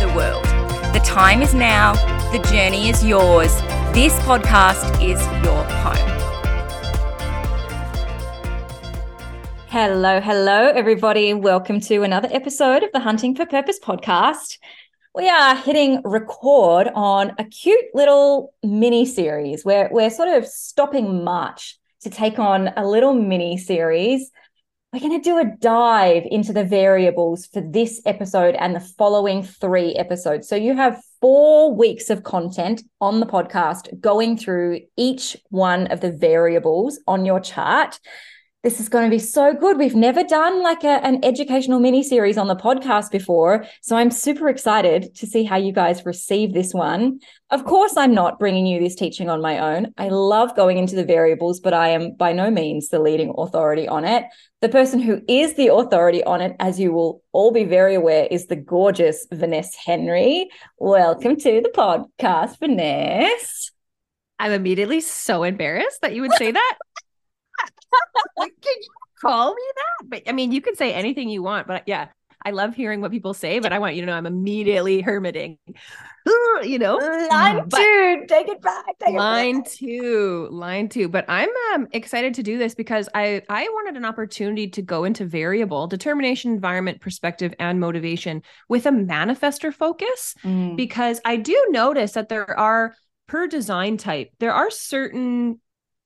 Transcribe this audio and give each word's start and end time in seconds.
the 0.00 0.08
world. 0.14 0.44
The 0.94 1.02
time 1.04 1.42
is 1.42 1.52
now, 1.52 1.92
the 2.32 2.38
journey 2.50 2.88
is 2.88 3.04
yours. 3.04 3.54
This 3.92 4.18
podcast 4.20 4.94
is 4.94 5.20
your 5.44 5.62
home. 5.82 6.10
Hello, 9.68 10.18
hello, 10.22 10.68
everybody. 10.68 11.34
Welcome 11.34 11.80
to 11.80 12.02
another 12.02 12.30
episode 12.32 12.82
of 12.82 12.92
the 12.92 13.00
Hunting 13.00 13.36
for 13.36 13.44
Purpose 13.44 13.78
podcast. 13.78 14.56
We 15.14 15.28
are 15.28 15.54
hitting 15.54 16.00
record 16.02 16.88
on 16.94 17.34
a 17.36 17.44
cute 17.44 17.84
little 17.92 18.54
mini 18.62 19.04
series 19.04 19.66
where 19.66 19.90
we're 19.92 20.08
sort 20.08 20.30
of 20.30 20.46
stopping 20.46 21.24
March 21.24 21.78
to 22.00 22.08
take 22.08 22.38
on 22.38 22.68
a 22.74 22.88
little 22.88 23.12
mini 23.12 23.58
series 23.58 24.30
we're 24.92 25.00
going 25.00 25.20
to 25.20 25.24
do 25.24 25.38
a 25.38 25.44
dive 25.44 26.24
into 26.32 26.52
the 26.52 26.64
variables 26.64 27.46
for 27.46 27.60
this 27.60 28.02
episode 28.06 28.56
and 28.56 28.74
the 28.74 28.80
following 28.80 29.44
three 29.44 29.94
episodes. 29.94 30.48
So 30.48 30.56
you 30.56 30.74
have 30.74 31.00
four 31.20 31.72
weeks 31.72 32.10
of 32.10 32.24
content 32.24 32.82
on 33.00 33.20
the 33.20 33.26
podcast 33.26 34.00
going 34.00 34.36
through 34.36 34.80
each 34.96 35.36
one 35.50 35.86
of 35.88 36.00
the 36.00 36.10
variables 36.10 36.98
on 37.06 37.24
your 37.24 37.38
chart 37.38 38.00
this 38.62 38.78
is 38.78 38.90
going 38.90 39.04
to 39.04 39.10
be 39.10 39.18
so 39.18 39.54
good. 39.54 39.78
We've 39.78 39.94
never 39.94 40.22
done 40.22 40.62
like 40.62 40.84
a, 40.84 41.02
an 41.04 41.24
educational 41.24 41.80
mini 41.80 42.02
series 42.02 42.36
on 42.36 42.46
the 42.46 42.56
podcast 42.56 43.10
before. 43.10 43.64
So 43.80 43.96
I'm 43.96 44.10
super 44.10 44.50
excited 44.50 45.14
to 45.14 45.26
see 45.26 45.44
how 45.44 45.56
you 45.56 45.72
guys 45.72 46.04
receive 46.04 46.52
this 46.52 46.74
one. 46.74 47.20
Of 47.50 47.64
course, 47.64 47.96
I'm 47.96 48.12
not 48.12 48.38
bringing 48.38 48.66
you 48.66 48.78
this 48.78 48.94
teaching 48.94 49.30
on 49.30 49.40
my 49.40 49.58
own. 49.58 49.94
I 49.96 50.08
love 50.08 50.54
going 50.56 50.76
into 50.76 50.94
the 50.94 51.06
variables, 51.06 51.58
but 51.58 51.72
I 51.72 51.88
am 51.88 52.12
by 52.16 52.34
no 52.34 52.50
means 52.50 52.88
the 52.88 52.98
leading 52.98 53.32
authority 53.38 53.88
on 53.88 54.04
it. 54.04 54.24
The 54.60 54.68
person 54.68 55.00
who 55.00 55.22
is 55.26 55.54
the 55.54 55.68
authority 55.68 56.22
on 56.24 56.42
it, 56.42 56.54
as 56.60 56.78
you 56.78 56.92
will 56.92 57.22
all 57.32 57.52
be 57.52 57.64
very 57.64 57.94
aware, 57.94 58.28
is 58.30 58.48
the 58.48 58.56
gorgeous 58.56 59.26
Vanessa 59.32 59.78
Henry. 59.86 60.50
Welcome 60.76 61.36
to 61.36 61.62
the 61.62 61.70
podcast, 61.74 62.58
Vanessa. 62.58 63.70
I'm 64.38 64.52
immediately 64.52 65.00
so 65.00 65.44
embarrassed 65.44 66.02
that 66.02 66.14
you 66.14 66.22
would 66.22 66.34
say 66.34 66.50
that. 66.50 66.78
Like, 68.36 68.52
can 68.60 68.74
you 68.80 68.88
call 69.20 69.54
me 69.54 69.62
that? 69.76 70.10
But 70.10 70.22
I 70.28 70.32
mean, 70.32 70.52
you 70.52 70.60
can 70.60 70.76
say 70.76 70.92
anything 70.92 71.28
you 71.28 71.42
want, 71.42 71.66
but 71.66 71.84
yeah, 71.86 72.08
I 72.44 72.52
love 72.52 72.74
hearing 72.74 73.00
what 73.00 73.10
people 73.10 73.34
say, 73.34 73.58
but 73.58 73.72
I 73.72 73.78
want 73.78 73.94
you 73.96 74.02
to 74.02 74.06
know 74.06 74.14
I'm 74.14 74.26
immediately 74.26 75.02
hermiting. 75.02 75.58
you 76.62 76.78
know, 76.78 76.96
line 76.96 77.68
but 77.68 77.78
two, 77.78 78.24
take 78.28 78.48
it 78.48 78.62
back. 78.62 78.84
Take 78.98 79.14
line 79.14 79.58
it 79.58 79.64
back. 79.64 79.72
two, 79.72 80.48
line 80.50 80.88
two. 80.88 81.08
But 81.08 81.26
I'm 81.28 81.50
um, 81.74 81.86
excited 81.92 82.34
to 82.34 82.42
do 82.42 82.56
this 82.56 82.74
because 82.74 83.08
I 83.14 83.42
I 83.48 83.64
wanted 83.64 83.96
an 83.96 84.04
opportunity 84.04 84.68
to 84.68 84.82
go 84.82 85.04
into 85.04 85.26
variable 85.26 85.86
determination, 85.86 86.52
environment, 86.52 87.00
perspective, 87.00 87.54
and 87.58 87.78
motivation 87.78 88.42
with 88.68 88.86
a 88.86 88.90
manifester 88.90 89.72
focus 89.72 90.34
mm. 90.42 90.76
because 90.76 91.20
I 91.24 91.36
do 91.36 91.66
notice 91.70 92.12
that 92.12 92.28
there 92.28 92.58
are 92.58 92.94
per 93.26 93.46
design 93.46 93.96
type 93.96 94.28
there 94.40 94.52
are 94.52 94.70
certain 94.70 95.60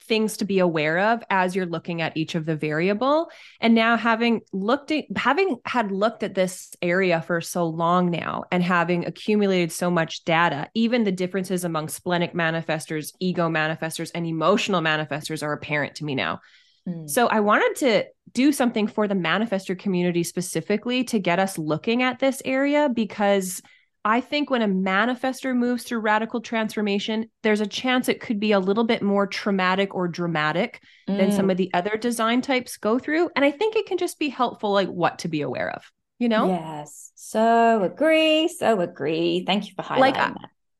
things 0.06 0.36
to 0.36 0.44
be 0.44 0.58
aware 0.58 0.98
of 0.98 1.22
as 1.30 1.56
you're 1.56 1.66
looking 1.66 2.02
at 2.02 2.16
each 2.16 2.34
of 2.34 2.44
the 2.44 2.56
variable 2.56 3.30
and 3.60 3.74
now 3.74 3.96
having 3.96 4.40
looked 4.52 4.90
at 4.90 5.04
having 5.16 5.56
had 5.64 5.90
looked 5.90 6.22
at 6.22 6.34
this 6.34 6.74
area 6.82 7.22
for 7.22 7.40
so 7.40 7.66
long 7.66 8.10
now 8.10 8.44
and 8.50 8.62
having 8.62 9.06
accumulated 9.06 9.72
so 9.72 9.90
much 9.90 10.24
data 10.24 10.68
even 10.74 11.04
the 11.04 11.12
differences 11.12 11.64
among 11.64 11.88
splenic 11.88 12.34
manifestors 12.34 13.12
ego 13.20 13.48
manifestors 13.48 14.10
and 14.14 14.26
emotional 14.26 14.80
manifestors 14.80 15.42
are 15.42 15.52
apparent 15.52 15.94
to 15.94 16.04
me 16.04 16.14
now 16.14 16.40
mm. 16.88 17.08
so 17.08 17.26
i 17.28 17.40
wanted 17.40 17.74
to 17.76 18.04
do 18.32 18.52
something 18.52 18.86
for 18.86 19.08
the 19.08 19.14
manifestor 19.14 19.78
community 19.78 20.22
specifically 20.22 21.04
to 21.04 21.18
get 21.18 21.38
us 21.38 21.56
looking 21.56 22.02
at 22.02 22.18
this 22.18 22.42
area 22.44 22.88
because 22.92 23.62
I 24.04 24.20
think 24.20 24.50
when 24.50 24.60
a 24.60 24.68
manifester 24.68 25.56
moves 25.56 25.84
through 25.84 26.00
radical 26.00 26.40
transformation, 26.40 27.30
there's 27.42 27.62
a 27.62 27.66
chance 27.66 28.08
it 28.08 28.20
could 28.20 28.38
be 28.38 28.52
a 28.52 28.58
little 28.58 28.84
bit 28.84 29.02
more 29.02 29.26
traumatic 29.26 29.94
or 29.94 30.08
dramatic 30.08 30.82
mm. 31.08 31.16
than 31.16 31.32
some 31.32 31.46
mm. 31.46 31.52
of 31.52 31.56
the 31.56 31.70
other 31.72 31.96
design 31.96 32.42
types 32.42 32.76
go 32.76 32.98
through. 32.98 33.30
And 33.34 33.44
I 33.44 33.50
think 33.50 33.76
it 33.76 33.86
can 33.86 33.96
just 33.96 34.18
be 34.18 34.28
helpful, 34.28 34.72
like 34.72 34.88
what 34.88 35.20
to 35.20 35.28
be 35.28 35.40
aware 35.40 35.70
of, 35.70 35.90
you 36.18 36.28
know? 36.28 36.48
Yes. 36.48 37.12
So 37.14 37.82
agree. 37.82 38.48
So 38.48 38.80
agree. 38.80 39.44
Thank 39.46 39.68
you 39.68 39.72
for 39.74 39.82
highlighting 39.82 39.98
like, 40.00 40.14
that. 40.16 40.36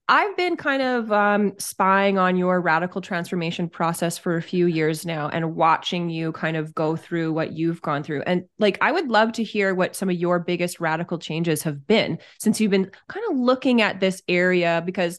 I've 0.06 0.36
been 0.36 0.56
kind 0.56 0.82
of 0.82 1.10
um, 1.12 1.54
spying 1.58 2.18
on 2.18 2.36
your 2.36 2.60
radical 2.60 3.00
transformation 3.00 3.70
process 3.70 4.18
for 4.18 4.36
a 4.36 4.42
few 4.42 4.66
years 4.66 5.06
now 5.06 5.30
and 5.30 5.54
watching 5.56 6.10
you 6.10 6.30
kind 6.32 6.58
of 6.58 6.74
go 6.74 6.94
through 6.94 7.32
what 7.32 7.52
you've 7.52 7.80
gone 7.80 8.02
through. 8.02 8.22
And 8.26 8.44
like, 8.58 8.76
I 8.82 8.92
would 8.92 9.08
love 9.08 9.32
to 9.34 9.42
hear 9.42 9.74
what 9.74 9.96
some 9.96 10.10
of 10.10 10.16
your 10.16 10.40
biggest 10.40 10.78
radical 10.78 11.18
changes 11.18 11.62
have 11.62 11.86
been 11.86 12.18
since 12.38 12.60
you've 12.60 12.70
been 12.70 12.90
kind 13.08 13.24
of 13.30 13.38
looking 13.38 13.80
at 13.80 13.98
this 13.98 14.20
area 14.28 14.82
because, 14.84 15.18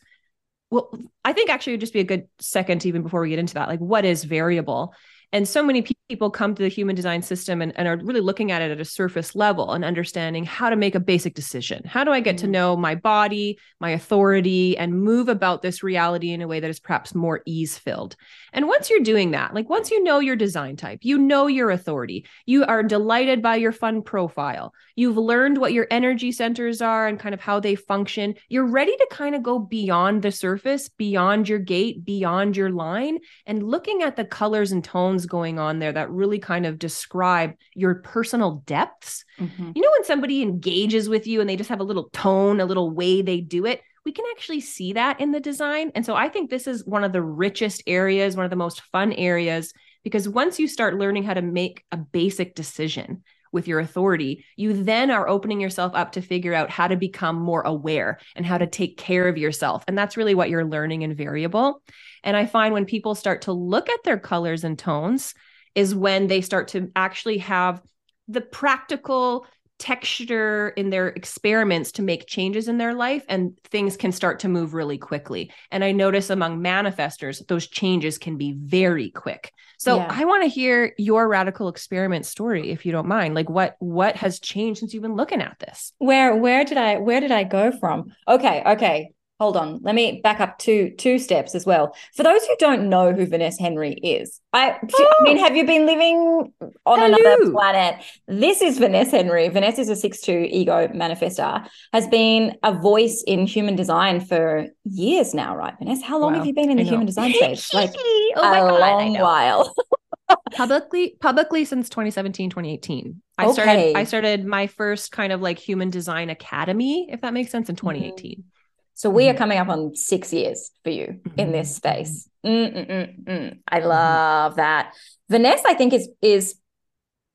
well, 0.70 0.92
I 1.24 1.34
think 1.34 1.50
actually 1.50 1.74
it 1.74 1.78
would 1.78 1.82
just 1.82 1.94
be 1.94 2.02
a 2.02 2.04
good 2.04 2.28
second, 2.40 2.86
even 2.86 3.02
before 3.02 3.22
we 3.22 3.30
get 3.30 3.40
into 3.40 3.56
that, 3.56 3.70
like, 3.70 3.80
what 3.80 4.06
is 4.06 4.24
variable? 4.24 4.94
And 5.36 5.46
so 5.46 5.62
many 5.62 5.86
people 6.08 6.30
come 6.32 6.56
to 6.56 6.64
the 6.64 6.70
human 6.70 6.96
design 6.96 7.22
system 7.22 7.62
and, 7.62 7.78
and, 7.78 7.90
are 7.90 7.98
really 7.98 8.22
looking 8.22 8.54
at 8.54 8.62
it 8.62 8.72
at 8.72 8.80
a 8.80 8.86
surface 8.86 9.36
level 9.36 9.74
and 9.74 9.84
understanding 9.84 10.46
how 10.46 10.70
to 10.70 10.78
make 10.78 10.96
a 10.96 11.00
basic 11.00 11.34
decision. 11.34 11.84
How 11.84 12.06
do 12.06 12.12
I 12.12 12.22
get 12.22 12.38
mm-hmm. 12.38 12.46
to 12.46 12.52
know 12.52 12.78
my 12.78 12.96
body, 12.96 13.60
my 13.82 13.90
authority, 13.90 14.78
and 14.78 15.04
move 15.04 15.28
about 15.28 15.62
this 15.62 15.84
reality 15.84 16.32
in 16.32 16.42
a 16.42 16.48
way 16.48 16.62
that 16.62 16.70
is 16.70 16.80
perhaps 16.80 17.14
more 17.14 17.42
ease 17.46 17.78
filled? 17.78 18.16
And 18.54 18.70
once 18.70 18.90
you're 18.90 19.02
doing 19.02 19.32
that, 19.32 19.54
like 19.54 19.70
once 19.70 19.92
you 19.92 20.02
know 20.04 20.20
your 20.20 20.38
design 20.38 20.78
type, 20.78 21.00
you 21.02 21.18
know 21.18 21.48
your 21.48 21.70
authority, 21.70 22.26
you 22.46 22.64
are 22.64 22.82
delighted 22.82 23.42
by 23.42 23.58
your 23.58 23.74
fun 23.74 24.04
profile, 24.04 24.74
you've 24.96 25.18
learned 25.18 25.58
what 25.58 25.74
your 25.74 25.88
energy 25.92 26.32
centers 26.32 26.82
are 26.82 27.08
and 27.08 27.20
kind 27.20 27.34
of 27.34 27.42
how 27.42 27.60
they 27.60 27.76
function, 27.76 28.36
you're 28.48 28.66
ready 28.66 28.96
to 28.96 29.08
kind 29.12 29.36
of 29.36 29.44
go 29.44 29.60
beyond 29.60 30.22
the 30.22 30.32
surface, 30.32 30.88
beyond 30.88 31.50
your 31.50 31.60
gate, 31.60 32.06
beyond 32.06 32.56
your 32.56 32.70
line, 32.70 33.20
and 33.46 33.64
looking 33.64 34.02
at 34.02 34.16
the 34.16 34.24
colors 34.24 34.72
and 34.72 34.82
tones 34.82 35.25
going 35.26 35.60
on 35.60 35.80
there 35.80 35.92
that 35.92 36.10
really 36.10 36.40
kind 36.40 36.66
of 36.66 36.80
describe 36.80 37.54
your 37.74 37.96
personal 37.96 38.64
depths. 38.66 39.24
Mm-hmm. 39.40 39.72
You 39.76 39.82
know, 39.82 39.92
when 39.92 40.04
somebody 40.04 40.42
engages 40.42 41.10
with 41.10 41.28
you 41.28 41.42
and 41.42 41.50
they 41.50 41.56
just 41.56 41.70
have 41.70 41.80
a 41.80 41.84
little 41.84 42.10
tone, 42.14 42.60
a 42.60 42.66
little 42.66 42.92
way 42.92 43.22
they 43.22 43.42
do 43.42 43.66
it, 43.66 43.82
we 44.06 44.12
can 44.12 44.26
actually 44.32 44.62
see 44.62 44.94
that 44.94 45.20
in 45.20 45.32
the 45.32 45.40
design. 45.40 45.92
And 45.96 46.06
so 46.06 46.16
I 46.16 46.30
think 46.30 46.50
this 46.50 46.68
is 46.68 46.86
one 46.86 47.04
of 47.04 47.12
the 47.12 47.24
richest 47.24 47.84
areas, 47.88 48.36
one 48.36 48.46
of 48.46 48.52
the 48.52 48.56
most 48.56 48.82
fun 48.92 49.14
areas, 49.14 49.74
because 50.04 50.30
once 50.30 50.60
you 50.60 50.68
start 50.68 51.00
learning 51.00 51.24
how 51.24 51.34
to 51.34 51.42
make 51.42 51.84
a 51.92 51.98
basic 51.98 52.54
decision, 52.54 53.24
with 53.56 53.68
your 53.68 53.80
authority, 53.80 54.46
you 54.56 54.84
then 54.84 55.10
are 55.10 55.28
opening 55.28 55.60
yourself 55.60 55.94
up 55.96 56.12
to 56.12 56.22
figure 56.22 56.54
out 56.54 56.70
how 56.70 56.88
to 56.88 56.96
become 56.96 57.38
more 57.38 57.64
aware 57.64 58.20
and 58.36 58.46
how 58.46 58.60
to 58.60 58.68
take 58.68 58.98
care 58.98 59.28
of 59.28 59.40
yourself. 59.40 59.84
And 59.88 59.98
that's 59.98 60.18
really 60.18 60.36
what 60.36 60.52
you're 60.52 60.64
learning 60.64 61.02
in 61.02 61.16
variable. 61.16 61.82
And 62.24 62.38
I 62.38 62.46
find 62.46 62.74
when 62.74 62.86
people 62.86 63.16
start 63.16 63.44
to 63.44 63.52
look 63.52 63.90
at 63.90 64.04
their 64.04 64.20
colors 64.20 64.64
and 64.64 64.78
tones, 64.78 65.34
is 65.74 65.96
when 65.96 66.28
they 66.28 66.42
start 66.42 66.70
to 66.70 66.92
actually 66.96 67.40
have 67.40 67.82
the 68.28 68.42
practical 68.42 69.46
texture 69.78 70.70
in 70.70 70.90
their 70.90 71.10
experiments 71.10 71.92
to 71.94 72.02
make 72.02 72.28
changes 72.28 72.68
in 72.68 72.78
their 72.78 72.94
life 72.94 73.26
and 73.28 73.58
things 73.66 73.98
can 73.98 74.12
start 74.12 74.40
to 74.40 74.48
move 74.48 74.74
really 74.74 74.98
quickly. 74.98 75.52
And 75.72 75.84
i 75.84 75.92
notice 75.92 76.30
among 76.30 76.62
manifestors 76.62 77.46
those 77.48 77.68
changes 77.68 78.18
can 78.18 78.38
be 78.38 78.54
very 78.58 79.12
quick. 79.12 79.52
So 79.78 79.98
yeah. 79.98 80.08
i 80.10 80.26
want 80.26 80.44
to 80.44 80.50
hear 80.50 80.94
your 80.98 81.28
radical 81.28 81.68
experiment 81.68 82.26
story 82.26 82.72
if 82.72 82.86
you 82.86 82.92
don't 82.92 83.08
mind. 83.08 83.36
Like 83.36 83.50
what 83.50 83.76
what 83.80 84.16
has 84.16 84.40
changed 84.40 84.80
since 84.80 84.94
you've 84.94 85.04
been 85.04 85.16
looking 85.16 85.42
at 85.42 85.58
this? 85.60 85.92
Where 85.98 86.36
where 86.36 86.64
did 86.64 86.78
i 86.78 86.98
where 86.98 87.20
did 87.20 87.32
i 87.32 87.44
go 87.44 87.72
from? 87.72 88.14
Okay 88.28 88.64
okay 88.66 89.12
hold 89.40 89.58
on. 89.58 89.80
Let 89.82 89.96
me 89.96 90.22
back 90.22 90.40
up 90.40 90.58
two 90.58 90.92
two 90.98 91.20
steps 91.20 91.56
as 91.56 91.66
well. 91.66 91.96
For 92.16 92.24
those 92.24 92.46
who 92.46 92.56
don't 92.58 92.90
know 92.90 93.12
who 93.12 93.26
vanessa 93.26 93.62
henry 93.62 93.94
is 93.94 94.40
i, 94.54 94.78
oh. 94.94 95.14
I 95.20 95.24
mean 95.24 95.38
have 95.38 95.56
you 95.56 95.66
been 95.66 95.86
living 95.86 96.54
on 96.86 97.00
Hello. 97.00 97.18
another 97.18 97.52
planet? 97.52 98.04
This 98.28 98.62
is 98.62 98.78
vanessa 98.78 99.18
henry. 99.18 99.50
Vanessa 99.50 99.82
is 99.82 99.90
a 99.90 100.10
6-2 100.10 100.50
ego 100.50 100.88
manifester 100.88 101.68
has 101.94 102.08
been 102.08 102.56
a 102.64 102.74
voice 102.74 103.24
in 103.28 103.46
human 103.46 103.76
design 103.76 104.20
for 104.20 104.68
years 104.86 105.34
now 105.34 105.56
right 105.56 105.74
vanessa? 105.80 106.06
How 106.06 106.20
long 106.20 106.34
wow. 106.34 106.40
have 106.40 106.48
you 106.48 106.54
been 106.54 106.70
in 106.70 106.78
the 106.78 106.84
human 106.84 107.06
design 107.06 107.34
space? 107.34 107.74
Like 107.74 107.94
oh 108.36 108.42
a 108.42 108.70
God, 108.70 108.80
long 108.80 109.14
while. 109.16 109.74
Publicly 110.54 111.16
publicly 111.20 111.66
since 111.66 111.88
2017 111.90 112.50
2018 112.50 113.22
i 113.38 113.46
okay. 113.46 113.54
started 113.54 113.96
i 113.96 114.04
started 114.06 114.44
my 114.44 114.66
first 114.66 115.12
kind 115.12 115.32
of 115.32 115.40
like 115.40 115.60
human 115.60 115.92
design 115.92 116.32
academy 116.32 117.08
if 117.12 117.22
that 117.22 117.32
makes 117.32 117.52
sense 117.52 117.70
in 117.70 117.76
2018 117.76 118.32
mm-hmm. 118.32 118.55
So 118.96 119.10
we 119.10 119.28
are 119.28 119.32
mm-hmm. 119.32 119.38
coming 119.38 119.58
up 119.60 119.70
on 119.70 119.94
six 119.94 120.34
years 120.34 120.72
for 120.84 120.90
you 120.90 121.20
mm-hmm. 121.22 121.40
in 121.40 121.52
this 121.52 121.76
space. 121.76 122.28
Mm-mm-mm-mm. 122.46 123.60
I 123.68 123.80
mm-hmm. 123.80 123.88
love 123.88 124.56
that. 124.56 124.94
Vanessa, 125.30 125.68
I 125.68 125.74
think, 125.74 125.94
is 125.94 126.10
is 126.22 126.56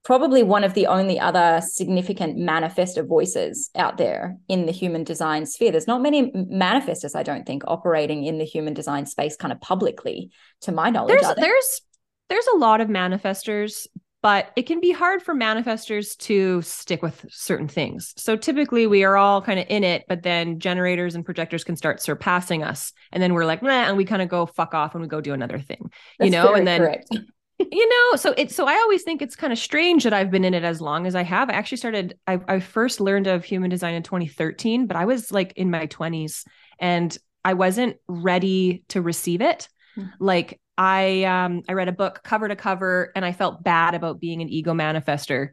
probably 0.03 0.43
one 0.43 0.65
of 0.65 0.73
the 0.73 0.87
only 0.87 1.21
other 1.21 1.61
significant 1.62 2.39
manifestor 2.39 3.07
voices 3.07 3.71
out 3.77 3.99
there 3.99 4.39
in 4.49 4.65
the 4.65 4.73
human 4.73 5.05
design 5.05 5.45
sphere. 5.45 5.71
There's 5.71 5.87
not 5.87 6.01
many 6.01 6.31
manifestors, 6.33 7.15
I 7.15 7.23
don't 7.23 7.47
think, 7.47 7.62
operating 7.67 8.25
in 8.25 8.39
the 8.39 8.45
human 8.45 8.73
design 8.73 9.05
space 9.05 9.37
kind 9.37 9.53
of 9.53 9.61
publicly, 9.61 10.31
to 10.62 10.73
my 10.73 10.89
knowledge. 10.89 11.21
There's 11.21 11.37
there's 11.37 11.83
there's 12.31 12.47
a 12.55 12.57
lot 12.57 12.81
of 12.81 12.89
manifestors, 12.89 13.87
but 14.22 14.50
it 14.56 14.62
can 14.62 14.81
be 14.81 14.93
hard 14.93 15.22
for 15.22 15.34
manifestors 15.34 16.17
to 16.19 16.61
stick 16.62 17.02
with 17.02 17.25
certain 17.31 17.69
things. 17.69 18.12
So 18.17 18.37
typically 18.37 18.87
we 18.87 19.05
are 19.05 19.17
all 19.17 19.40
kind 19.40 19.58
of 19.58 19.67
in 19.69 19.82
it, 19.82 20.05
but 20.08 20.22
then 20.22 20.58
generators 20.58 21.14
and 21.14 21.25
projectors 21.25 21.64
can 21.64 21.76
start 21.76 22.02
surpassing 22.02 22.62
us. 22.62 22.93
And 23.12 23.22
then 23.22 23.32
we're 23.32 23.46
like, 23.46 23.62
nah, 23.62 23.70
and 23.70 23.96
we 23.96 24.05
kind 24.05 24.22
of 24.22 24.28
go 24.28 24.46
fuck 24.46 24.75
off 24.75 24.94
and 24.94 25.02
we 25.02 25.08
go 25.08 25.20
do 25.20 25.32
another 25.32 25.58
thing. 25.58 25.90
That's 26.19 26.26
you 26.26 26.31
know, 26.31 26.55
and 26.55 26.67
then 26.67 26.81
correct. 26.81 27.08
you 27.72 27.88
know, 27.88 28.17
so 28.17 28.34
it's 28.37 28.55
so 28.55 28.67
I 28.67 28.75
always 28.75 29.02
think 29.02 29.20
it's 29.20 29.37
kind 29.37 29.52
of 29.52 29.58
strange 29.58 30.05
that 30.05 30.12
I've 30.12 30.31
been 30.31 30.44
in 30.44 30.55
it 30.55 30.64
as 30.64 30.81
long 30.81 31.06
as 31.06 31.14
I 31.14 31.23
have. 31.23 31.50
I 31.50 31.55
actually 31.55 31.78
started, 31.78 32.19
I, 32.26 32.40
I 32.49 32.61
first 32.61 33.00
learned 33.00 33.26
of 33.26 33.44
human 33.44 33.70
design 33.70 33.94
in 33.94 34.02
2013, 34.02 34.87
but 34.87 34.96
I 34.96 35.05
was 35.05 35.31
like 35.31 35.52
in 35.56 35.70
my 35.70 35.87
20s 35.87 36.46
and 36.78 37.16
I 37.44 37.55
wasn't 37.55 37.96
ready 38.08 38.84
to 38.88 39.02
receive 39.02 39.40
it. 39.40 39.69
Mm-hmm. 39.96 40.25
Like 40.25 40.61
I 40.81 41.25
um 41.25 41.62
I 41.69 41.75
read 41.75 41.88
a 41.88 41.93
book 41.93 42.23
cover 42.25 42.49
to 42.49 42.56
cover 42.56 43.12
and 43.15 43.23
I 43.23 43.32
felt 43.32 43.62
bad 43.62 43.94
about 43.94 44.19
being 44.19 44.41
an 44.41 44.49
ego 44.49 44.73
manifester. 44.73 45.50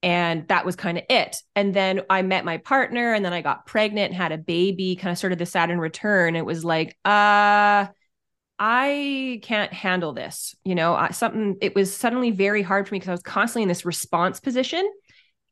And 0.00 0.46
that 0.46 0.64
was 0.64 0.76
kind 0.76 0.96
of 0.96 1.04
it. 1.10 1.38
And 1.56 1.74
then 1.74 2.02
I 2.08 2.22
met 2.22 2.44
my 2.44 2.58
partner 2.58 3.12
and 3.12 3.24
then 3.24 3.32
I 3.32 3.42
got 3.42 3.66
pregnant 3.66 4.12
and 4.12 4.14
had 4.14 4.30
a 4.30 4.38
baby, 4.38 4.94
kind 4.94 5.10
of 5.10 5.18
sort 5.18 5.32
of 5.32 5.40
the 5.40 5.44
Saturn 5.44 5.80
return. 5.80 6.36
It 6.36 6.46
was 6.46 6.64
like, 6.64 6.96
uh, 7.04 7.88
I 8.60 9.40
can't 9.42 9.72
handle 9.72 10.12
this. 10.12 10.54
You 10.64 10.76
know, 10.76 10.94
I, 10.94 11.10
something, 11.10 11.56
it 11.60 11.74
was 11.74 11.94
suddenly 11.94 12.30
very 12.30 12.62
hard 12.62 12.86
for 12.86 12.94
me 12.94 13.00
because 13.00 13.08
I 13.08 13.12
was 13.12 13.22
constantly 13.22 13.64
in 13.64 13.68
this 13.68 13.84
response 13.84 14.38
position 14.38 14.88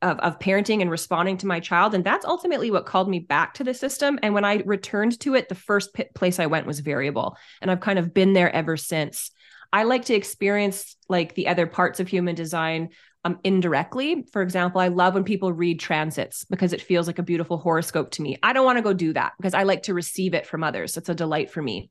of, 0.02 0.18
of 0.20 0.38
parenting 0.38 0.80
and 0.80 0.90
responding 0.90 1.36
to 1.38 1.46
my 1.46 1.60
child. 1.60 1.94
And 1.94 2.04
that's 2.04 2.24
ultimately 2.24 2.70
what 2.70 2.86
called 2.86 3.08
me 3.08 3.18
back 3.18 3.54
to 3.54 3.64
the 3.64 3.74
system. 3.74 4.18
And 4.22 4.34
when 4.34 4.44
I 4.44 4.62
returned 4.64 5.18
to 5.20 5.34
it, 5.34 5.48
the 5.48 5.54
first 5.54 5.94
p- 5.94 6.04
place 6.14 6.38
I 6.38 6.46
went 6.46 6.66
was 6.66 6.80
variable. 6.80 7.36
And 7.60 7.70
I've 7.70 7.80
kind 7.80 7.98
of 7.98 8.14
been 8.14 8.32
there 8.32 8.54
ever 8.54 8.76
since. 8.76 9.30
I 9.72 9.82
like 9.82 10.06
to 10.06 10.14
experience 10.14 10.96
like 11.08 11.34
the 11.34 11.48
other 11.48 11.66
parts 11.66 12.00
of 12.00 12.08
human 12.08 12.34
design 12.34 12.90
um, 13.24 13.38
indirectly. 13.44 14.24
For 14.32 14.42
example, 14.42 14.80
I 14.80 14.88
love 14.88 15.14
when 15.14 15.24
people 15.24 15.52
read 15.52 15.80
transits 15.80 16.44
because 16.44 16.72
it 16.72 16.80
feels 16.80 17.06
like 17.06 17.18
a 17.18 17.24
beautiful 17.24 17.58
horoscope 17.58 18.10
to 18.12 18.22
me. 18.22 18.38
I 18.42 18.52
don't 18.52 18.64
want 18.64 18.78
to 18.78 18.82
go 18.82 18.92
do 18.92 19.12
that 19.12 19.32
because 19.36 19.54
I 19.54 19.64
like 19.64 19.84
to 19.84 19.94
receive 19.94 20.34
it 20.34 20.46
from 20.46 20.62
others. 20.62 20.96
It's 20.96 21.08
a 21.08 21.14
delight 21.14 21.50
for 21.50 21.60
me. 21.60 21.90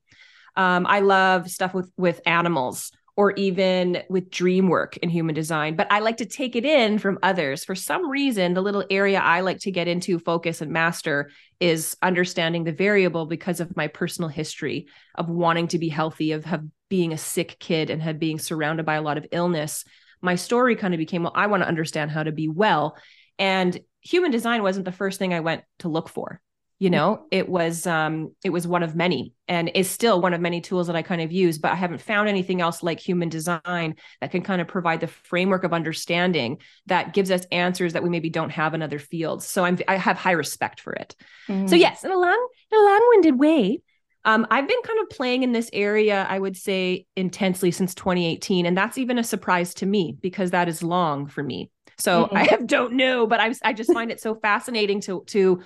Um, 0.56 0.86
I 0.88 1.00
love 1.00 1.50
stuff 1.50 1.74
with 1.74 1.92
with 1.96 2.20
animals 2.26 2.90
or 3.18 3.32
even 3.32 4.00
with 4.08 4.30
dream 4.30 4.68
work 4.68 4.96
in 4.98 5.08
human 5.08 5.34
design, 5.34 5.74
but 5.74 5.90
I 5.90 5.98
like 5.98 6.18
to 6.18 6.24
take 6.24 6.54
it 6.54 6.64
in 6.64 7.00
from 7.00 7.18
others. 7.20 7.64
For 7.64 7.74
some 7.74 8.08
reason, 8.08 8.54
the 8.54 8.62
little 8.62 8.84
area 8.90 9.18
I 9.18 9.40
like 9.40 9.58
to 9.62 9.72
get 9.72 9.88
into, 9.88 10.20
focus, 10.20 10.60
and 10.60 10.70
master 10.70 11.28
is 11.58 11.96
understanding 12.00 12.62
the 12.62 12.70
variable 12.70 13.26
because 13.26 13.58
of 13.58 13.76
my 13.76 13.88
personal 13.88 14.28
history 14.28 14.86
of 15.16 15.28
wanting 15.28 15.66
to 15.68 15.80
be 15.80 15.88
healthy, 15.88 16.30
of, 16.30 16.46
of 16.46 16.62
being 16.88 17.12
a 17.12 17.18
sick 17.18 17.56
kid 17.58 17.90
and 17.90 18.00
have 18.00 18.20
being 18.20 18.38
surrounded 18.38 18.86
by 18.86 18.94
a 18.94 19.02
lot 19.02 19.18
of 19.18 19.26
illness. 19.32 19.84
My 20.22 20.36
story 20.36 20.76
kind 20.76 20.94
of 20.94 20.98
became, 20.98 21.24
well, 21.24 21.32
I 21.34 21.48
want 21.48 21.64
to 21.64 21.68
understand 21.68 22.12
how 22.12 22.22
to 22.22 22.30
be 22.30 22.46
well. 22.46 22.96
And 23.36 23.80
human 24.00 24.30
design 24.30 24.62
wasn't 24.62 24.84
the 24.84 24.92
first 24.92 25.18
thing 25.18 25.34
I 25.34 25.40
went 25.40 25.64
to 25.80 25.88
look 25.88 26.08
for 26.08 26.40
you 26.78 26.90
know 26.90 27.26
it 27.30 27.48
was 27.48 27.86
um 27.86 28.32
it 28.44 28.50
was 28.50 28.66
one 28.66 28.82
of 28.82 28.94
many 28.94 29.32
and 29.48 29.70
is 29.74 29.90
still 29.90 30.20
one 30.20 30.32
of 30.32 30.40
many 30.40 30.60
tools 30.60 30.86
that 30.86 30.96
i 30.96 31.02
kind 31.02 31.20
of 31.20 31.32
use 31.32 31.58
but 31.58 31.72
i 31.72 31.74
haven't 31.74 32.00
found 32.00 32.28
anything 32.28 32.60
else 32.60 32.82
like 32.82 33.00
human 33.00 33.28
design 33.28 33.94
that 34.20 34.30
can 34.30 34.42
kind 34.42 34.60
of 34.60 34.68
provide 34.68 35.00
the 35.00 35.06
framework 35.06 35.64
of 35.64 35.72
understanding 35.72 36.58
that 36.86 37.14
gives 37.14 37.30
us 37.30 37.46
answers 37.50 37.92
that 37.92 38.02
we 38.02 38.10
maybe 38.10 38.30
don't 38.30 38.50
have 38.50 38.74
in 38.74 38.82
other 38.82 38.98
fields 38.98 39.46
so 39.46 39.64
i'm 39.64 39.78
i 39.88 39.96
have 39.96 40.16
high 40.16 40.32
respect 40.32 40.80
for 40.80 40.92
it 40.92 41.16
mm. 41.48 41.68
so 41.68 41.74
yes 41.74 42.04
in 42.04 42.12
a 42.12 42.18
long 42.18 42.48
in 42.70 42.78
a 42.78 42.82
long-winded 42.82 43.38
way 43.38 43.80
um, 44.24 44.46
I've 44.50 44.68
been 44.68 44.82
kind 44.84 44.98
of 45.00 45.08
playing 45.08 45.42
in 45.42 45.52
this 45.52 45.70
area, 45.72 46.26
I 46.28 46.38
would 46.38 46.54
say, 46.54 47.06
intensely 47.16 47.70
since 47.70 47.94
2018. 47.94 48.66
And 48.66 48.76
that's 48.76 48.98
even 48.98 49.16
a 49.16 49.24
surprise 49.24 49.72
to 49.74 49.86
me 49.86 50.18
because 50.20 50.50
that 50.50 50.68
is 50.68 50.82
long 50.82 51.28
for 51.28 51.42
me. 51.42 51.70
So 51.96 52.24
mm-hmm. 52.24 52.36
I 52.36 52.44
have, 52.44 52.66
don't 52.66 52.94
know, 52.94 53.26
but 53.26 53.40
I, 53.40 53.54
I 53.64 53.72
just 53.72 53.90
find 53.90 54.10
it 54.10 54.20
so 54.20 54.34
fascinating 54.34 55.00
to 55.02 55.24
to 55.28 55.62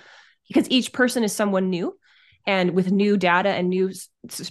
because 0.47 0.69
each 0.69 0.93
person 0.93 1.23
is 1.23 1.33
someone 1.33 1.69
new 1.69 1.97
and 2.45 2.71
with 2.71 2.91
new 2.91 3.17
data 3.17 3.49
and 3.49 3.69
new 3.69 3.91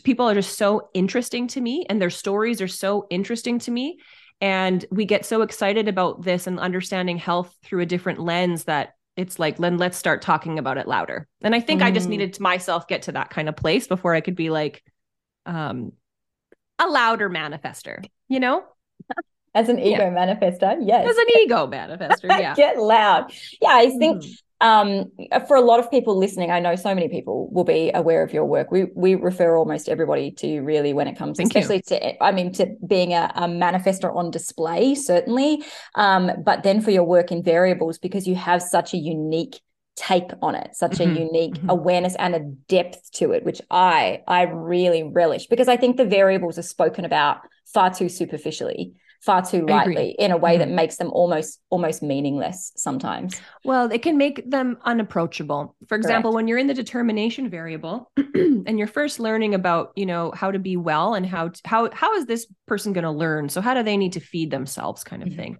people 0.02 0.28
are 0.28 0.34
just 0.34 0.56
so 0.56 0.88
interesting 0.94 1.46
to 1.48 1.60
me 1.60 1.84
and 1.88 2.00
their 2.00 2.10
stories 2.10 2.60
are 2.60 2.68
so 2.68 3.06
interesting 3.10 3.58
to 3.58 3.70
me 3.70 3.98
and 4.40 4.84
we 4.90 5.04
get 5.04 5.24
so 5.24 5.42
excited 5.42 5.88
about 5.88 6.22
this 6.22 6.46
and 6.46 6.58
understanding 6.58 7.16
health 7.18 7.54
through 7.62 7.80
a 7.80 7.86
different 7.86 8.18
lens 8.18 8.64
that 8.64 8.94
it's 9.16 9.38
like 9.38 9.58
then 9.58 9.76
let's 9.78 9.98
start 9.98 10.22
talking 10.22 10.58
about 10.58 10.78
it 10.78 10.88
louder 10.88 11.28
and 11.42 11.54
i 11.54 11.60
think 11.60 11.80
mm. 11.80 11.84
i 11.84 11.90
just 11.90 12.06
mm. 12.06 12.10
needed 12.10 12.32
to 12.32 12.42
myself 12.42 12.88
get 12.88 13.02
to 13.02 13.12
that 13.12 13.30
kind 13.30 13.48
of 13.48 13.56
place 13.56 13.86
before 13.86 14.14
i 14.14 14.20
could 14.20 14.36
be 14.36 14.50
like 14.50 14.82
um 15.46 15.92
a 16.78 16.86
louder 16.88 17.28
manifester 17.28 18.04
you 18.28 18.40
know 18.40 18.64
as 19.54 19.68
an 19.68 19.78
ego 19.78 20.04
yeah. 20.04 20.10
manifester 20.10 20.78
yes 20.82 21.08
as 21.08 21.16
an 21.16 21.26
ego 21.40 21.66
manifester 21.66 22.28
yeah 22.40 22.54
get 22.54 22.78
loud 22.78 23.30
yeah 23.60 23.68
i 23.70 23.90
think 23.98 24.22
mm 24.22 24.36
um, 24.62 25.10
for 25.48 25.56
a 25.56 25.60
lot 25.60 25.80
of 25.80 25.90
people 25.90 26.16
listening, 26.16 26.52
I 26.52 26.60
know 26.60 26.76
so 26.76 26.94
many 26.94 27.08
people 27.08 27.50
will 27.50 27.64
be 27.64 27.90
aware 27.92 28.22
of 28.22 28.32
your 28.32 28.44
work. 28.44 28.70
We 28.70 28.84
we 28.94 29.16
refer 29.16 29.56
almost 29.56 29.88
everybody 29.88 30.30
to 30.30 30.46
you 30.46 30.62
really 30.62 30.92
when 30.92 31.08
it 31.08 31.18
comes, 31.18 31.36
Thank 31.36 31.48
especially 31.48 31.82
you. 31.90 31.98
to 31.98 32.24
I 32.24 32.30
mean 32.30 32.52
to 32.52 32.74
being 32.86 33.12
a, 33.12 33.30
a 33.34 33.42
manifestor 33.42 34.14
on 34.14 34.30
display, 34.30 34.94
certainly. 34.94 35.64
Um, 35.96 36.30
but 36.44 36.62
then 36.62 36.80
for 36.80 36.92
your 36.92 37.04
work 37.04 37.32
in 37.32 37.42
variables, 37.42 37.98
because 37.98 38.26
you 38.28 38.36
have 38.36 38.62
such 38.62 38.94
a 38.94 38.96
unique 38.96 39.60
take 39.94 40.30
on 40.40 40.54
it 40.54 40.74
such 40.74 40.92
mm-hmm. 40.92 41.16
a 41.16 41.20
unique 41.20 41.52
mm-hmm. 41.52 41.68
awareness 41.68 42.16
and 42.16 42.34
a 42.34 42.40
depth 42.66 43.12
to 43.12 43.32
it 43.32 43.44
which 43.44 43.60
i 43.70 44.22
i 44.26 44.44
really 44.44 45.02
relish 45.02 45.46
because 45.48 45.68
i 45.68 45.76
think 45.76 45.98
the 45.98 46.04
variables 46.06 46.58
are 46.58 46.62
spoken 46.62 47.04
about 47.04 47.40
far 47.66 47.92
too 47.92 48.08
superficially 48.08 48.94
far 49.22 49.40
too 49.40 49.64
lightly 49.66 50.16
in 50.18 50.32
a 50.32 50.36
way 50.36 50.52
mm-hmm. 50.52 50.60
that 50.60 50.68
makes 50.68 50.96
them 50.96 51.08
almost 51.12 51.60
almost 51.70 52.02
meaningless 52.02 52.72
sometimes. 52.76 53.40
Well 53.64 53.90
it 53.90 54.02
can 54.02 54.18
make 54.18 54.48
them 54.50 54.78
unapproachable. 54.84 55.76
For 55.86 55.96
example 55.96 56.32
Correct. 56.32 56.36
when 56.36 56.48
you're 56.48 56.58
in 56.58 56.66
the 56.66 56.74
determination 56.74 57.48
variable 57.48 58.10
and 58.16 58.78
you're 58.78 58.88
first 58.88 59.20
learning 59.20 59.54
about 59.54 59.92
you 59.94 60.06
know 60.06 60.32
how 60.32 60.50
to 60.50 60.58
be 60.58 60.76
well 60.76 61.14
and 61.14 61.24
how 61.24 61.48
to, 61.48 61.60
how 61.64 61.90
how 61.92 62.14
is 62.16 62.26
this 62.26 62.46
person 62.66 62.92
going 62.92 63.04
to 63.04 63.10
learn? 63.10 63.48
So 63.48 63.60
how 63.60 63.74
do 63.74 63.82
they 63.82 63.96
need 63.96 64.14
to 64.14 64.20
feed 64.20 64.50
themselves 64.50 65.04
kind 65.04 65.22
of 65.22 65.28
mm-hmm. 65.28 65.38
thing. 65.38 65.58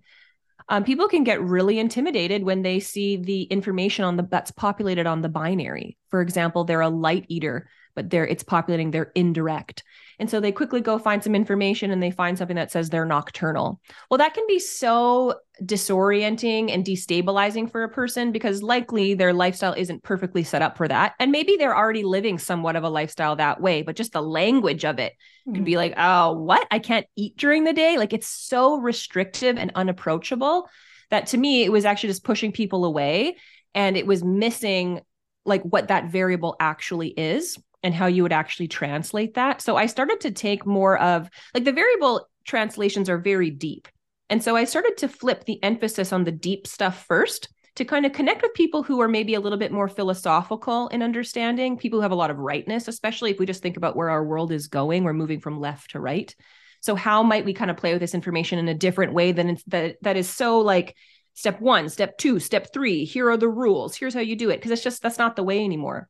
Um, 0.69 0.85
people 0.85 1.09
can 1.09 1.25
get 1.25 1.43
really 1.43 1.79
intimidated 1.79 2.45
when 2.45 2.63
they 2.63 2.81
see 2.81 3.17
the 3.17 3.43
information 3.43 4.05
on 4.05 4.17
the 4.17 4.23
that's 4.23 4.51
populated 4.51 5.07
on 5.07 5.23
the 5.23 5.29
binary. 5.29 5.99
For 6.11 6.21
example 6.21 6.65
they're 6.65 6.81
a 6.81 6.89
light 6.89 7.27
eater 7.29 7.69
but 7.95 8.11
they're 8.11 8.27
it's 8.27 8.43
populating 8.43 8.91
their 8.91 9.13
indirect 9.15 9.85
and 10.23 10.31
so 10.31 10.39
they 10.39 10.53
quickly 10.53 10.81
go 10.81 11.01
find 11.01 11.21
some 11.21 11.35
information 11.35 11.91
and 11.91 12.01
they 12.01 12.13
find 12.13 12.39
something 12.39 12.55
that 12.55 12.71
says 12.71 12.89
they're 12.89 13.05
nocturnal. 13.05 13.81
Well, 14.09 14.19
that 14.19 14.35
can 14.35 14.45
be 14.47 14.61
so 14.61 15.35
disorienting 15.65 16.73
and 16.73 16.85
destabilizing 16.85 17.69
for 17.69 17.83
a 17.83 17.89
person 17.89 18.31
because 18.31 18.63
likely 18.63 19.15
their 19.15 19.33
lifestyle 19.33 19.73
isn't 19.73 20.05
perfectly 20.05 20.45
set 20.45 20.63
up 20.63 20.77
for 20.77 20.87
that. 20.87 21.15
And 21.19 21.33
maybe 21.33 21.57
they're 21.57 21.77
already 21.77 22.05
living 22.05 22.39
somewhat 22.39 22.77
of 22.77 22.85
a 22.85 22.89
lifestyle 22.89 23.35
that 23.35 23.61
way, 23.61 23.83
but 23.83 23.97
just 23.97 24.13
the 24.13 24.23
language 24.23 24.85
of 24.85 25.01
it 25.01 25.15
mm-hmm. 25.15 25.57
can 25.57 25.65
be 25.65 25.77
like, 25.77 25.95
oh, 25.97 26.35
what? 26.35 26.69
I 26.71 26.79
can't 26.79 27.07
eat 27.17 27.37
during 27.37 27.65
the 27.65 27.73
day. 27.73 27.99
Like 27.99 28.13
it's 28.13 28.29
so 28.29 28.77
restrictive 28.77 29.59
and 29.59 29.73
unapproachable 29.75 30.69
that 31.11 31.27
to 31.27 31.37
me, 31.37 31.65
it 31.65 31.73
was 31.73 31.85
actually 31.85 32.11
just 32.11 32.23
pushing 32.23 32.53
people 32.53 32.85
away 32.85 33.39
and 33.75 33.97
it 33.97 34.07
was 34.07 34.23
missing 34.23 35.01
like 35.45 35.63
what 35.63 35.89
that 35.89 36.13
variable 36.13 36.55
actually 36.61 37.09
is 37.09 37.59
and 37.83 37.95
how 37.95 38.07
you 38.07 38.23
would 38.23 38.33
actually 38.33 38.69
translate 38.69 39.35
that. 39.35 39.61
So 39.61 39.77
I 39.77 39.87
started 39.87 40.21
to 40.21 40.31
take 40.31 40.67
more 40.67 40.99
of 40.99 41.29
like 41.55 41.65
the 41.65 41.73
variable 41.73 42.29
translations 42.45 43.09
are 43.09 43.19
very 43.19 43.51
deep. 43.51 43.89
And 44.31 44.43
so 44.43 44.57
I 44.57 44.65
started 44.65 44.97
to 44.99 45.09
flip 45.09 45.45
the 45.45 45.63
emphasis 45.63 46.13
on 46.13 46.25
the 46.25 46.33
deep 46.33 46.67
stuff 46.67 47.05
first 47.07 47.49
to 47.77 47.85
kind 47.85 48.05
of 48.05 48.13
connect 48.13 48.43
with 48.43 48.55
people 48.55 48.83
who 48.83 49.01
are 49.01 49.09
maybe 49.09 49.35
a 49.35 49.41
little 49.41 49.59
bit 49.59 49.73
more 49.73 49.89
philosophical 49.89 50.89
in 50.89 51.03
understanding, 51.03 51.79
people 51.79 51.99
who 51.99 52.03
have 52.03 52.13
a 52.13 52.17
lot 52.17 52.31
of 52.31 52.39
rightness, 52.39 52.87
especially 52.87 53.31
if 53.31 53.39
we 53.39 53.47
just 53.47 53.63
think 53.63 53.77
about 53.77 53.97
where 53.97 54.11
our 54.11 54.25
world 54.25 54.53
is 54.53 54.69
going, 54.69 55.05
we're 55.05 55.13
moving 55.13 55.41
from 55.41 55.61
left 55.61 55.93
to 55.93 56.01
right. 56.01 56.35
So 56.81 56.95
how 56.95 57.23
might 57.23 57.45
we 57.45 57.55
kind 57.55 57.71
of 57.71 57.77
play 57.77 57.93
with 57.93 58.01
this 58.01 58.15
information 58.15 58.59
in 58.59 58.69
a 58.69 58.75
different 58.75 59.15
way 59.15 59.33
than 59.33 59.57
that 59.69 59.97
that 60.03 60.17
is 60.17 60.29
so 60.29 60.59
like 60.59 60.97
step 61.35 61.61
1, 61.61 61.89
step 61.89 62.19
2, 62.19 62.41
step 62.41 62.73
3, 62.73 63.05
here 63.05 63.31
are 63.31 63.37
the 63.37 63.49
rules, 63.49 63.97
here's 63.97 64.15
how 64.15 64.21
you 64.21 64.37
do 64.37 64.51
it 64.51 64.57
because 64.57 64.71
it's 64.71 64.83
just 64.83 65.01
that's 65.03 65.19
not 65.19 65.37
the 65.37 65.43
way 65.43 65.65
anymore. 65.65 66.09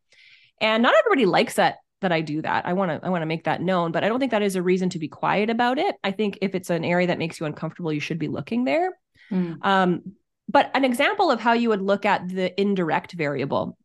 And 0.63 0.83
not 0.83 0.95
everybody 0.97 1.27
likes 1.27 1.55
that 1.55 1.79
that 2.01 2.13
I 2.13 2.21
do 2.21 2.43
that. 2.43 2.67
I 2.67 2.73
want 2.73 2.91
to 2.91 3.07
I 3.07 3.11
want 3.11 3.23
to 3.23 3.27
make 3.27 3.45
that 3.45 3.61
known, 3.61 3.93
but 3.93 4.05
I 4.05 4.09
don't 4.09 4.19
think 4.19 4.33
that 4.33 4.43
is 4.43 4.57
a 4.57 4.63
reason 4.63 4.89
to 4.91 4.99
be 4.99 5.09
quiet 5.09 5.51
about 5.51 5.79
it. 5.79 5.95
I 6.03 6.11
think 6.11 6.39
if 6.41 6.55
it's 6.55 6.71
an 6.71 6.85
area 6.85 7.09
that 7.09 7.19
makes 7.19 7.39
you 7.39 7.47
uncomfortable, 7.47 7.93
you 7.93 8.01
should 8.01 8.19
be 8.19 8.29
looking 8.29 8.65
there. 8.65 8.91
Mm. 9.31 9.59
Um, 9.63 10.03
but 10.49 10.71
an 10.75 10.85
example 10.85 11.31
of 11.31 11.41
how 11.41 11.53
you 11.53 11.69
would 11.69 11.83
look 11.83 12.07
at 12.07 12.29
the 12.29 12.59
indirect 12.61 13.13
variable 13.13 13.77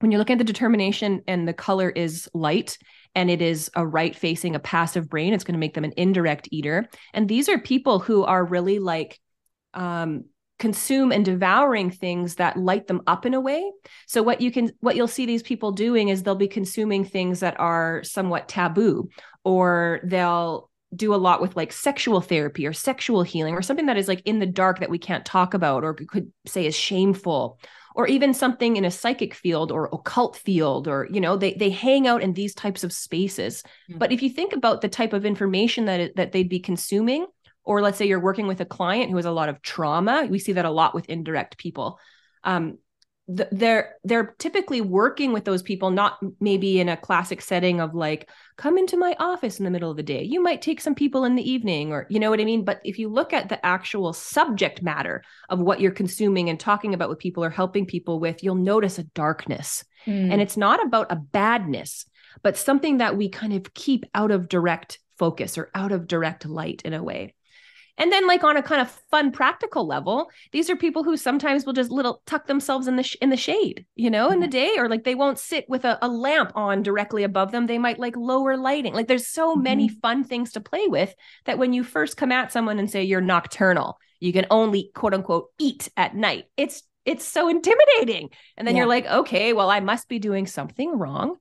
when 0.00 0.10
you're 0.12 0.18
looking 0.18 0.34
at 0.34 0.38
the 0.38 0.44
determination 0.44 1.22
and 1.26 1.46
the 1.46 1.52
color 1.52 1.90
is 1.90 2.28
light 2.32 2.78
and 3.14 3.30
it 3.30 3.42
is 3.42 3.70
a 3.74 3.86
right 3.86 4.14
facing 4.14 4.54
a 4.54 4.60
passive 4.60 5.08
brain 5.08 5.34
it's 5.34 5.44
going 5.44 5.54
to 5.54 5.58
make 5.58 5.74
them 5.74 5.84
an 5.84 5.92
indirect 5.96 6.48
eater 6.50 6.88
and 7.12 7.28
these 7.28 7.48
are 7.48 7.58
people 7.58 7.98
who 7.98 8.24
are 8.24 8.44
really 8.44 8.78
like 8.78 9.18
um, 9.74 10.24
consume 10.58 11.12
and 11.12 11.24
devouring 11.24 11.90
things 11.90 12.36
that 12.36 12.56
light 12.56 12.86
them 12.86 13.02
up 13.06 13.24
in 13.24 13.34
a 13.34 13.40
way. 13.40 13.70
So 14.06 14.22
what 14.22 14.40
you 14.40 14.50
can 14.50 14.72
what 14.80 14.96
you'll 14.96 15.06
see 15.08 15.26
these 15.26 15.42
people 15.42 15.72
doing 15.72 16.08
is 16.08 16.22
they'll 16.22 16.34
be 16.34 16.48
consuming 16.48 17.04
things 17.04 17.40
that 17.40 17.58
are 17.60 18.02
somewhat 18.02 18.48
taboo 18.48 19.08
or 19.44 20.00
they'll 20.04 20.68
do 20.94 21.14
a 21.14 21.16
lot 21.16 21.40
with 21.40 21.54
like 21.54 21.70
sexual 21.70 22.20
therapy 22.20 22.66
or 22.66 22.72
sexual 22.72 23.22
healing 23.22 23.54
or 23.54 23.62
something 23.62 23.86
that 23.86 23.98
is 23.98 24.08
like 24.08 24.22
in 24.24 24.38
the 24.38 24.46
dark 24.46 24.80
that 24.80 24.90
we 24.90 24.98
can't 24.98 25.24
talk 25.24 25.54
about 25.54 25.84
or 25.84 25.94
could 25.94 26.32
say 26.46 26.66
is 26.66 26.74
shameful. 26.74 27.58
Or 27.94 28.06
even 28.06 28.32
something 28.32 28.76
in 28.76 28.84
a 28.84 28.92
psychic 28.92 29.34
field 29.34 29.72
or 29.72 29.88
occult 29.92 30.36
field 30.36 30.86
or 30.86 31.08
you 31.10 31.20
know 31.20 31.36
they 31.36 31.54
they 31.54 31.70
hang 31.70 32.06
out 32.06 32.22
in 32.22 32.32
these 32.32 32.54
types 32.54 32.84
of 32.84 32.92
spaces. 32.92 33.64
Mm-hmm. 33.90 33.98
but 33.98 34.12
if 34.12 34.22
you 34.22 34.30
think 34.30 34.52
about 34.52 34.82
the 34.82 34.88
type 34.88 35.12
of 35.12 35.24
information 35.24 35.86
that 35.86 36.14
that 36.14 36.30
they'd 36.30 36.48
be 36.48 36.60
consuming 36.60 37.26
or 37.68 37.82
let's 37.82 37.98
say 37.98 38.06
you're 38.06 38.18
working 38.18 38.46
with 38.46 38.62
a 38.62 38.64
client 38.64 39.10
who 39.10 39.16
has 39.16 39.26
a 39.26 39.30
lot 39.30 39.50
of 39.50 39.60
trauma 39.60 40.26
we 40.30 40.38
see 40.38 40.54
that 40.54 40.64
a 40.64 40.70
lot 40.70 40.94
with 40.94 41.04
indirect 41.06 41.58
people. 41.58 42.00
Um, 42.42 42.78
they're 43.30 43.96
they're 44.04 44.34
typically 44.38 44.80
working 44.80 45.34
with 45.34 45.44
those 45.44 45.60
people 45.60 45.90
not 45.90 46.18
maybe 46.40 46.80
in 46.80 46.88
a 46.88 46.96
classic 46.96 47.42
setting 47.42 47.78
of 47.78 47.94
like 47.94 48.26
come 48.56 48.78
into 48.78 48.96
my 48.96 49.14
office 49.18 49.58
in 49.58 49.66
the 49.66 49.70
middle 49.70 49.90
of 49.90 49.98
the 49.98 50.02
day. 50.02 50.22
You 50.22 50.42
might 50.42 50.62
take 50.62 50.80
some 50.80 50.94
people 50.94 51.24
in 51.24 51.34
the 51.34 51.50
evening 51.50 51.92
or 51.92 52.06
you 52.08 52.20
know 52.20 52.30
what 52.30 52.40
i 52.40 52.44
mean? 52.46 52.64
But 52.64 52.80
if 52.84 52.98
you 52.98 53.10
look 53.10 53.34
at 53.34 53.50
the 53.50 53.64
actual 53.64 54.14
subject 54.14 54.80
matter 54.80 55.22
of 55.50 55.60
what 55.60 55.78
you're 55.78 55.90
consuming 55.90 56.48
and 56.48 56.58
talking 56.58 56.94
about 56.94 57.10
with 57.10 57.18
people 57.18 57.44
or 57.44 57.50
helping 57.50 57.84
people 57.84 58.18
with 58.18 58.42
you'll 58.42 58.54
notice 58.54 58.98
a 58.98 59.04
darkness. 59.04 59.84
Mm. 60.06 60.32
and 60.32 60.40
it's 60.40 60.56
not 60.56 60.82
about 60.82 61.12
a 61.12 61.16
badness 61.16 62.06
but 62.42 62.56
something 62.56 62.98
that 62.98 63.16
we 63.16 63.28
kind 63.28 63.52
of 63.52 63.74
keep 63.74 64.06
out 64.14 64.30
of 64.30 64.48
direct 64.48 65.00
focus 65.18 65.58
or 65.58 65.70
out 65.74 65.92
of 65.92 66.06
direct 66.06 66.46
light 66.46 66.80
in 66.84 66.94
a 66.94 67.02
way 67.02 67.34
and 67.98 68.12
then 68.12 68.26
like 68.26 68.44
on 68.44 68.56
a 68.56 68.62
kind 68.62 68.80
of 68.80 68.90
fun 69.10 69.32
practical 69.32 69.86
level, 69.86 70.30
these 70.52 70.70
are 70.70 70.76
people 70.76 71.02
who 71.02 71.16
sometimes 71.16 71.66
will 71.66 71.72
just 71.72 71.90
little 71.90 72.22
tuck 72.26 72.46
themselves 72.46 72.86
in 72.86 72.96
the 72.96 73.02
sh- 73.02 73.16
in 73.20 73.30
the 73.30 73.36
shade, 73.36 73.84
you 73.96 74.08
know, 74.08 74.26
mm-hmm. 74.26 74.34
in 74.34 74.40
the 74.40 74.46
day 74.46 74.76
or 74.78 74.88
like 74.88 75.04
they 75.04 75.16
won't 75.16 75.38
sit 75.38 75.68
with 75.68 75.84
a, 75.84 75.98
a, 76.00 76.08
lamp 76.08 76.52
on 76.54 76.82
directly 76.82 77.24
above 77.24 77.50
them. 77.50 77.66
They 77.66 77.78
might 77.78 77.98
like 77.98 78.16
lower 78.16 78.56
lighting. 78.56 78.94
Like 78.94 79.08
there's 79.08 79.26
so 79.26 79.52
mm-hmm. 79.52 79.62
many 79.62 79.88
fun 79.88 80.24
things 80.24 80.52
to 80.52 80.60
play 80.60 80.86
with 80.86 81.14
that 81.44 81.58
when 81.58 81.72
you 81.72 81.82
first 81.82 82.16
come 82.16 82.32
at 82.32 82.52
someone 82.52 82.78
and 82.78 82.90
say 82.90 83.02
you're 83.02 83.20
nocturnal, 83.20 83.98
you 84.20 84.32
can 84.32 84.46
only 84.50 84.90
quote 84.94 85.14
unquote 85.14 85.48
eat 85.58 85.88
at 85.96 86.14
night. 86.14 86.44
It's 86.56 86.84
it's 87.04 87.24
so 87.24 87.48
intimidating. 87.48 88.30
And 88.56 88.66
then 88.66 88.76
yeah. 88.76 88.82
you're 88.82 88.88
like, 88.88 89.06
okay, 89.06 89.52
well, 89.54 89.70
I 89.70 89.80
must 89.80 90.08
be 90.08 90.18
doing 90.18 90.46
something 90.46 90.96
wrong. 90.96 91.36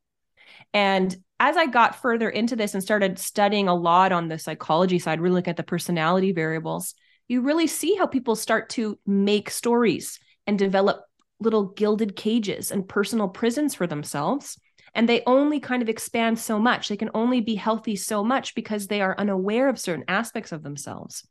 And 0.73 1.15
as 1.39 1.57
I 1.57 1.67
got 1.67 2.01
further 2.01 2.29
into 2.29 2.55
this 2.55 2.73
and 2.73 2.83
started 2.83 3.19
studying 3.19 3.67
a 3.67 3.75
lot 3.75 4.11
on 4.11 4.27
the 4.27 4.39
psychology 4.39 4.99
side, 4.99 5.21
really 5.21 5.35
looking 5.35 5.51
at 5.51 5.57
the 5.57 5.63
personality 5.63 6.31
variables, 6.31 6.95
you 7.27 7.41
really 7.41 7.67
see 7.67 7.95
how 7.95 8.07
people 8.07 8.35
start 8.35 8.69
to 8.69 8.97
make 9.05 9.49
stories 9.49 10.19
and 10.47 10.57
develop 10.57 11.03
little 11.39 11.65
gilded 11.65 12.15
cages 12.15 12.71
and 12.71 12.87
personal 12.87 13.27
prisons 13.27 13.75
for 13.75 13.85
themselves. 13.85 14.57
And 14.95 15.07
they 15.07 15.21
only 15.27 15.59
kind 15.59 15.83
of 15.83 15.89
expand 15.89 16.39
so 16.39 16.57
much. 16.57 16.87
They 16.87 16.97
can 16.97 17.11
only 17.13 17.41
be 17.41 17.55
healthy 17.55 17.95
so 17.95 18.23
much 18.23 18.55
because 18.55 18.87
they 18.87 19.01
are 19.01 19.15
unaware 19.17 19.69
of 19.69 19.79
certain 19.79 20.05
aspects 20.07 20.51
of 20.51 20.63
themselves. 20.63 21.27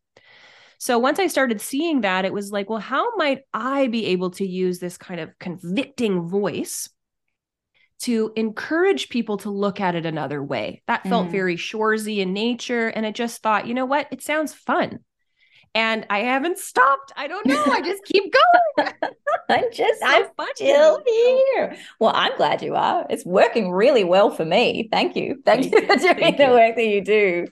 So 0.79 0.99
once 0.99 1.19
I 1.19 1.27
started 1.27 1.61
seeing 1.61 2.03
that, 2.03 2.25
it 2.25 2.33
was 2.33 2.53
like, 2.53 2.69
well, 2.69 2.79
how 2.79 3.17
might 3.17 3.41
I 3.53 3.89
be 3.89 4.07
able 4.07 4.31
to 4.33 4.47
use 4.47 4.79
this 4.79 4.99
kind 4.99 5.21
of 5.21 5.37
convicting 5.41 6.29
voice 6.29 6.91
to 8.01 8.33
encourage 8.37 9.09
people 9.09 9.39
to 9.39 9.51
look 9.51 9.81
at 9.81 9.95
it 9.95 10.07
another 10.07 10.43
way. 10.43 10.83
That 10.87 11.05
felt 11.05 11.29
mm. 11.29 11.31
very 11.31 11.57
shoresy 11.57 12.19
in 12.19 12.33
nature. 12.33 12.89
And 12.89 13.07
I 13.07 13.11
just 13.11 13.43
thought, 13.43 13.67
you 13.67 13.75
know 13.75 13.87
what? 13.87 14.09
It 14.11 14.23
sounds 14.23 14.53
fun. 14.53 15.01
And 15.75 16.07
I 16.09 16.21
haven't 16.21 16.59
stopped. 16.59 17.13
I 17.17 17.27
don't 17.27 17.47
know. 17.47 17.63
I 17.67 17.81
just 17.83 18.03
keep 18.05 18.33
going. 18.77 18.93
I'm 19.49 19.65
just, 19.73 20.01
so 20.01 20.07
I'm 20.07 20.27
still 20.55 21.03
here. 21.07 21.77
Well, 22.01 22.13
I'm 22.15 22.37
glad 22.37 22.63
you 22.63 22.75
are. 22.75 23.07
It's 23.11 23.27
working 23.27 23.71
really 23.71 24.05
well 24.05 24.31
for 24.31 24.45
me. 24.45 24.89
Thank 24.91 25.17
you. 25.17 25.43
Thank, 25.45 25.71
Thank 25.71 25.75
you 25.75 25.81
for 25.87 25.97
doing 25.97 26.17
Thank 26.17 26.37
the 26.39 26.45
you. 26.45 26.51
work 26.51 26.77
that 26.77 26.87
you 26.87 27.05
do 27.05 27.47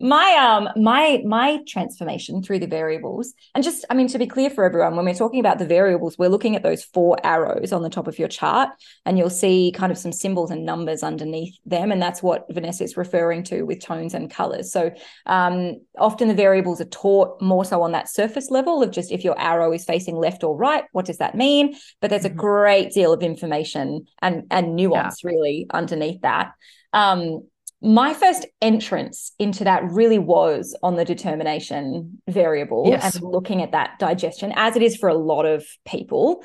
my 0.00 0.34
um 0.34 0.68
my 0.82 1.22
my 1.24 1.60
transformation 1.68 2.42
through 2.42 2.58
the 2.58 2.66
variables 2.66 3.32
and 3.54 3.62
just 3.62 3.84
i 3.90 3.94
mean 3.94 4.08
to 4.08 4.18
be 4.18 4.26
clear 4.26 4.50
for 4.50 4.64
everyone 4.64 4.96
when 4.96 5.04
we're 5.04 5.14
talking 5.14 5.38
about 5.38 5.60
the 5.60 5.66
variables 5.66 6.18
we're 6.18 6.28
looking 6.28 6.56
at 6.56 6.64
those 6.64 6.82
four 6.82 7.16
arrows 7.22 7.72
on 7.72 7.80
the 7.82 7.88
top 7.88 8.08
of 8.08 8.18
your 8.18 8.26
chart 8.26 8.70
and 9.06 9.16
you'll 9.16 9.30
see 9.30 9.72
kind 9.72 9.92
of 9.92 9.98
some 9.98 10.10
symbols 10.10 10.50
and 10.50 10.66
numbers 10.66 11.04
underneath 11.04 11.56
them 11.64 11.92
and 11.92 12.02
that's 12.02 12.24
what 12.24 12.44
vanessa 12.52 12.82
is 12.82 12.96
referring 12.96 13.44
to 13.44 13.62
with 13.62 13.80
tones 13.80 14.14
and 14.14 14.32
colors 14.32 14.72
so 14.72 14.90
um, 15.26 15.74
often 15.96 16.26
the 16.26 16.34
variables 16.34 16.80
are 16.80 16.86
taught 16.86 17.40
more 17.40 17.64
so 17.64 17.80
on 17.80 17.92
that 17.92 18.08
surface 18.08 18.50
level 18.50 18.82
of 18.82 18.90
just 18.90 19.12
if 19.12 19.22
your 19.22 19.38
arrow 19.38 19.72
is 19.72 19.84
facing 19.84 20.16
left 20.16 20.42
or 20.42 20.56
right 20.56 20.84
what 20.90 21.04
does 21.04 21.18
that 21.18 21.36
mean 21.36 21.72
but 22.00 22.10
there's 22.10 22.24
mm-hmm. 22.24 22.38
a 22.38 22.42
great 22.42 22.92
deal 22.92 23.12
of 23.12 23.22
information 23.22 24.04
and 24.20 24.42
and 24.50 24.74
nuance 24.74 25.22
yeah. 25.22 25.30
really 25.30 25.66
underneath 25.72 26.20
that 26.22 26.52
um, 26.92 27.42
my 27.84 28.14
first 28.14 28.46
entrance 28.62 29.32
into 29.38 29.64
that 29.64 29.84
really 29.84 30.18
was 30.18 30.76
on 30.82 30.96
the 30.96 31.04
determination 31.04 32.18
variable 32.28 32.84
yes. 32.86 33.14
and 33.14 33.24
looking 33.24 33.62
at 33.62 33.72
that 33.72 33.98
digestion 33.98 34.52
as 34.56 34.74
it 34.74 34.82
is 34.82 34.96
for 34.96 35.08
a 35.08 35.14
lot 35.14 35.44
of 35.44 35.66
people 35.84 36.42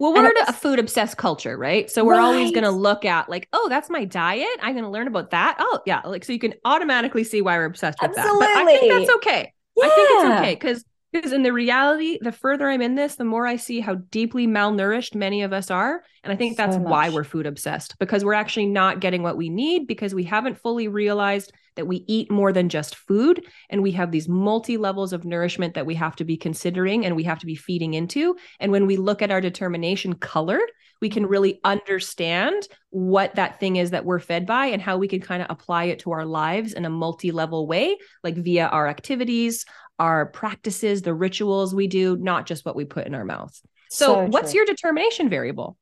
well, 0.00 0.14
we're 0.14 0.30
in 0.30 0.36
a 0.48 0.52
food 0.54 0.78
obsessed 0.78 1.18
culture, 1.18 1.58
right? 1.58 1.90
So 1.90 2.06
we're 2.06 2.14
right. 2.14 2.22
always 2.22 2.52
going 2.52 2.64
to 2.64 2.70
look 2.70 3.04
at 3.04 3.28
like, 3.28 3.46
oh, 3.52 3.68
that's 3.68 3.90
my 3.90 4.06
diet. 4.06 4.48
I'm 4.62 4.72
going 4.72 4.86
to 4.86 4.90
learn 4.90 5.06
about 5.06 5.32
that. 5.32 5.58
Oh, 5.60 5.80
yeah, 5.84 6.00
like 6.06 6.24
so 6.24 6.32
you 6.32 6.38
can 6.38 6.54
automatically 6.64 7.22
see 7.22 7.42
why 7.42 7.58
we're 7.58 7.66
obsessed 7.66 7.98
with 8.00 8.16
Absolutely. 8.16 8.46
that. 8.46 8.64
But 8.64 8.72
I 8.72 8.78
think 8.78 8.92
that's 8.92 9.16
okay. 9.16 9.52
Yeah. 9.76 9.84
I 9.84 9.88
think 9.90 10.08
it's 10.10 10.24
okay 10.24 10.54
because 10.54 10.84
because 11.12 11.32
in 11.32 11.42
the 11.42 11.52
reality, 11.52 12.18
the 12.20 12.32
further 12.32 12.68
I'm 12.68 12.82
in 12.82 12.94
this, 12.94 13.16
the 13.16 13.24
more 13.24 13.46
I 13.46 13.56
see 13.56 13.80
how 13.80 13.96
deeply 13.96 14.46
malnourished 14.46 15.14
many 15.14 15.42
of 15.42 15.52
us 15.52 15.70
are. 15.70 16.02
And 16.22 16.32
I 16.32 16.36
think 16.36 16.56
that's 16.56 16.76
so 16.76 16.82
why 16.82 17.10
we're 17.10 17.24
food 17.24 17.46
obsessed 17.46 17.98
because 17.98 18.24
we're 18.24 18.34
actually 18.34 18.66
not 18.66 19.00
getting 19.00 19.22
what 19.22 19.36
we 19.36 19.48
need 19.48 19.86
because 19.86 20.14
we 20.14 20.24
haven't 20.24 20.58
fully 20.58 20.88
realized 20.88 21.52
that 21.76 21.86
we 21.86 22.04
eat 22.06 22.30
more 22.30 22.52
than 22.52 22.68
just 22.68 22.94
food. 22.94 23.44
And 23.70 23.82
we 23.82 23.92
have 23.92 24.10
these 24.10 24.28
multi 24.28 24.76
levels 24.76 25.12
of 25.12 25.24
nourishment 25.24 25.74
that 25.74 25.86
we 25.86 25.94
have 25.94 26.16
to 26.16 26.24
be 26.24 26.36
considering 26.36 27.06
and 27.06 27.16
we 27.16 27.24
have 27.24 27.38
to 27.40 27.46
be 27.46 27.54
feeding 27.54 27.94
into. 27.94 28.36
And 28.58 28.70
when 28.70 28.86
we 28.86 28.96
look 28.96 29.22
at 29.22 29.30
our 29.30 29.40
determination 29.40 30.14
color, 30.14 30.60
we 31.00 31.08
can 31.08 31.26
really 31.26 31.60
understand 31.64 32.68
what 32.90 33.34
that 33.36 33.58
thing 33.58 33.76
is 33.76 33.90
that 33.90 34.04
we're 34.04 34.18
fed 34.18 34.46
by 34.46 34.66
and 34.66 34.82
how 34.82 34.98
we 34.98 35.08
can 35.08 35.20
kind 35.20 35.42
of 35.42 35.50
apply 35.50 35.84
it 35.84 36.00
to 36.00 36.12
our 36.12 36.26
lives 36.26 36.74
in 36.74 36.84
a 36.84 36.90
multi 36.90 37.30
level 37.30 37.66
way, 37.66 37.96
like 38.22 38.36
via 38.36 38.66
our 38.66 38.86
activities, 38.86 39.64
our 40.00 40.26
practices, 40.26 41.02
the 41.02 41.14
rituals 41.14 41.74
we 41.74 41.86
do, 41.86 42.16
not 42.16 42.46
just 42.46 42.64
what 42.64 42.74
we 42.74 42.84
put 42.84 43.06
in 43.06 43.14
our 43.14 43.24
mouths. 43.24 43.62
So, 43.90 44.06
so 44.06 44.26
what's 44.26 44.54
your 44.54 44.64
determination 44.64 45.28
variable? 45.28 45.76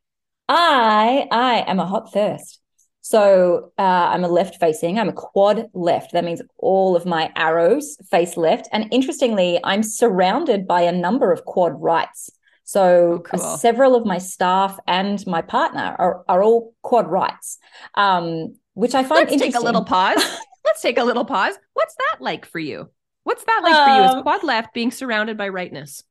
I 0.49 1.27
I 1.31 1.65
am 1.67 1.79
a 1.79 1.87
hot 1.87 2.13
thirst. 2.13 2.61
So 3.01 3.73
uh, 3.79 3.83
I'm 4.13 4.25
a 4.25 4.29
left 4.29 4.61
facing. 4.61 4.99
I'm 4.99 5.09
a 5.09 5.15
quad 5.15 5.69
left. 5.73 6.13
That 6.13 6.25
means 6.25 6.43
all 6.59 6.95
of 6.95 7.07
my 7.07 7.31
arrows 7.37 7.97
face 8.11 8.37
left. 8.37 8.69
And 8.71 8.87
interestingly, 8.93 9.59
I'm 9.65 9.83
surrounded 9.83 10.67
by 10.67 10.83
a 10.83 10.93
number 10.93 11.33
of 11.33 11.45
quad 11.47 11.81
rights. 11.81 12.29
So 12.65 13.15
oh, 13.15 13.19
cool. 13.21 13.41
uh, 13.41 13.57
several 13.57 13.95
of 13.95 14.05
my 14.05 14.19
staff 14.19 14.79
and 14.87 15.27
my 15.27 15.41
partner 15.41 15.97
are, 15.99 16.23
are 16.29 16.43
all 16.43 16.75
quad 16.83 17.07
rights, 17.07 17.57
um, 17.95 18.57
which 18.75 18.95
I 18.95 19.05
find 19.05 19.21
Let's 19.21 19.33
interesting. 19.33 19.53
take 19.53 19.63
a 19.63 19.65
little 19.65 19.85
pause. 19.85 20.23
Let's 20.67 20.83
take 20.83 20.99
a 20.99 21.05
little 21.05 21.25
pause. 21.25 21.55
What's 21.73 21.95
that 21.95 22.21
like 22.21 22.45
for 22.45 22.59
you? 22.59 22.91
What's 23.29 23.45
that 23.45 23.61
like 23.63 23.75
um, 23.75 23.85
for 23.85 23.95
you 23.95 24.03
as 24.05 24.15
um, 24.15 24.23
quad 24.23 24.43
left 24.43 24.73
being 24.73 24.91
surrounded 24.91 25.37
by 25.37 25.51
rightness? 25.51 26.03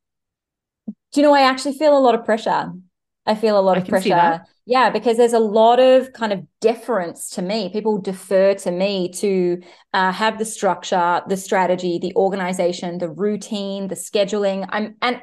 Do 0.86 1.20
you 1.20 1.24
know, 1.24 1.34
I 1.34 1.42
actually 1.42 1.74
feel 1.74 1.98
a 1.98 2.00
lot 2.00 2.14
of 2.14 2.24
pressure. 2.24 2.72
I 3.26 3.34
feel 3.34 3.60
a 3.60 3.60
lot 3.60 3.76
I 3.76 3.80
of 3.80 3.88
pressure 3.88 4.46
Yeah, 4.68 4.92
because 4.92 5.18
there's 5.18 5.34
a 5.34 5.40
lot 5.40 5.80
of 5.80 6.14
kind 6.14 6.32
of 6.32 6.46
deference 6.62 7.32
to 7.32 7.42
me. 7.42 7.70
People 7.74 7.98
defer 7.98 8.54
to 8.54 8.70
me 8.70 9.12
to 9.14 9.60
uh, 9.94 10.12
have 10.12 10.38
the 10.38 10.46
structure, 10.46 11.24
the 11.28 11.38
strategy, 11.38 11.98
the 12.00 12.14
organization, 12.16 13.00
the 13.00 13.10
routine, 13.10 13.88
the 13.88 13.96
scheduling. 13.96 14.68
I'm 14.70 14.96
and 15.02 15.20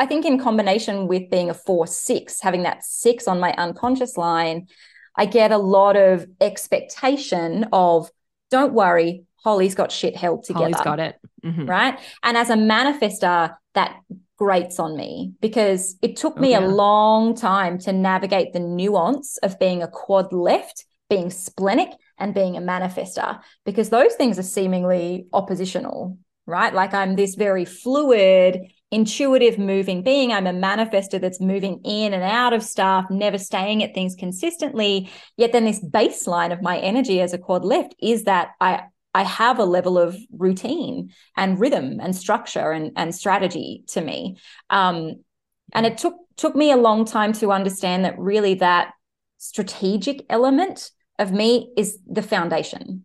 I 0.00 0.06
think 0.06 0.26
in 0.26 0.40
combination 0.40 1.06
with 1.06 1.30
being 1.30 1.50
a 1.50 1.54
four 1.54 1.86
six, 1.86 2.40
having 2.40 2.64
that 2.64 2.82
six 2.82 3.28
on 3.28 3.38
my 3.38 3.52
unconscious 3.52 4.16
line, 4.16 4.66
I 5.14 5.26
get 5.26 5.52
a 5.52 5.58
lot 5.58 5.94
of 5.94 6.26
expectation 6.40 7.66
of 7.72 8.10
don't 8.50 8.72
worry, 8.72 9.22
Holly's 9.44 9.74
got 9.74 9.92
shit 9.92 10.16
held 10.16 10.44
together. 10.44 10.64
Holly's 10.64 10.80
got 10.80 11.00
it. 11.00 11.16
Mm-hmm. 11.44 11.66
Right. 11.66 11.98
And 12.22 12.36
as 12.36 12.50
a 12.50 12.56
manifester, 12.56 13.54
that 13.74 13.96
grates 14.36 14.78
on 14.78 14.96
me 14.96 15.32
because 15.40 15.96
it 16.02 16.16
took 16.16 16.34
oh, 16.36 16.40
me 16.40 16.56
oh, 16.56 16.60
yeah. 16.60 16.66
a 16.66 16.68
long 16.68 17.34
time 17.34 17.78
to 17.78 17.92
navigate 17.92 18.52
the 18.52 18.60
nuance 18.60 19.36
of 19.38 19.58
being 19.58 19.82
a 19.82 19.88
quad 19.88 20.32
left, 20.32 20.84
being 21.10 21.30
splenic, 21.30 21.90
and 22.18 22.34
being 22.34 22.56
a 22.56 22.60
manifester 22.60 23.40
because 23.64 23.90
those 23.90 24.14
things 24.14 24.38
are 24.38 24.44
seemingly 24.44 25.26
oppositional, 25.32 26.18
right? 26.46 26.74
Like 26.74 26.94
I'm 26.94 27.16
this 27.16 27.34
very 27.34 27.64
fluid, 27.64 28.60
intuitive 28.90 29.58
moving 29.58 30.02
being. 30.02 30.32
I'm 30.32 30.46
a 30.46 30.52
manifester 30.52 31.20
that's 31.20 31.40
moving 31.40 31.80
in 31.84 32.12
and 32.12 32.22
out 32.22 32.52
of 32.52 32.62
stuff, 32.62 33.06
never 33.10 33.38
staying 33.38 33.82
at 33.82 33.94
things 33.94 34.14
consistently. 34.16 35.10
Yet 35.36 35.52
then 35.52 35.64
this 35.64 35.84
baseline 35.84 36.52
of 36.52 36.62
my 36.62 36.78
energy 36.78 37.20
as 37.20 37.32
a 37.32 37.38
quad 37.38 37.64
left 37.64 37.94
is 38.00 38.24
that 38.24 38.50
I 38.60 38.84
I 39.14 39.22
have 39.22 39.58
a 39.58 39.64
level 39.64 39.98
of 39.98 40.16
routine 40.32 41.12
and 41.36 41.58
rhythm 41.58 41.98
and 42.00 42.14
structure 42.14 42.70
and, 42.70 42.92
and 42.96 43.14
strategy 43.14 43.84
to 43.88 44.00
me. 44.00 44.38
Um, 44.70 45.24
and 45.72 45.86
it 45.86 45.98
took 45.98 46.14
took 46.36 46.54
me 46.54 46.70
a 46.70 46.76
long 46.76 47.04
time 47.04 47.32
to 47.34 47.52
understand 47.52 48.04
that 48.04 48.18
really 48.18 48.54
that 48.54 48.92
strategic 49.38 50.24
element 50.30 50.90
of 51.18 51.32
me 51.32 51.72
is 51.76 51.98
the 52.06 52.22
foundation. 52.22 53.04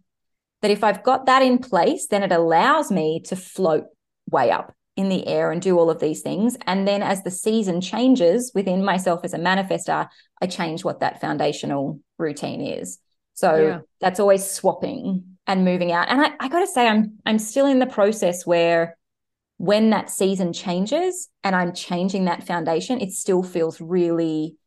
That 0.62 0.72
if 0.72 0.84
I've 0.84 1.04
got 1.04 1.26
that 1.26 1.42
in 1.42 1.58
place, 1.58 2.08
then 2.08 2.24
it 2.24 2.32
allows 2.32 2.92
me 2.92 3.22
to 3.26 3.36
float 3.36 3.86
way 4.30 4.52
up 4.52 4.74
in 4.96 5.10
the 5.10 5.28
air 5.28 5.52
and 5.52 5.62
do 5.62 5.80
all 5.80 5.90
of 5.90 6.00
these 6.00 6.22
things. 6.22 6.56
And 6.68 6.88
then 6.88 7.02
as 7.02 7.24
the 7.24 7.32
season 7.32 7.82
changes 7.82 8.52
within 8.54 8.86
myself 8.86 9.22
as 9.24 9.34
a 9.34 9.40
manifester, 9.40 10.08
I 10.42 10.48
change 10.48 10.84
what 10.84 11.00
that 11.00 11.20
foundational 11.20 12.00
routine 12.20 12.62
is. 12.62 13.00
So 13.34 13.56
yeah. 13.56 13.80
that's 14.00 14.20
always 14.20 14.50
swapping 14.50 15.33
and 15.48 15.66
moving 15.66 15.92
out. 15.92 16.10
And 16.10 16.22
I, 16.22 16.32
I 16.40 16.48
got 16.48 16.62
to 16.62 16.68
say, 16.68 16.88
I'm 16.88 17.20
I'm 17.26 17.40
still 17.40 17.66
in 17.66 17.80
the 17.80 17.86
process 17.86 18.46
where 18.46 18.98
when 19.58 19.92
that 19.92 20.10
season 20.10 20.54
changes 20.54 21.30
and 21.44 21.56
I'm 21.56 21.74
changing 21.74 22.26
that 22.26 22.46
foundation, 22.46 23.00
it 23.00 23.12
still 23.12 23.44
feels 23.44 23.80
really 23.80 24.58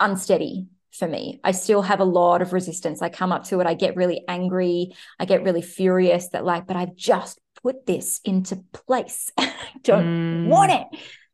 unsteady 0.00 0.66
for 0.92 1.08
me. 1.08 1.40
I 1.42 1.52
still 1.52 1.82
have 1.82 2.00
a 2.00 2.04
lot 2.04 2.42
of 2.42 2.52
resistance. 2.52 3.02
I 3.02 3.08
come 3.08 3.32
up 3.32 3.44
to 3.44 3.60
it, 3.60 3.66
I 3.66 3.74
get 3.74 3.96
really 3.96 4.24
angry, 4.28 4.94
I 5.18 5.24
get 5.24 5.42
really 5.42 5.62
furious 5.62 6.28
that 6.30 6.44
like, 6.44 6.66
but 6.66 6.76
I've 6.76 6.94
just 6.96 7.40
put 7.62 7.86
this 7.86 8.20
into 8.24 8.64
place. 8.72 9.30
I 9.38 9.54
don't 9.82 10.04
mm. 10.04 10.48
want 10.48 10.72
it 10.72 10.86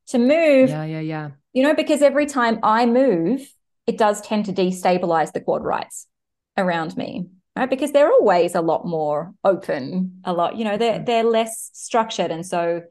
to 0.08 0.18
move. 0.18 0.70
Yeah, 0.70 0.84
yeah, 0.84 1.00
yeah. 1.00 1.30
You 1.52 1.62
know, 1.62 1.74
because 1.74 2.02
every 2.02 2.26
time 2.26 2.60
I 2.62 2.86
move, 2.86 3.40
it 3.86 3.98
does 3.98 4.20
tend 4.20 4.44
to 4.46 4.52
destabilize 4.52 5.32
the 5.32 5.40
quad 5.40 5.64
rights 5.64 6.06
around 6.56 6.96
me 6.96 7.26
right? 7.58 7.70
Because 7.70 7.92
they're 7.92 8.10
always 8.10 8.54
a 8.54 8.60
lot 8.60 8.86
more 8.86 9.34
open, 9.44 10.20
a 10.24 10.32
lot, 10.32 10.56
you 10.56 10.64
know, 10.64 10.76
they're 10.76 11.00
they're 11.00 11.24
less 11.24 11.70
structured. 11.72 12.30
And 12.30 12.46
so 12.46 12.82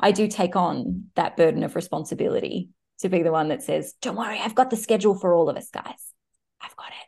I 0.00 0.12
do 0.12 0.28
take 0.28 0.56
on 0.56 1.04
that 1.14 1.36
burden 1.36 1.62
of 1.62 1.76
responsibility 1.76 2.70
to 3.00 3.08
be 3.08 3.22
the 3.22 3.32
one 3.32 3.48
that 3.48 3.62
says, 3.62 3.94
Don't 4.02 4.16
worry, 4.16 4.38
I've 4.38 4.54
got 4.54 4.70
the 4.70 4.76
schedule 4.76 5.14
for 5.14 5.32
all 5.34 5.48
of 5.48 5.56
us, 5.56 5.70
guys. 5.70 6.12
I've 6.60 6.76
got 6.76 6.88
it. 6.88 7.06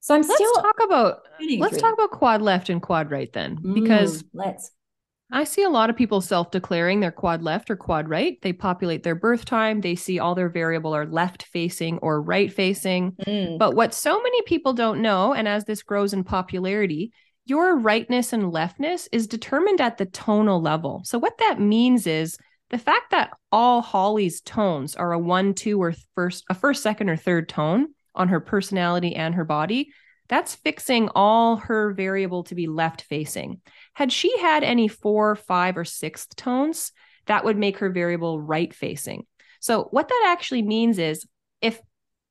So 0.00 0.14
I'm 0.14 0.22
let's 0.22 0.34
still 0.34 0.54
talk 0.54 0.80
about 0.84 1.22
let's 1.58 1.78
talk 1.78 1.94
about 1.94 2.10
quad 2.10 2.42
left 2.42 2.68
and 2.68 2.80
quad 2.80 3.10
right 3.10 3.32
then. 3.32 3.58
Because 3.74 4.22
mm, 4.22 4.28
let's 4.32 4.70
I 5.30 5.42
see 5.44 5.64
a 5.64 5.70
lot 5.70 5.90
of 5.90 5.96
people 5.96 6.20
self 6.20 6.50
declaring 6.50 7.00
they're 7.00 7.10
quad 7.10 7.42
left 7.42 7.70
or 7.70 7.76
quad 7.76 8.08
right. 8.08 8.40
They 8.42 8.52
populate 8.52 9.02
their 9.02 9.16
birth 9.16 9.44
time. 9.44 9.80
They 9.80 9.96
see 9.96 10.18
all 10.18 10.34
their 10.34 10.48
variable 10.48 10.94
are 10.94 11.06
left 11.06 11.44
facing 11.44 11.98
or 11.98 12.22
right 12.22 12.52
facing. 12.52 13.12
Mm. 13.26 13.58
But 13.58 13.74
what 13.74 13.92
so 13.92 14.22
many 14.22 14.42
people 14.42 14.72
don't 14.72 15.02
know, 15.02 15.34
and 15.34 15.48
as 15.48 15.64
this 15.64 15.82
grows 15.82 16.12
in 16.12 16.22
popularity, 16.22 17.12
your 17.44 17.76
rightness 17.76 18.32
and 18.32 18.52
leftness 18.52 19.08
is 19.10 19.26
determined 19.26 19.80
at 19.80 19.98
the 19.98 20.06
tonal 20.06 20.60
level. 20.60 21.02
So, 21.04 21.18
what 21.18 21.38
that 21.38 21.60
means 21.60 22.06
is 22.06 22.38
the 22.70 22.78
fact 22.78 23.10
that 23.10 23.30
all 23.50 23.82
Holly's 23.82 24.40
tones 24.40 24.94
are 24.94 25.12
a 25.12 25.18
one, 25.18 25.54
two, 25.54 25.82
or 25.82 25.94
first, 26.14 26.44
a 26.48 26.54
first, 26.54 26.82
second, 26.82 27.08
or 27.08 27.16
third 27.16 27.48
tone 27.48 27.88
on 28.14 28.28
her 28.28 28.40
personality 28.40 29.14
and 29.14 29.34
her 29.34 29.44
body 29.44 29.90
that's 30.28 30.54
fixing 30.54 31.08
all 31.14 31.56
her 31.56 31.92
variable 31.92 32.44
to 32.44 32.54
be 32.54 32.66
left 32.66 33.02
facing. 33.02 33.60
Had 33.96 34.12
she 34.12 34.38
had 34.38 34.62
any 34.62 34.88
four, 34.88 35.34
five, 35.36 35.78
or 35.78 35.84
sixth 35.86 36.36
tones, 36.36 36.92
that 37.28 37.46
would 37.46 37.56
make 37.56 37.78
her 37.78 37.88
variable 37.88 38.38
right 38.38 38.74
facing. 38.74 39.24
So, 39.58 39.84
what 39.84 40.08
that 40.08 40.24
actually 40.26 40.60
means 40.60 40.98
is 40.98 41.26
if 41.62 41.80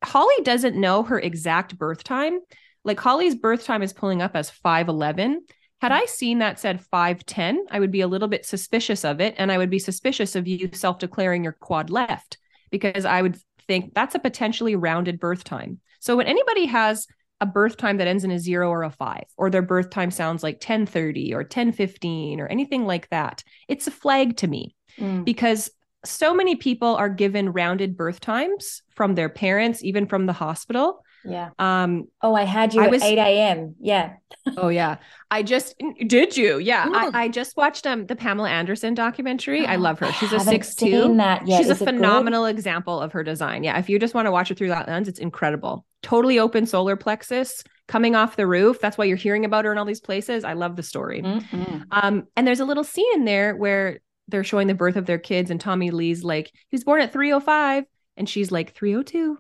Holly 0.04 0.36
doesn't 0.44 0.80
know 0.80 1.02
her 1.02 1.20
exact 1.20 1.76
birth 1.76 2.04
time, 2.04 2.38
like 2.84 3.00
Holly's 3.00 3.34
birth 3.34 3.66
time 3.66 3.82
is 3.82 3.94
pulling 3.94 4.22
up 4.22 4.36
as 4.36 4.52
511. 4.52 5.44
Had 5.82 5.92
I 5.92 6.06
seen 6.06 6.38
that 6.38 6.60
said 6.60 6.86
510, 6.86 7.66
I 7.72 7.80
would 7.80 7.92
be 7.92 8.02
a 8.02 8.08
little 8.08 8.28
bit 8.28 8.46
suspicious 8.46 9.04
of 9.04 9.20
it. 9.20 9.34
And 9.40 9.52
I 9.52 9.58
would 9.58 9.72
be 9.72 9.80
suspicious 9.80 10.36
of 10.36 10.48
you 10.48 10.70
self 10.72 11.00
declaring 11.00 11.44
your 11.44 11.58
quad 11.60 11.90
left 11.90 12.38
because 12.70 13.06
I 13.06 13.24
would 13.24 13.40
think 13.68 13.96
that's 13.96 14.14
a 14.14 14.20
potentially 14.20 14.76
rounded 14.76 15.20
birth 15.20 15.44
time. 15.44 15.80
So, 16.00 16.16
when 16.16 16.28
anybody 16.28 16.68
has 16.68 17.08
a 17.42 17.46
birth 17.46 17.78
time 17.78 17.98
that 17.98 18.08
ends 18.08 18.24
in 18.24 18.32
a 18.32 18.40
zero 18.40 18.70
or 18.70 18.84
a 18.84 18.90
five, 18.90 19.26
or 19.38 19.50
their 19.50 19.62
birth 19.62 19.90
time 19.90 20.12
sounds 20.12 20.44
like 20.44 20.56
1030 20.56 21.34
or 21.34 21.40
1015 21.40 22.40
or 22.40 22.48
anything 22.48 22.86
like 22.86 23.10
that, 23.10 23.44
it's 23.68 23.88
a 23.88 23.92
flag 23.92 24.38
to 24.38 24.48
me 24.48 24.76
mm. 24.98 25.26
because 25.26 25.70
so 26.06 26.34
many 26.34 26.56
people 26.56 26.96
are 26.96 27.10
given 27.10 27.52
rounded 27.52 27.98
birth 27.98 28.20
times 28.20 28.84
from 28.96 29.16
their 29.16 29.30
parents, 29.30 29.84
even 29.84 30.06
from 30.06 30.26
the 30.26 30.34
hospital. 30.34 31.04
Yeah. 31.28 31.50
Um, 31.60 32.08
oh, 32.22 32.36
I 32.36 32.44
had 32.44 32.74
you 32.74 32.82
I 32.82 32.86
at 32.86 32.92
was, 32.92 33.02
8 33.02 33.18
a.m. 33.18 33.76
Yeah. 33.80 34.14
oh, 34.58 34.70
yeah. 34.70 34.98
I 35.32 35.44
just 35.44 35.76
did 36.08 36.38
you? 36.38 36.60
Yeah. 36.60 36.88
I, 36.92 37.24
I, 37.24 37.28
just 37.30 37.58
watched 37.58 37.88
um 37.88 38.06
the 38.06 38.16
Pamela 38.16 38.50
Anderson 38.50 38.94
documentary. 38.94 39.66
I 39.66 39.76
love 39.76 40.00
her. 40.00 40.12
She's 40.14 40.32
a 40.32 40.40
six 40.40 40.76
two. 40.76 41.16
That 41.18 41.48
yet. 41.48 41.58
She's 41.58 41.70
Is 41.70 41.82
a 41.82 41.86
phenomenal 41.86 42.46
example 42.46 43.00
of 43.02 43.12
her 43.14 43.24
design. 43.24 43.64
Yeah. 43.64 43.78
If 43.80 43.90
you 43.90 44.00
just 44.00 44.14
want 44.14 44.28
to 44.28 44.32
watch 44.32 44.52
it 44.52 44.58
through 44.58 44.70
that 44.70 44.88
lens, 44.88 45.08
it's 45.08 45.20
incredible. 45.20 45.86
Totally 46.04 46.40
open 46.40 46.66
solar 46.66 46.96
plexus 46.96 47.64
coming 47.88 48.16
off 48.16 48.36
the 48.36 48.48
roof. 48.48 48.80
That's 48.80 48.98
why 48.98 49.06
you're 49.06 49.18
hearing 49.18 49.46
about 49.46 49.66
her 49.66 49.72
in 49.72 49.78
all 49.78 49.86
these 49.86 50.02
places. 50.02 50.44
I 50.44 50.54
love 50.54 50.76
the 50.76 50.84
story. 50.84 51.22
Mm-hmm. 51.22 51.82
Um, 51.92 52.28
and 52.36 52.48
there's 52.48 52.60
a 52.60 52.66
little 52.66 52.84
scene 52.84 53.14
in 53.14 53.26
there 53.26 53.56
where 53.56 54.00
they're 54.28 54.44
showing 54.44 54.68
the 54.68 54.74
birth 54.74 54.96
of 54.96 55.06
their 55.06 55.20
kids, 55.20 55.52
and 55.52 55.62
Tommy 55.62 55.92
Lee's 55.92 56.24
like, 56.24 56.48
he 56.48 56.76
was 56.76 56.84
born 56.84 57.02
at 57.02 57.14
305. 57.14 57.86
And 58.18 58.30
she's 58.30 58.52
like, 58.52 58.74
302. 58.74 59.38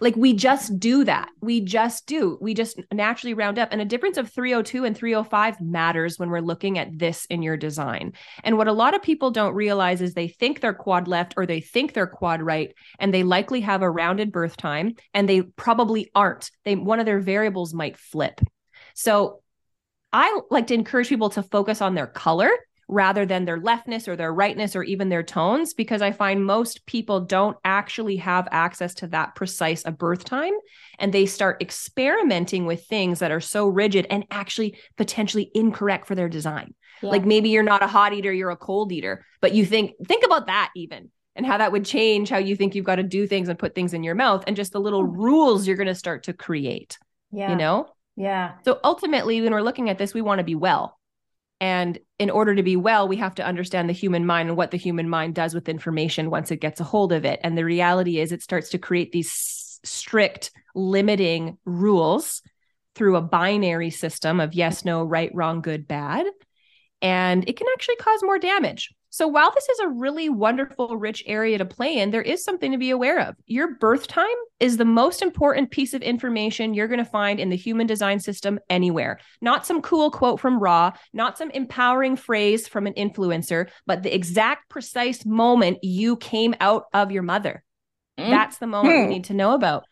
Like 0.00 0.16
we 0.16 0.32
just 0.32 0.78
do 0.78 1.04
that. 1.04 1.28
We 1.40 1.60
just 1.60 2.06
do. 2.06 2.38
We 2.40 2.54
just 2.54 2.80
naturally 2.92 3.34
round 3.34 3.58
up. 3.58 3.68
And 3.72 3.80
a 3.80 3.84
difference 3.84 4.16
of 4.16 4.30
302 4.30 4.84
and 4.84 4.96
305 4.96 5.60
matters 5.60 6.18
when 6.18 6.30
we're 6.30 6.40
looking 6.40 6.78
at 6.78 6.98
this 6.98 7.26
in 7.26 7.42
your 7.42 7.56
design. 7.56 8.12
And 8.44 8.56
what 8.56 8.68
a 8.68 8.72
lot 8.72 8.94
of 8.94 9.02
people 9.02 9.30
don't 9.30 9.54
realize 9.54 10.00
is 10.00 10.14
they 10.14 10.28
think 10.28 10.60
they're 10.60 10.74
quad 10.74 11.08
left 11.08 11.34
or 11.36 11.46
they 11.46 11.60
think 11.60 11.92
they're 11.92 12.06
quad 12.06 12.42
right, 12.42 12.74
and 12.98 13.12
they 13.12 13.22
likely 13.22 13.60
have 13.62 13.82
a 13.82 13.90
rounded 13.90 14.32
birth 14.32 14.56
time, 14.56 14.94
and 15.14 15.28
they 15.28 15.42
probably 15.42 16.10
aren't. 16.14 16.50
They 16.64 16.76
one 16.76 17.00
of 17.00 17.06
their 17.06 17.20
variables 17.20 17.74
might 17.74 17.96
flip. 17.96 18.40
So 18.94 19.42
I 20.12 20.40
like 20.50 20.68
to 20.68 20.74
encourage 20.74 21.08
people 21.08 21.30
to 21.30 21.42
focus 21.42 21.80
on 21.80 21.94
their 21.94 22.06
color 22.06 22.50
rather 22.88 23.26
than 23.26 23.44
their 23.44 23.58
leftness 23.58 24.06
or 24.06 24.16
their 24.16 24.32
rightness 24.32 24.76
or 24.76 24.82
even 24.82 25.08
their 25.08 25.22
tones, 25.22 25.74
because 25.74 26.02
I 26.02 26.12
find 26.12 26.44
most 26.44 26.86
people 26.86 27.20
don't 27.20 27.56
actually 27.64 28.16
have 28.16 28.48
access 28.50 28.94
to 28.94 29.08
that 29.08 29.34
precise 29.34 29.84
a 29.84 29.90
birth 29.90 30.24
time. 30.24 30.52
And 30.98 31.12
they 31.12 31.26
start 31.26 31.60
experimenting 31.60 32.64
with 32.64 32.84
things 32.84 33.18
that 33.18 33.32
are 33.32 33.40
so 33.40 33.66
rigid 33.66 34.06
and 34.08 34.24
actually 34.30 34.78
potentially 34.96 35.50
incorrect 35.54 36.06
for 36.06 36.14
their 36.14 36.28
design. 36.28 36.74
Yeah. 37.02 37.10
Like 37.10 37.24
maybe 37.24 37.50
you're 37.50 37.62
not 37.62 37.82
a 37.82 37.88
hot 37.88 38.12
eater, 38.12 38.32
you're 38.32 38.50
a 38.50 38.56
cold 38.56 38.92
eater, 38.92 39.24
but 39.40 39.52
you 39.52 39.66
think, 39.66 39.92
think 40.06 40.24
about 40.24 40.46
that 40.46 40.70
even 40.76 41.10
and 41.34 41.44
how 41.44 41.58
that 41.58 41.70
would 41.70 41.84
change 41.84 42.30
how 42.30 42.38
you 42.38 42.56
think 42.56 42.74
you've 42.74 42.84
got 42.84 42.96
to 42.96 43.02
do 43.02 43.26
things 43.26 43.48
and 43.48 43.58
put 43.58 43.74
things 43.74 43.92
in 43.92 44.02
your 44.02 44.14
mouth 44.14 44.42
and 44.46 44.56
just 44.56 44.72
the 44.72 44.80
little 44.80 45.04
hmm. 45.04 45.20
rules 45.20 45.66
you're 45.66 45.76
going 45.76 45.86
to 45.86 45.94
start 45.94 46.24
to 46.24 46.32
create. 46.32 46.98
Yeah. 47.30 47.50
You 47.50 47.56
know? 47.56 47.88
Yeah. 48.16 48.52
So 48.64 48.80
ultimately, 48.82 49.42
when 49.42 49.52
we're 49.52 49.60
looking 49.60 49.90
at 49.90 49.98
this, 49.98 50.14
we 50.14 50.22
want 50.22 50.38
to 50.38 50.44
be 50.44 50.54
well. 50.54 50.95
And 51.60 51.98
in 52.18 52.28
order 52.28 52.54
to 52.54 52.62
be 52.62 52.76
well, 52.76 53.08
we 53.08 53.16
have 53.16 53.34
to 53.36 53.46
understand 53.46 53.88
the 53.88 53.94
human 53.94 54.26
mind 54.26 54.48
and 54.48 54.58
what 54.58 54.70
the 54.70 54.76
human 54.76 55.08
mind 55.08 55.34
does 55.34 55.54
with 55.54 55.68
information 55.68 56.30
once 56.30 56.50
it 56.50 56.60
gets 56.60 56.80
a 56.80 56.84
hold 56.84 57.12
of 57.12 57.24
it. 57.24 57.40
And 57.42 57.56
the 57.56 57.64
reality 57.64 58.18
is, 58.18 58.32
it 58.32 58.42
starts 58.42 58.70
to 58.70 58.78
create 58.78 59.12
these 59.12 59.80
strict, 59.84 60.50
limiting 60.74 61.58
rules 61.64 62.42
through 62.94 63.16
a 63.16 63.22
binary 63.22 63.90
system 63.90 64.40
of 64.40 64.54
yes, 64.54 64.84
no, 64.84 65.02
right, 65.02 65.30
wrong, 65.34 65.62
good, 65.62 65.86
bad. 65.88 66.26
And 67.02 67.48
it 67.48 67.56
can 67.56 67.66
actually 67.72 67.96
cause 67.96 68.22
more 68.22 68.38
damage. 68.38 68.92
So 69.16 69.26
while 69.26 69.50
this 69.50 69.66
is 69.66 69.78
a 69.78 69.88
really 69.88 70.28
wonderful, 70.28 70.98
rich 70.98 71.24
area 71.26 71.56
to 71.56 71.64
play 71.64 71.96
in, 71.96 72.10
there 72.10 72.20
is 72.20 72.44
something 72.44 72.72
to 72.72 72.76
be 72.76 72.90
aware 72.90 73.18
of. 73.18 73.34
Your 73.46 73.76
birth 73.76 74.06
time 74.08 74.26
is 74.60 74.76
the 74.76 74.84
most 74.84 75.22
important 75.22 75.70
piece 75.70 75.94
of 75.94 76.02
information 76.02 76.74
you're 76.74 76.86
going 76.86 77.02
to 77.02 77.10
find 77.10 77.40
in 77.40 77.48
the 77.48 77.56
human 77.56 77.86
design 77.86 78.20
system 78.20 78.60
anywhere. 78.68 79.18
Not 79.40 79.64
some 79.64 79.80
cool 79.80 80.10
quote 80.10 80.38
from 80.38 80.58
Ra, 80.58 80.92
not 81.14 81.38
some 81.38 81.50
empowering 81.52 82.16
phrase 82.16 82.68
from 82.68 82.86
an 82.86 82.92
influencer, 82.92 83.70
but 83.86 84.02
the 84.02 84.14
exact 84.14 84.68
precise 84.68 85.24
moment 85.24 85.78
you 85.82 86.18
came 86.18 86.54
out 86.60 86.84
of 86.92 87.10
your 87.10 87.22
mother. 87.22 87.64
Mm. 88.18 88.28
That's 88.28 88.58
the 88.58 88.66
moment 88.66 88.96
mm. 88.96 89.08
we 89.08 89.14
need 89.14 89.24
to 89.24 89.34
know 89.34 89.54
about. 89.54 89.84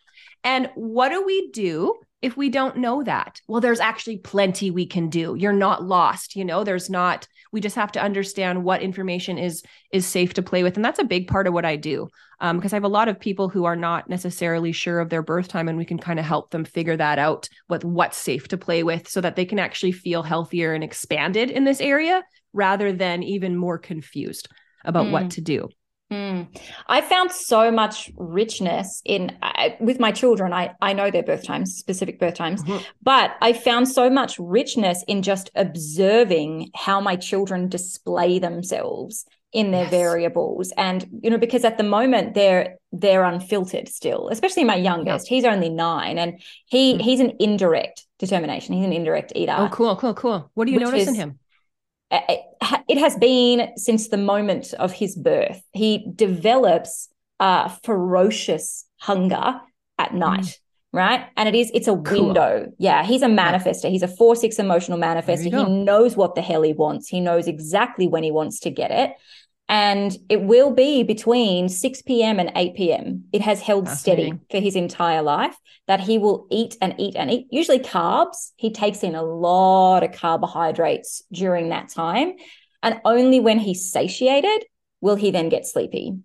And 0.44 0.68
what 0.74 1.08
do 1.08 1.24
we 1.24 1.50
do 1.50 1.94
if 2.24 2.37
we 2.37 2.48
don't 2.48 2.78
know 2.78 3.02
that? 3.02 3.40
Well, 3.46 3.60
there's 3.60 3.80
actually 3.80 4.18
plenty 4.18 4.70
we 4.70 4.87
can 4.87 5.10
do. 5.10 5.34
You're 5.34 5.52
not 5.52 5.84
lost, 5.84 6.37
you 6.37 6.44
know, 6.44 6.64
there's 6.64 6.88
not 6.90 7.28
we 7.54 7.60
just 7.60 7.76
have 7.76 7.92
to 7.92 8.02
understand 8.02 8.64
what 8.64 8.82
information 8.82 9.38
is 9.38 9.62
is 9.92 10.04
safe 10.04 10.34
to 10.34 10.42
play 10.42 10.64
with 10.64 10.74
and 10.74 10.84
that's 10.84 10.98
a 10.98 11.04
big 11.04 11.28
part 11.28 11.46
of 11.46 11.54
what 11.54 11.64
i 11.64 11.76
do 11.76 12.08
um, 12.40 12.56
because 12.56 12.72
i 12.72 12.76
have 12.76 12.84
a 12.84 12.88
lot 12.88 13.08
of 13.08 13.20
people 13.20 13.48
who 13.48 13.64
are 13.64 13.76
not 13.76 14.10
necessarily 14.10 14.72
sure 14.72 14.98
of 14.98 15.08
their 15.08 15.22
birth 15.22 15.46
time 15.46 15.68
and 15.68 15.78
we 15.78 15.84
can 15.84 15.98
kind 15.98 16.18
of 16.18 16.24
help 16.24 16.50
them 16.50 16.64
figure 16.64 16.96
that 16.96 17.18
out 17.18 17.48
with 17.68 17.84
what's 17.84 18.16
safe 18.16 18.48
to 18.48 18.58
play 18.58 18.82
with 18.82 19.08
so 19.08 19.20
that 19.20 19.37
they 19.37 19.44
can 19.44 19.60
actually 19.60 19.92
feel 19.92 20.24
healthier 20.24 20.74
and 20.74 20.82
expanded 20.82 21.48
in 21.48 21.62
this 21.62 21.80
area 21.80 22.24
rather 22.52 22.92
than 22.92 23.22
even 23.22 23.56
more 23.56 23.78
confused 23.78 24.48
about 24.84 25.06
mm. 25.06 25.12
what 25.12 25.30
to 25.30 25.40
do 25.40 25.68
Mm. 26.14 26.61
I 26.87 27.00
found 27.00 27.33
so 27.33 27.70
much 27.70 28.11
richness 28.16 29.03
in 29.05 29.37
uh, 29.42 29.70
with 29.81 29.98
my 29.98 30.12
children. 30.12 30.53
I 30.53 30.74
I 30.81 30.92
know 30.92 31.11
their 31.11 31.22
birth 31.22 31.44
times, 31.44 31.74
specific 31.74 32.18
birth 32.20 32.35
times, 32.35 32.62
mm-hmm. 32.62 32.83
but 33.03 33.37
I 33.40 33.53
found 33.53 33.88
so 33.88 34.09
much 34.09 34.38
richness 34.38 35.05
in 35.09 35.22
just 35.22 35.50
observing 35.55 36.70
how 36.74 37.00
my 37.00 37.16
children 37.16 37.68
display 37.68 38.38
themselves 38.38 39.27
in 39.53 39.70
their 39.70 39.83
yes. 39.83 39.90
variables 39.90 40.72
and 40.77 41.07
you 41.22 41.31
know 41.31 41.38
because 41.38 41.64
at 41.64 41.79
the 41.79 41.85
moment 41.85 42.35
they're 42.35 42.77
they're 42.90 43.22
unfiltered 43.22 43.88
still 43.88 44.29
especially 44.31 44.64
my 44.64 44.74
youngest 44.74 45.29
he's 45.29 45.44
only 45.44 45.68
9 45.68 46.18
and 46.18 46.42
he 46.66 46.94
mm. 46.94 47.00
he's 47.00 47.20
an 47.20 47.33
indirect 47.38 48.05
determination 48.18 48.74
he's 48.74 48.85
an 48.85 48.92
indirect 48.92 49.33
eater 49.37 49.55
oh 49.57 49.68
cool 49.70 49.94
cool 49.94 50.12
cool 50.12 50.50
what 50.55 50.66
do 50.66 50.72
you 50.72 50.81
notice 50.81 51.03
is, 51.03 51.09
in 51.09 51.14
him 51.14 51.38
it 52.88 52.98
has 52.98 53.16
been 53.16 53.77
since 53.77 54.09
the 54.09 54.16
moment 54.16 54.72
of 54.74 54.92
his 54.92 55.16
birth. 55.16 55.62
He 55.72 56.07
develops 56.14 57.09
a 57.40 57.70
ferocious 57.83 58.87
hunger 58.98 59.61
at 59.98 60.11
mm. 60.11 60.18
night. 60.18 60.44
Mm. 60.44 60.59
Right. 60.92 61.27
And 61.37 61.48
it 61.48 61.57
is, 61.57 61.72
it's 61.74 61.88
a 61.88 61.96
cool. 61.96 62.27
window. 62.27 62.72
Yeah. 62.79 63.03
He's 63.03 63.22
a 63.22 63.27
manifester. 63.27 63.90
He's 63.90 64.05
a 64.05 64.09
four, 64.09 64.37
six 64.37 64.61
emotional 64.61 64.96
manifester. 64.96 65.53
He 65.53 65.85
knows 65.85 66.16
what 66.16 66.37
the 66.37 66.40
hell 66.40 66.62
he 66.62 66.72
wants. 66.72 67.09
He 67.09 67.18
knows 67.18 67.48
exactly 67.48 68.07
when 68.07 68.22
he 68.22 68.31
wants 68.31 68.61
to 68.61 68.70
get 68.70 68.92
it 68.92 69.11
and 69.68 70.16
it 70.29 70.42
will 70.42 70.70
be 70.70 71.03
between 71.03 71.68
6 71.68 72.03
p.m. 72.03 72.38
and 72.38 72.53
8 72.55 72.74
p.m. 72.74 73.24
It 73.33 73.40
has 73.40 73.61
held 73.61 73.88
steady 73.88 74.35
for 74.50 74.61
his 74.61 74.77
entire 74.77 75.22
life 75.22 75.57
that 75.87 76.00
he 76.00 76.18
will 76.18 76.46
eat 76.50 76.77
and 76.83 76.94
eat 76.98 77.16
and 77.16 77.31
eat, 77.31 77.46
usually 77.50 77.79
carbs. 77.79 78.53
He 78.57 78.70
takes 78.70 79.03
in 79.03 79.14
a 79.14 79.22
lot 79.22 80.03
of 80.03 80.12
carbohydrates 80.12 81.22
during 81.33 81.70
that 81.70 81.88
time. 81.88 82.35
And 82.83 83.00
only 83.05 83.40
when 83.40 83.59
he's 83.59 83.90
satiated 83.90 84.66
will 85.00 85.16
he 85.16 85.31
then 85.31 85.48
get 85.48 85.66
sleepy 85.66 86.18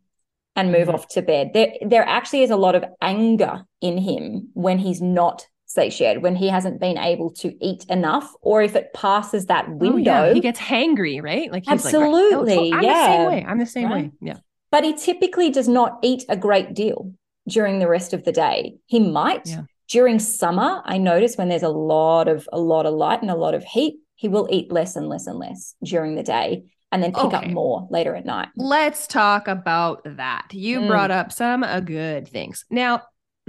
and 0.56 0.72
move 0.72 0.88
mm-hmm. 0.88 0.96
off 0.96 1.08
to 1.10 1.22
bed. 1.22 1.52
There, 1.54 1.72
there 1.82 2.06
actually 2.06 2.44
is 2.44 2.50
a 2.50 2.58
lot 2.58 2.76
of 2.76 2.84
anger 3.02 3.64
in 3.80 3.98
him 3.98 4.50
when 4.54 4.80
he's 4.80 5.02
not 5.02 5.48
satiated, 5.70 6.24
when 6.24 6.36
he 6.36 6.50
hasn't 6.50 6.80
been 6.80 6.98
able 6.98 7.30
to 7.30 7.54
eat 7.64 7.86
enough, 7.90 8.34
or 8.42 8.62
if 8.62 8.76
it 8.76 8.92
passes 8.94 9.46
that 9.46 9.70
window. 9.70 10.12
Oh, 10.12 10.26
yeah. 10.26 10.34
He 10.34 10.42
gets 10.42 10.60
hangry, 10.60 11.22
right? 11.22 11.52
Like 11.52 11.64
absolutely, 11.68 12.56
like, 12.56 12.74
oh, 12.74 12.78
I'm 12.78 12.84
yeah. 12.84 13.08
The 13.08 13.14
same 13.14 13.28
way. 13.28 13.46
I'm 13.48 13.60
the 13.60 13.66
same 13.66 13.90
right? 13.90 14.06
way. 14.06 14.12
Yeah. 14.22 14.38
But 14.72 14.84
he 14.84 14.94
typically 14.94 15.50
does 15.50 15.68
not 15.68 16.00
eat 16.02 16.26
a 16.28 16.36
great 16.36 16.74
deal 16.74 17.14
during 17.48 17.80
the 17.80 17.88
rest 17.88 18.14
of 18.14 18.26
the 18.26 18.32
day. 18.32 18.76
He 18.88 19.00
might 19.00 19.48
yeah. 19.48 19.62
during 19.88 20.20
summer. 20.20 20.82
I 20.86 20.98
notice 20.98 21.38
when 21.38 21.50
there's 21.50 21.64
a 21.64 21.70
lot 21.70 22.28
of 22.28 22.50
a 22.52 22.60
lot 22.60 22.86
of 22.86 22.94
light 22.94 23.22
and 23.22 23.32
a 23.32 23.36
lot 23.36 23.54
of 23.54 23.64
heat, 23.64 24.00
he 24.16 24.28
will 24.28 24.48
eat 24.52 24.72
less 24.72 24.96
and 24.96 25.08
less 25.08 25.28
and 25.28 25.38
less 25.38 25.76
during 25.84 26.16
the 26.16 26.24
day 26.24 26.64
and 26.92 27.04
then 27.04 27.12
pick 27.12 27.26
okay. 27.26 27.38
up 27.38 27.48
more 27.48 27.88
later 27.92 28.16
at 28.16 28.26
night. 28.26 28.50
Let's 28.56 29.08
talk 29.08 29.48
about 29.48 30.02
that. 30.06 30.48
You 30.52 30.82
mm. 30.82 30.88
brought 30.88 31.12
up 31.12 31.32
some 31.32 31.64
uh, 31.64 31.80
good 31.80 32.28
things. 32.28 32.66
Now, 32.70 33.04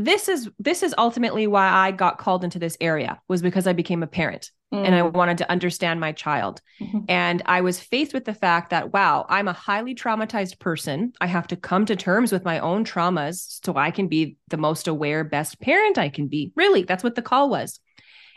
this 0.07 0.29
is 0.29 0.49
this 0.59 0.83
is 0.83 0.95
ultimately 0.97 1.47
why 1.47 1.69
I 1.69 1.91
got 1.91 2.19
called 2.19 2.45
into 2.45 2.59
this 2.59 2.77
area 2.81 3.21
was 3.29 3.43
because 3.43 3.67
I 3.67 3.73
became 3.73 4.03
a 4.03 4.07
parent 4.07 4.51
mm. 4.73 4.85
and 4.85 4.95
I 4.95 5.01
mm. 5.01 5.13
wanted 5.13 5.39
to 5.39 5.51
understand 5.51 6.01
my 6.01 6.13
child. 6.13 6.63
Mm-hmm. 6.81 7.01
And 7.09 7.43
I 7.45 7.61
was 7.61 7.81
faced 7.81 8.15
with 8.15 8.25
the 8.25 8.35
fact 8.35 8.71
that 8.71 8.93
wow, 8.93 9.27
I'm 9.29 9.49
a 9.49 9.53
highly 9.53 9.95
traumatized 9.95 10.59
person. 10.59 11.13
I 11.21 11.27
have 11.27 11.47
to 11.49 11.57
come 11.57 11.85
to 11.87 11.97
terms 11.97 12.33
with 12.33 12.45
my 12.45 12.59
own 12.61 12.85
traumas 12.85 13.61
so 13.65 13.77
I 13.77 13.91
can 13.91 14.09
be 14.09 14.37
the 14.49 14.57
most 14.57 14.89
aware 14.89 15.23
best 15.23 15.61
parent 15.61 15.99
I 15.99 16.09
can 16.09 16.29
be. 16.29 16.53
Really, 16.57 16.83
that's 16.85 17.05
what 17.05 17.15
the 17.15 17.23
call 17.23 17.51
was. 17.51 17.79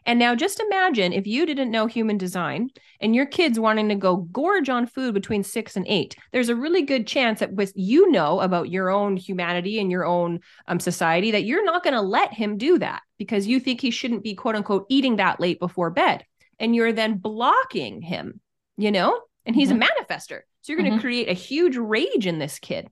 And 0.06 0.20
now 0.20 0.36
just 0.36 0.60
imagine 0.60 1.14
if 1.14 1.28
you 1.28 1.46
didn't 1.46 1.72
know 1.72 1.86
human 1.86 2.18
design 2.18 2.70
and 3.00 3.16
your 3.16 3.26
kids 3.26 3.60
wanting 3.60 3.90
to 3.90 3.96
go 3.96 4.18
gorge 4.18 4.70
on 4.70 4.86
food 4.86 5.14
between 5.14 5.44
six 5.44 5.76
and 5.76 5.86
eight, 5.88 6.16
there's 6.32 6.50
a 6.50 6.56
really 6.56 6.82
good 6.82 7.08
chance 7.08 7.40
that 7.40 7.54
with 7.54 7.72
you 7.76 8.12
know 8.12 8.42
about 8.42 8.70
your 8.70 8.90
own 8.90 9.16
humanity 9.16 9.80
and 9.80 9.90
your 9.90 10.06
own 10.06 10.40
um, 10.68 10.80
society 10.80 11.32
that 11.32 11.46
you're 11.46 11.66
not 11.66 11.84
going 11.84 11.94
to 11.94 12.02
let 12.02 12.34
him 12.34 12.58
do 12.58 12.78
that 12.80 13.02
because 13.18 13.48
you 13.48 13.60
think 13.60 13.80
he 13.80 13.92
shouldn't 13.92 14.24
be 14.24 14.36
quote 14.36 14.56
unquote 14.56 14.86
eating 14.90 15.18
that 15.18 15.40
late 15.40 15.60
before 15.60 15.90
bed. 15.90 16.26
And 16.60 16.76
you're 16.76 16.94
then 16.94 17.18
blocking 17.18 18.02
him, 18.02 18.40
you 18.78 18.92
know? 18.92 19.20
And 19.46 19.56
he's 19.56 19.70
mm-hmm. 19.70 19.82
a 19.82 19.86
manifester. 19.86 20.42
So 20.62 20.72
you're 20.72 20.78
going 20.78 20.92
to 20.92 20.98
mm-hmm. 20.98 21.02
create 21.02 21.30
a 21.30 21.34
huge 21.34 21.76
rage 21.76 22.28
in 22.28 22.40
this 22.40 22.60
kid. 22.60 22.90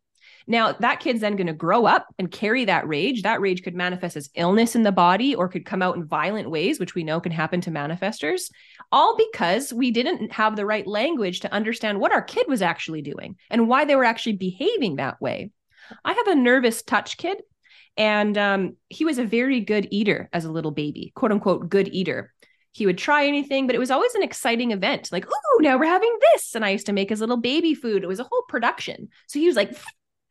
Now, 0.47 0.73
that 0.73 0.99
kid's 0.99 1.21
then 1.21 1.35
going 1.35 1.47
to 1.47 1.53
grow 1.53 1.85
up 1.85 2.07
and 2.17 2.31
carry 2.31 2.65
that 2.65 2.87
rage. 2.87 3.23
That 3.23 3.41
rage 3.41 3.63
could 3.63 3.75
manifest 3.75 4.17
as 4.17 4.29
illness 4.35 4.75
in 4.75 4.83
the 4.83 4.91
body 4.91 5.35
or 5.35 5.47
could 5.47 5.65
come 5.65 5.81
out 5.81 5.95
in 5.95 6.05
violent 6.05 6.49
ways, 6.49 6.79
which 6.79 6.95
we 6.95 7.03
know 7.03 7.19
can 7.19 7.31
happen 7.31 7.61
to 7.61 7.71
manifestors, 7.71 8.51
all 8.91 9.17
because 9.17 9.71
we 9.73 9.91
didn't 9.91 10.31
have 10.31 10.55
the 10.55 10.65
right 10.65 10.87
language 10.87 11.41
to 11.41 11.53
understand 11.53 11.99
what 11.99 12.11
our 12.11 12.21
kid 12.21 12.47
was 12.47 12.61
actually 12.61 13.01
doing 13.01 13.35
and 13.49 13.67
why 13.67 13.85
they 13.85 13.95
were 13.95 14.05
actually 14.05 14.37
behaving 14.37 14.95
that 14.95 15.21
way. 15.21 15.51
I 16.05 16.13
have 16.13 16.27
a 16.27 16.35
nervous 16.35 16.81
touch 16.81 17.17
kid, 17.17 17.41
and 17.97 18.37
um, 18.37 18.77
he 18.87 19.03
was 19.05 19.17
a 19.17 19.25
very 19.25 19.59
good 19.59 19.87
eater 19.91 20.29
as 20.31 20.45
a 20.45 20.51
little 20.51 20.71
baby, 20.71 21.11
quote 21.15 21.31
unquote, 21.31 21.69
good 21.69 21.89
eater 21.89 22.33
he 22.73 22.85
would 22.85 22.97
try 22.97 23.27
anything, 23.27 23.67
but 23.67 23.75
it 23.75 23.79
was 23.79 23.91
always 23.91 24.15
an 24.15 24.23
exciting 24.23 24.71
event. 24.71 25.11
Like, 25.11 25.25
oh, 25.27 25.59
now 25.61 25.77
we're 25.77 25.85
having 25.85 26.15
this. 26.31 26.55
And 26.55 26.63
I 26.63 26.69
used 26.69 26.85
to 26.85 26.93
make 26.93 27.09
his 27.09 27.19
little 27.19 27.37
baby 27.37 27.73
food. 27.73 28.03
It 28.03 28.07
was 28.07 28.19
a 28.19 28.23
whole 28.23 28.43
production. 28.47 29.09
So 29.27 29.39
he 29.39 29.47
was 29.47 29.55
like 29.55 29.75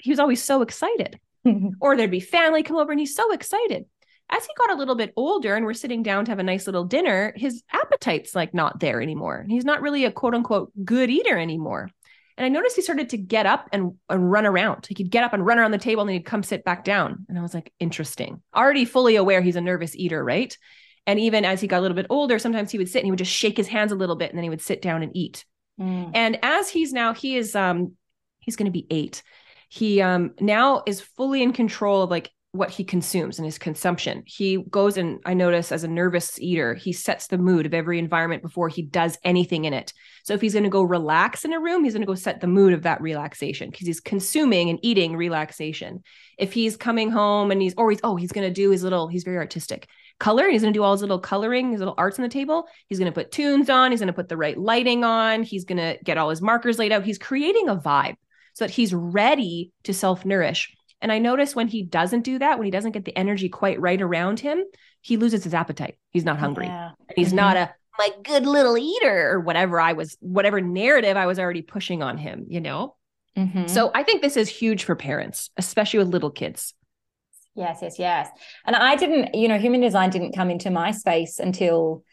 he 0.01 0.11
was 0.11 0.19
always 0.19 0.43
so 0.43 0.63
excited. 0.63 1.19
or 1.81 1.97
there'd 1.97 2.11
be 2.11 2.21
family 2.21 2.63
come 2.63 2.77
over 2.77 2.93
and 2.93 3.01
he's 3.01 3.15
so 3.15 3.33
excited. 3.33 3.87
As 4.29 4.45
he 4.45 4.53
got 4.57 4.71
a 4.71 4.79
little 4.79 4.95
bit 4.95 5.13
older 5.17 5.57
and 5.57 5.65
we're 5.65 5.75
sitting 5.75 6.03
down 6.03 6.25
to 6.25 6.31
have 6.31 6.39
a 6.39 6.45
nice 6.45 6.67
little 6.67 6.85
dinner, 6.85 7.33
his 7.37 7.63
appetite's 7.73 8.35
like 8.35 8.55
not 8.55 8.79
there 8.79 9.03
anymore. 9.03 9.45
He's 9.49 9.65
not 9.65 9.83
really 9.83 10.05
a 10.05 10.13
quote 10.13 10.35
unquote 10.35 10.73
good 10.85 11.11
eater 11.11 11.37
anymore. 11.37 11.91
And 12.37 12.45
I 12.47 12.49
noticed 12.49 12.77
he 12.77 12.83
started 12.83 13.11
to 13.11 13.19
get 13.19 13.45
up 13.45 13.69
and, 13.73 13.95
and 14.09 14.31
run 14.31 14.47
around. 14.47 14.87
He 14.89 14.95
could 14.95 15.11
get 15.11 15.25
up 15.25 15.33
and 15.33 15.45
run 15.45 15.59
around 15.59 15.73
the 15.73 15.79
table 15.79 16.03
and 16.03 16.09
then 16.09 16.15
he'd 16.15 16.25
come 16.25 16.43
sit 16.43 16.65
back 16.65 16.85
down. 16.85 17.27
And 17.29 17.39
I 17.39 17.43
was 17.43 17.53
like, 17.53 17.73
interesting. 17.81 18.41
Already 18.55 18.85
fully 18.85 19.17
aware 19.17 19.43
he's 19.43 19.57
a 19.57 19.61
nervous 19.61 19.97
eater, 19.97 20.23
right? 20.25 20.57
And 21.07 21.19
even 21.19 21.45
as 21.45 21.61
he 21.61 21.67
got 21.67 21.81
a 21.81 21.83
little 21.83 21.97
bit 21.97 22.07
older, 22.09 22.39
sometimes 22.39 22.71
he 22.71 22.79
would 22.79 22.89
sit 22.89 23.01
and 23.01 23.07
he 23.07 23.11
would 23.11 23.19
just 23.19 23.33
shake 23.33 23.57
his 23.57 23.67
hands 23.67 23.91
a 23.91 23.97
little 23.97 24.17
bit 24.17 24.31
and 24.31 24.39
then 24.39 24.45
he 24.45 24.51
would 24.51 24.63
sit 24.63 24.81
down 24.81 25.03
and 25.03 25.15
eat. 25.15 25.45
Mm. 25.79 26.13
And 26.15 26.39
as 26.43 26.69
he's 26.69 26.93
now, 26.93 27.15
he 27.15 27.37
is 27.37 27.57
um 27.57 27.97
he's 28.39 28.57
going 28.57 28.67
to 28.67 28.73
be 28.73 28.87
eight 28.91 29.23
he 29.71 30.03
um 30.03 30.35
now 30.41 30.83
is 30.85 31.01
fully 31.01 31.43
in 31.43 31.53
control 31.53 32.03
of 32.03 32.11
like 32.11 32.31
what 32.53 32.71
he 32.71 32.83
consumes 32.83 33.39
and 33.39 33.47
his 33.47 33.59
consumption. 33.59 34.25
He 34.27 34.57
goes 34.57 34.97
and 34.97 35.21
I 35.25 35.35
notice 35.35 35.71
as 35.71 35.85
a 35.85 35.89
nervous 35.89 36.41
eater, 36.41 36.75
he 36.75 36.93
sets 36.93 37.29
the 37.29 37.39
mood 37.39 37.65
of 37.65 37.73
every 37.73 38.01
environment 38.01 38.43
before 38.43 38.69
he 38.69 38.83
does 38.83 39.17
anything 39.23 39.67
in 39.67 39.73
it. 39.73 39.93
So 40.25 40.35
if 40.35 40.41
he's 40.41 40.55
going 40.55 40.65
to 40.65 40.71
go 40.71 40.83
relax 40.83 41.45
in 41.45 41.53
a 41.53 41.61
room, 41.61 41.85
he's 41.85 41.93
going 41.93 42.03
to 42.03 42.07
go 42.07 42.17
set 42.17 42.41
the 42.41 42.49
mood 42.49 42.73
of 42.73 42.83
that 42.83 43.01
relaxation 43.01 43.71
because 43.71 43.87
he's 43.87 44.01
consuming 44.01 44.69
and 44.69 44.81
eating 44.83 45.17
relaxation. 45.17 46.03
If 46.39 46.53
he's 46.53 46.77
coming 46.77 47.13
home 47.13 47.53
and 47.53 47.63
he's 47.63 47.75
he's 47.79 48.01
oh, 48.03 48.17
he's 48.17 48.33
going 48.33 48.49
to 48.49 48.53
do 48.53 48.71
his 48.71 48.83
little 48.83 49.07
he's 49.07 49.25
very 49.25 49.39
artistic. 49.39 49.87
Color, 50.19 50.51
he's 50.51 50.63
going 50.63 50.75
to 50.75 50.79
do 50.79 50.83
all 50.83 50.93
his 50.93 51.03
little 51.03 51.21
coloring, 51.21 51.71
his 51.71 51.79
little 51.79 51.95
arts 51.97 52.19
on 52.19 52.25
the 52.25 52.29
table. 52.29 52.67
He's 52.89 52.99
going 52.99 53.11
to 53.11 53.15
put 53.15 53.31
tunes 53.31 53.71
on, 53.71 53.93
he's 53.93 54.01
going 54.01 54.09
to 54.09 54.13
put 54.13 54.29
the 54.29 54.37
right 54.37 54.59
lighting 54.59 55.05
on, 55.05 55.45
he's 55.45 55.65
going 55.65 55.79
to 55.79 56.03
get 56.03 56.19
all 56.19 56.31
his 56.31 56.43
markers 56.43 56.81
laid 56.81 56.91
out. 56.91 57.05
He's 57.05 57.17
creating 57.17 57.69
a 57.69 57.77
vibe 57.77 58.17
so 58.55 58.65
that 58.65 58.71
he's 58.73 58.95
ready 58.95 59.73
to 59.85 59.95
self 59.95 60.25
nourish. 60.25 60.75
And 61.03 61.11
I 61.11 61.19
notice 61.19 61.57
when 61.57 61.69
he 61.69 61.83
doesn't 61.83 62.23
do 62.23 62.39
that, 62.39 62.59
when 62.59 62.67
he 62.67 62.71
doesn't 62.71 62.93
get 62.93 63.05
the 63.05 63.17
energy 63.17 63.49
quite 63.49 63.81
right 63.81 64.01
around 64.01 64.41
him, 64.41 64.63
he 65.01 65.17
loses 65.17 65.45
his 65.45 65.55
appetite. 65.55 65.97
He's 66.11 66.25
not 66.25 66.39
hungry. 66.39 66.67
Yeah. 66.67 66.91
He's 67.17 67.29
mm-hmm. 67.29 67.37
not 67.37 67.57
a 67.57 67.75
my 67.99 68.09
good 68.23 68.47
little 68.47 68.79
eater 68.79 69.31
or 69.31 69.41
whatever 69.41 69.79
I 69.79 69.93
was, 69.93 70.17
whatever 70.21 70.61
narrative 70.61 71.17
I 71.17 71.27
was 71.27 71.39
already 71.39 71.61
pushing 71.61 72.03
on 72.03 72.17
him, 72.17 72.47
you 72.49 72.61
know? 72.61 72.97
Mm-hmm. 73.37 73.67
So 73.67 73.91
I 73.95 74.03
think 74.03 74.23
this 74.23 74.39
is 74.39 74.49
huge 74.49 74.85
for 74.85 74.97
parents, 74.97 75.51
especially 75.59 75.99
with 75.99 76.09
little 76.09 76.31
kids. 76.31 76.73
Yes, 77.55 77.81
yes, 77.83 77.99
yes. 77.99 78.29
And 78.65 78.75
I 78.75 78.97
didn't, 78.97 79.35
you 79.35 79.49
know, 79.49 79.59
human 79.59 79.81
design 79.81 80.11
didn't 80.11 80.35
come 80.35 80.51
into 80.51 80.71
my 80.71 80.93
space 80.93 81.39
until 81.39 82.05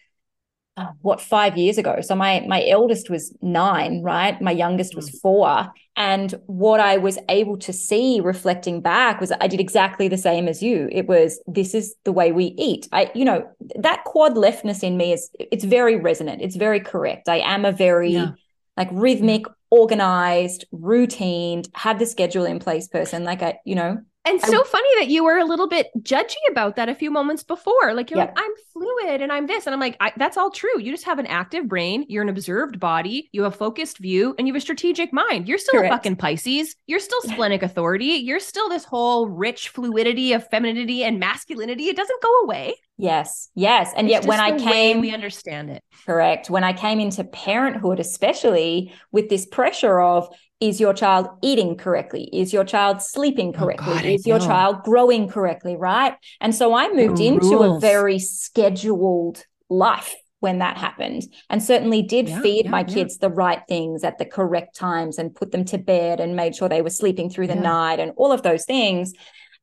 what 1.01 1.21
five 1.21 1.57
years 1.57 1.77
ago? 1.77 2.01
So 2.01 2.15
my 2.15 2.45
my 2.47 2.65
eldest 2.67 3.09
was 3.09 3.35
nine 3.41 4.01
right? 4.01 4.39
My 4.41 4.51
youngest 4.51 4.95
was 4.95 5.09
mm. 5.09 5.21
four. 5.21 5.71
And 5.95 6.35
what 6.45 6.79
i 6.79 6.97
was 6.97 7.17
able 7.27 7.57
to 7.57 7.73
see 7.73 8.19
reflecting 8.19 8.81
back 8.81 9.19
was 9.19 9.31
i 9.41 9.47
did 9.47 9.59
exactly 9.59 10.07
the 10.07 10.17
same 10.17 10.47
as 10.47 10.61
you. 10.61 10.87
It 10.91 11.07
was 11.07 11.39
this 11.47 11.73
is 11.73 11.95
the 12.03 12.11
way 12.11 12.31
we 12.31 12.55
eat. 12.57 12.87
I 12.91 13.11
you 13.15 13.25
know 13.25 13.47
that 13.79 14.03
quad 14.03 14.37
leftness 14.37 14.83
in 14.83 14.97
me 14.97 15.13
is 15.13 15.29
it's 15.39 15.63
very 15.63 15.95
resonant. 15.95 16.41
It's 16.41 16.55
very 16.55 16.79
correct. 16.79 17.27
I 17.27 17.39
am 17.39 17.65
a 17.65 17.71
very 17.71 18.13
yeah. 18.13 18.31
like 18.75 18.89
rhythmic 18.91 19.45
organized 19.69 20.65
routined 20.73 21.67
have 21.73 21.99
the 21.99 22.05
schedule 22.05 22.45
in 22.45 22.59
place 22.59 22.87
person. 22.87 23.23
Like 23.23 23.41
i 23.41 23.57
you 23.65 23.75
know 23.75 23.97
and 24.27 24.41
so 24.41 24.61
I, 24.61 24.63
funny 24.65 24.89
that 24.99 25.07
you 25.07 25.23
were 25.23 25.37
a 25.37 25.45
little 25.45 25.67
bit 25.67 25.87
judgy 25.99 26.35
about 26.49 26.75
that 26.75 26.89
a 26.89 26.95
few 26.95 27.09
moments 27.11 27.43
before. 27.43 27.93
Like 27.93 28.09
you're 28.09 28.19
yeah. 28.19 28.25
like, 28.25 28.37
I'm 28.37 28.51
fluid 28.73 29.21
and 29.21 29.31
I'm 29.31 29.47
this. 29.47 29.65
And 29.65 29.73
I'm 29.73 29.79
like, 29.79 29.97
that's 30.17 30.37
all 30.37 30.51
true. 30.51 30.79
You 30.79 30.91
just 30.91 31.05
have 31.05 31.19
an 31.19 31.27
active 31.27 31.67
brain. 31.67 32.05
You're 32.07 32.23
an 32.23 32.29
observed 32.29 32.79
body. 32.79 33.29
You 33.31 33.43
have 33.43 33.53
a 33.53 33.57
focused 33.57 33.97
view 33.97 34.35
and 34.37 34.47
you 34.47 34.53
have 34.53 34.59
a 34.59 34.61
strategic 34.61 35.11
mind. 35.11 35.47
You're 35.47 35.57
still 35.57 35.79
Correct. 35.79 35.93
a 35.93 35.95
fucking 35.95 36.15
Pisces. 36.17 36.75
You're 36.85 36.99
still 36.99 37.21
splenic 37.21 37.63
authority. 37.63 38.05
You're 38.05 38.39
still 38.39 38.69
this 38.69 38.85
whole 38.85 39.27
rich 39.27 39.69
fluidity 39.69 40.33
of 40.33 40.47
femininity 40.49 41.03
and 41.03 41.19
masculinity. 41.19 41.85
It 41.85 41.95
doesn't 41.95 42.21
go 42.21 42.39
away. 42.41 42.75
Yes, 42.97 43.49
yes. 43.53 43.93
And 43.95 44.07
it's 44.07 44.11
yet 44.11 44.25
when 44.25 44.39
I 44.39 44.57
came, 44.57 45.01
we 45.01 45.13
understand 45.13 45.69
it. 45.69 45.83
Correct. 46.05 46.49
When 46.49 46.63
I 46.63 46.73
came 46.73 46.99
into 46.99 47.23
parenthood, 47.23 47.99
especially 47.99 48.93
with 49.11 49.29
this 49.29 49.45
pressure 49.45 49.99
of, 49.99 50.27
is 50.59 50.79
your 50.79 50.93
child 50.93 51.27
eating 51.41 51.77
correctly? 51.77 52.29
Is 52.33 52.51
your 52.51 52.63
child 52.63 53.01
sleeping 53.01 53.53
oh, 53.55 53.59
correctly? 53.59 53.93
Oh 53.93 53.95
God, 53.95 54.05
is 54.05 54.25
your 54.25 54.39
child 54.39 54.83
growing 54.83 55.27
correctly? 55.27 55.75
Right. 55.75 56.15
And 56.41 56.53
so 56.53 56.73
I 56.73 56.91
moved 56.91 57.17
the 57.17 57.27
into 57.27 57.57
rules. 57.57 57.77
a 57.77 57.79
very 57.79 58.19
scheduled 58.19 59.43
life 59.69 60.15
when 60.39 60.59
that 60.59 60.77
happened 60.77 61.23
and 61.49 61.63
certainly 61.63 62.01
did 62.01 62.29
yeah, 62.29 62.41
feed 62.41 62.65
yeah, 62.65 62.71
my 62.71 62.83
kids 62.83 63.15
yeah. 63.15 63.27
the 63.27 63.33
right 63.33 63.61
things 63.67 64.03
at 64.03 64.17
the 64.17 64.25
correct 64.25 64.75
times 64.75 65.17
and 65.17 65.35
put 65.35 65.51
them 65.51 65.65
to 65.65 65.77
bed 65.77 66.19
and 66.19 66.35
made 66.35 66.55
sure 66.55 66.69
they 66.69 66.81
were 66.81 66.89
sleeping 66.89 67.29
through 67.29 67.47
the 67.47 67.55
night 67.55 67.99
and 67.99 68.11
all 68.17 68.31
of 68.31 68.43
those 68.43 68.63
things 68.65 69.13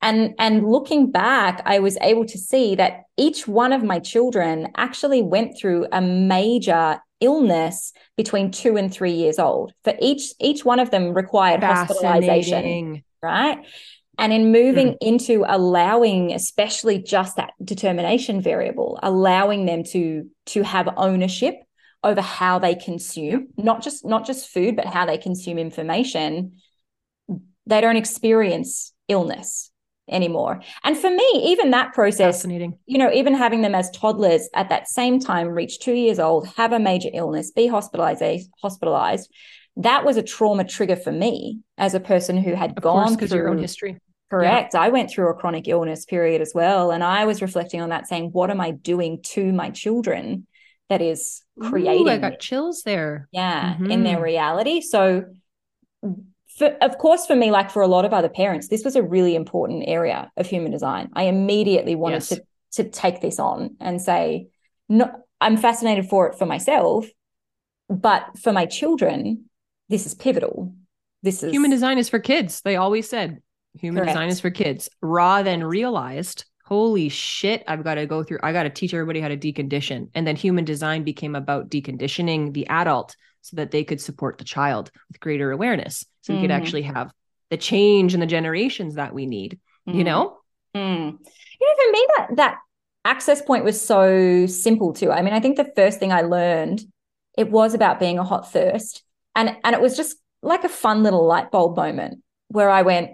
and 0.02 0.34
and 0.38 0.68
looking 0.68 1.12
back 1.12 1.62
i 1.64 1.78
was 1.78 1.96
able 2.00 2.26
to 2.26 2.36
see 2.36 2.74
that 2.74 3.02
each 3.16 3.46
one 3.46 3.72
of 3.72 3.84
my 3.84 4.00
children 4.00 4.66
actually 4.76 5.22
went 5.22 5.56
through 5.56 5.86
a 5.92 6.00
major 6.00 7.00
illness 7.24 7.92
between 8.16 8.50
2 8.50 8.76
and 8.76 8.92
3 8.92 9.12
years 9.12 9.38
old. 9.38 9.72
For 9.82 9.94
each 10.00 10.34
each 10.40 10.64
one 10.64 10.80
of 10.80 10.90
them 10.90 11.14
required 11.14 11.62
hospitalization 11.62 13.02
right? 13.22 13.66
And 14.16 14.32
in 14.32 14.52
moving 14.52 14.92
mm. 14.92 14.96
into 15.00 15.44
allowing 15.48 16.32
especially 16.32 16.98
just 16.98 17.36
that 17.36 17.52
determination 17.64 18.40
variable 18.40 18.98
allowing 19.02 19.66
them 19.66 19.82
to 19.84 20.30
to 20.46 20.62
have 20.62 20.88
ownership 20.96 21.54
over 22.04 22.20
how 22.20 22.58
they 22.58 22.74
consume 22.74 23.48
not 23.56 23.82
just 23.82 24.04
not 24.04 24.26
just 24.26 24.48
food 24.48 24.76
but 24.76 24.86
how 24.86 25.06
they 25.06 25.18
consume 25.18 25.58
information 25.58 26.52
they 27.66 27.80
don't 27.80 27.96
experience 27.96 28.92
illness 29.08 29.70
anymore. 30.08 30.60
And 30.82 30.96
for 30.96 31.10
me, 31.10 31.30
even 31.46 31.70
that 31.70 31.94
process, 31.94 32.36
Fascinating. 32.36 32.78
you 32.86 32.98
know, 32.98 33.12
even 33.12 33.34
having 33.34 33.62
them 33.62 33.74
as 33.74 33.90
toddlers 33.90 34.48
at 34.54 34.68
that 34.68 34.88
same 34.88 35.18
time 35.18 35.48
reach 35.48 35.78
two 35.78 35.94
years 35.94 36.18
old, 36.18 36.46
have 36.56 36.72
a 36.72 36.78
major 36.78 37.08
illness, 37.12 37.50
be 37.50 37.66
hospitalized, 37.66 38.48
hospitalized, 38.62 39.30
that 39.76 40.04
was 40.04 40.16
a 40.16 40.22
trauma 40.22 40.64
trigger 40.64 40.96
for 40.96 41.10
me 41.10 41.60
as 41.78 41.94
a 41.94 42.00
person 42.00 42.36
who 42.36 42.54
had 42.54 42.72
of 42.76 42.82
gone 42.82 43.16
through 43.16 43.28
your 43.36 43.48
own 43.48 43.58
history. 43.58 43.98
Correct. 44.30 44.74
Yeah. 44.74 44.80
I 44.80 44.88
went 44.88 45.10
through 45.10 45.30
a 45.30 45.34
chronic 45.34 45.68
illness 45.68 46.04
period 46.04 46.40
as 46.40 46.52
well. 46.54 46.90
And 46.90 47.02
I 47.04 47.24
was 47.24 47.42
reflecting 47.42 47.80
on 47.80 47.90
that, 47.90 48.06
saying, 48.06 48.30
what 48.32 48.50
am 48.50 48.60
I 48.60 48.70
doing 48.72 49.20
to 49.22 49.52
my 49.52 49.70
children 49.70 50.46
that 50.88 51.00
is 51.00 51.42
creating? 51.60 52.06
Ooh, 52.06 52.10
I 52.10 52.18
got 52.18 52.40
chills 52.40 52.82
there. 52.84 53.28
Yeah, 53.32 53.74
mm-hmm. 53.74 53.90
in 53.90 54.02
their 54.02 54.16
mm-hmm. 54.16 54.24
reality. 54.24 54.80
So 54.80 55.24
for, 56.56 56.68
of 56.80 56.98
course, 56.98 57.26
for 57.26 57.34
me, 57.34 57.50
like 57.50 57.70
for 57.70 57.82
a 57.82 57.88
lot 57.88 58.04
of 58.04 58.12
other 58.12 58.28
parents, 58.28 58.68
this 58.68 58.84
was 58.84 58.96
a 58.96 59.02
really 59.02 59.34
important 59.34 59.84
area 59.86 60.30
of 60.36 60.46
human 60.46 60.70
design. 60.70 61.10
I 61.14 61.24
immediately 61.24 61.94
wanted 61.94 62.16
yes. 62.16 62.28
to 62.28 62.44
to 62.74 62.84
take 62.84 63.20
this 63.20 63.38
on 63.38 63.76
and 63.80 64.02
say, 64.02 64.48
no, 64.88 65.10
I'm 65.40 65.56
fascinated 65.56 66.06
for 66.06 66.28
it 66.28 66.38
for 66.38 66.46
myself, 66.46 67.06
but 67.88 68.38
for 68.38 68.52
my 68.52 68.66
children, 68.66 69.44
this 69.88 70.06
is 70.06 70.14
pivotal. 70.14 70.74
This 71.22 71.42
is 71.42 71.52
human 71.52 71.70
design 71.70 71.98
is 71.98 72.08
for 72.08 72.18
kids. 72.18 72.60
They 72.62 72.76
always 72.76 73.08
said 73.08 73.40
human 73.78 74.02
Correct. 74.02 74.14
design 74.14 74.28
is 74.28 74.40
for 74.40 74.50
kids. 74.50 74.90
Ra 75.02 75.42
then 75.42 75.62
realized, 75.62 76.44
holy 76.64 77.08
shit, 77.08 77.62
I've 77.68 77.84
got 77.84 77.94
to 77.94 78.06
go 78.06 78.22
through, 78.22 78.40
I 78.42 78.52
got 78.52 78.64
to 78.64 78.70
teach 78.70 78.92
everybody 78.92 79.20
how 79.20 79.28
to 79.28 79.36
decondition. 79.36 80.08
And 80.14 80.26
then 80.26 80.36
human 80.36 80.64
design 80.64 81.04
became 81.04 81.34
about 81.34 81.70
deconditioning 81.70 82.52
the 82.54 82.66
adult 82.68 83.16
so 83.44 83.56
that 83.56 83.70
they 83.70 83.84
could 83.84 84.00
support 84.00 84.38
the 84.38 84.44
child 84.44 84.90
with 85.08 85.20
greater 85.20 85.50
awareness 85.50 86.04
so 86.22 86.32
mm. 86.32 86.36
we 86.36 86.42
could 86.42 86.50
mm-hmm. 86.50 86.62
actually 86.62 86.82
have 86.82 87.12
the 87.50 87.56
change 87.58 88.14
in 88.14 88.20
the 88.20 88.26
generations 88.26 88.94
that 88.94 89.12
we 89.12 89.26
need 89.26 89.60
mm. 89.86 89.94
you 89.94 90.02
know 90.02 90.38
mm. 90.74 90.80
you 90.80 91.66
know 91.66 91.84
for 91.84 91.92
me 91.92 92.06
that 92.16 92.28
that 92.36 92.58
access 93.04 93.42
point 93.42 93.64
was 93.64 93.80
so 93.80 94.46
simple 94.46 94.94
too 94.94 95.12
i 95.12 95.20
mean 95.20 95.34
i 95.34 95.40
think 95.40 95.56
the 95.56 95.72
first 95.76 96.00
thing 96.00 96.10
i 96.10 96.22
learned 96.22 96.82
it 97.36 97.50
was 97.50 97.74
about 97.74 98.00
being 98.00 98.18
a 98.18 98.24
hot 98.24 98.50
thirst 98.50 99.02
and 99.36 99.54
and 99.62 99.74
it 99.74 99.80
was 99.80 99.96
just 99.96 100.16
like 100.42 100.64
a 100.64 100.68
fun 100.68 101.02
little 101.02 101.26
light 101.26 101.50
bulb 101.50 101.76
moment 101.76 102.22
where 102.48 102.70
i 102.70 102.80
went 102.80 103.10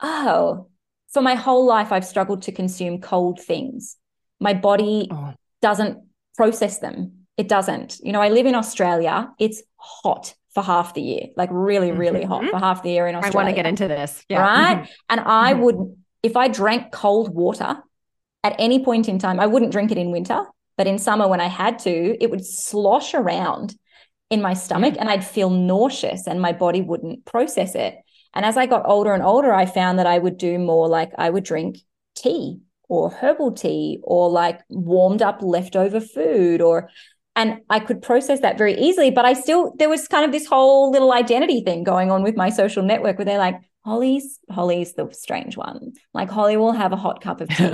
oh 0.00 0.66
for 1.10 1.20
my 1.20 1.34
whole 1.34 1.66
life 1.66 1.92
i've 1.92 2.06
struggled 2.06 2.42
to 2.42 2.52
consume 2.52 3.02
cold 3.02 3.38
things 3.38 3.96
my 4.40 4.54
body 4.54 5.08
oh. 5.10 5.34
doesn't 5.60 5.98
process 6.36 6.78
them 6.78 7.17
it 7.38 7.48
doesn't. 7.48 8.00
You 8.02 8.12
know, 8.12 8.20
I 8.20 8.28
live 8.28 8.44
in 8.44 8.54
Australia. 8.54 9.30
It's 9.38 9.62
hot 9.76 10.34
for 10.52 10.62
half 10.62 10.92
the 10.94 11.00
year, 11.00 11.28
like 11.36 11.48
really, 11.52 11.92
really 11.92 12.20
mm-hmm. 12.20 12.28
hot 12.28 12.50
for 12.50 12.58
half 12.58 12.82
the 12.82 12.90
year 12.90 13.06
in 13.06 13.14
Australia. 13.14 13.38
I 13.38 13.42
want 13.44 13.48
to 13.48 13.54
get 13.54 13.66
into 13.66 13.86
this. 13.86 14.24
Yeah. 14.28 14.40
Right. 14.40 14.76
Mm-hmm. 14.78 14.92
And 15.08 15.20
I 15.20 15.52
mm-hmm. 15.52 15.62
would, 15.62 15.96
if 16.24 16.36
I 16.36 16.48
drank 16.48 16.90
cold 16.90 17.32
water 17.32 17.76
at 18.42 18.56
any 18.58 18.84
point 18.84 19.08
in 19.08 19.20
time, 19.20 19.38
I 19.38 19.46
wouldn't 19.46 19.70
drink 19.70 19.92
it 19.92 19.98
in 19.98 20.10
winter, 20.10 20.44
but 20.76 20.88
in 20.88 20.98
summer 20.98 21.28
when 21.28 21.40
I 21.40 21.46
had 21.46 21.78
to, 21.80 22.22
it 22.22 22.30
would 22.30 22.44
slosh 22.44 23.14
around 23.14 23.76
in 24.30 24.42
my 24.42 24.54
stomach 24.54 24.96
and 24.98 25.08
I'd 25.08 25.24
feel 25.24 25.48
nauseous 25.48 26.26
and 26.26 26.40
my 26.40 26.52
body 26.52 26.82
wouldn't 26.82 27.24
process 27.24 27.74
it. 27.76 27.94
And 28.34 28.44
as 28.44 28.56
I 28.56 28.66
got 28.66 28.82
older 28.84 29.14
and 29.14 29.22
older, 29.22 29.54
I 29.54 29.64
found 29.64 29.98
that 29.98 30.06
I 30.06 30.18
would 30.18 30.38
do 30.38 30.58
more 30.58 30.88
like 30.88 31.12
I 31.16 31.30
would 31.30 31.44
drink 31.44 31.78
tea 32.16 32.58
or 32.88 33.10
herbal 33.10 33.52
tea 33.52 34.00
or 34.02 34.28
like 34.28 34.60
warmed 34.68 35.22
up 35.22 35.40
leftover 35.40 36.00
food 36.00 36.60
or 36.60 36.90
and 37.38 37.60
I 37.70 37.78
could 37.78 38.02
process 38.02 38.40
that 38.40 38.58
very 38.58 38.76
easily. 38.76 39.12
But 39.12 39.24
I 39.24 39.32
still, 39.32 39.72
there 39.78 39.88
was 39.88 40.08
kind 40.08 40.24
of 40.24 40.32
this 40.32 40.44
whole 40.44 40.90
little 40.90 41.12
identity 41.12 41.60
thing 41.60 41.84
going 41.84 42.10
on 42.10 42.24
with 42.24 42.36
my 42.36 42.50
social 42.50 42.82
network 42.82 43.16
where 43.16 43.24
they're 43.24 43.38
like, 43.38 43.60
Holly's 43.84 44.40
Holly's 44.50 44.94
the 44.94 45.08
strange 45.12 45.56
one. 45.56 45.92
Like 46.12 46.28
Holly 46.28 46.56
will 46.56 46.72
have 46.72 46.92
a 46.92 46.96
hot 46.96 47.22
cup 47.22 47.40
of 47.40 47.48
tea 47.48 47.70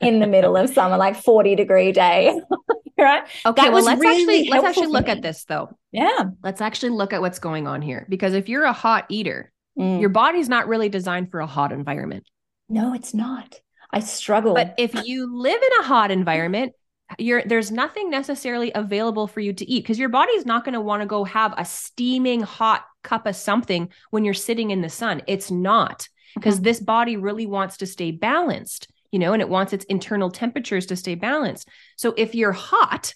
in 0.00 0.20
the 0.20 0.28
middle 0.28 0.56
of 0.56 0.70
summer, 0.70 0.96
like 0.96 1.16
40 1.16 1.56
degree 1.56 1.90
day. 1.90 2.40
right. 2.98 3.24
Okay. 3.44 3.62
That 3.62 3.72
well, 3.72 3.84
let's 3.84 4.00
really 4.00 4.22
actually 4.22 4.48
let's 4.48 4.64
actually 4.64 4.92
look 4.92 5.08
at 5.08 5.22
this 5.22 5.44
though. 5.44 5.76
Yeah. 5.90 6.26
Let's 6.44 6.60
actually 6.60 6.90
look 6.90 7.12
at 7.12 7.20
what's 7.20 7.40
going 7.40 7.66
on 7.66 7.82
here. 7.82 8.06
Because 8.08 8.32
if 8.32 8.48
you're 8.48 8.64
a 8.64 8.72
hot 8.72 9.06
eater, 9.10 9.52
mm. 9.78 10.00
your 10.00 10.08
body's 10.08 10.48
not 10.48 10.68
really 10.68 10.88
designed 10.88 11.32
for 11.32 11.40
a 11.40 11.46
hot 11.46 11.72
environment. 11.72 12.26
No, 12.68 12.94
it's 12.94 13.12
not. 13.12 13.60
I 13.90 14.00
struggle. 14.00 14.54
But 14.54 14.76
if 14.78 15.04
you 15.04 15.36
live 15.36 15.60
in 15.60 15.80
a 15.80 15.82
hot 15.82 16.10
environment, 16.10 16.72
you're 17.18 17.42
there's 17.44 17.70
nothing 17.70 18.10
necessarily 18.10 18.72
available 18.74 19.26
for 19.26 19.40
you 19.40 19.52
to 19.52 19.70
eat 19.70 19.82
because 19.82 19.98
your 19.98 20.08
body's 20.08 20.46
not 20.46 20.64
going 20.64 20.72
to 20.72 20.80
want 20.80 21.02
to 21.02 21.06
go 21.06 21.24
have 21.24 21.54
a 21.56 21.64
steaming 21.64 22.40
hot 22.40 22.84
cup 23.02 23.26
of 23.26 23.36
something 23.36 23.90
when 24.10 24.24
you're 24.24 24.34
sitting 24.34 24.70
in 24.70 24.80
the 24.80 24.88
sun. 24.88 25.22
It's 25.26 25.50
not 25.50 26.08
because 26.34 26.56
mm-hmm. 26.56 26.64
this 26.64 26.80
body 26.80 27.16
really 27.16 27.46
wants 27.46 27.76
to 27.78 27.86
stay 27.86 28.10
balanced, 28.10 28.88
you 29.12 29.18
know, 29.18 29.32
and 29.32 29.42
it 29.42 29.48
wants 29.48 29.72
its 29.72 29.84
internal 29.86 30.30
temperatures 30.30 30.86
to 30.86 30.96
stay 30.96 31.14
balanced. 31.14 31.68
So 31.96 32.14
if 32.16 32.34
you're 32.34 32.52
hot, 32.52 33.14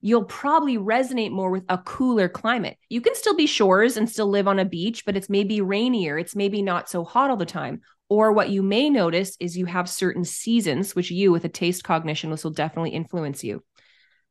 you'll 0.00 0.24
probably 0.24 0.78
resonate 0.78 1.32
more 1.32 1.50
with 1.50 1.64
a 1.68 1.78
cooler 1.78 2.28
climate. 2.28 2.78
You 2.88 3.00
can 3.00 3.14
still 3.14 3.34
be 3.34 3.46
shores 3.46 3.96
and 3.96 4.08
still 4.08 4.28
live 4.28 4.46
on 4.46 4.58
a 4.58 4.64
beach, 4.64 5.04
but 5.04 5.16
it's 5.16 5.28
maybe 5.28 5.60
rainier. 5.60 6.18
It's 6.18 6.36
maybe 6.36 6.62
not 6.62 6.88
so 6.88 7.04
hot 7.04 7.30
all 7.30 7.36
the 7.36 7.44
time. 7.44 7.80
Or 8.08 8.32
what 8.32 8.50
you 8.50 8.62
may 8.62 8.88
notice 8.88 9.36
is 9.40 9.56
you 9.56 9.66
have 9.66 9.88
certain 9.88 10.24
seasons, 10.24 10.94
which 10.94 11.10
you, 11.10 11.32
with 11.32 11.44
a 11.44 11.48
taste 11.48 11.82
cognition, 11.84 12.30
this 12.30 12.44
will 12.44 12.52
definitely 12.52 12.90
influence 12.90 13.42
you. 13.42 13.64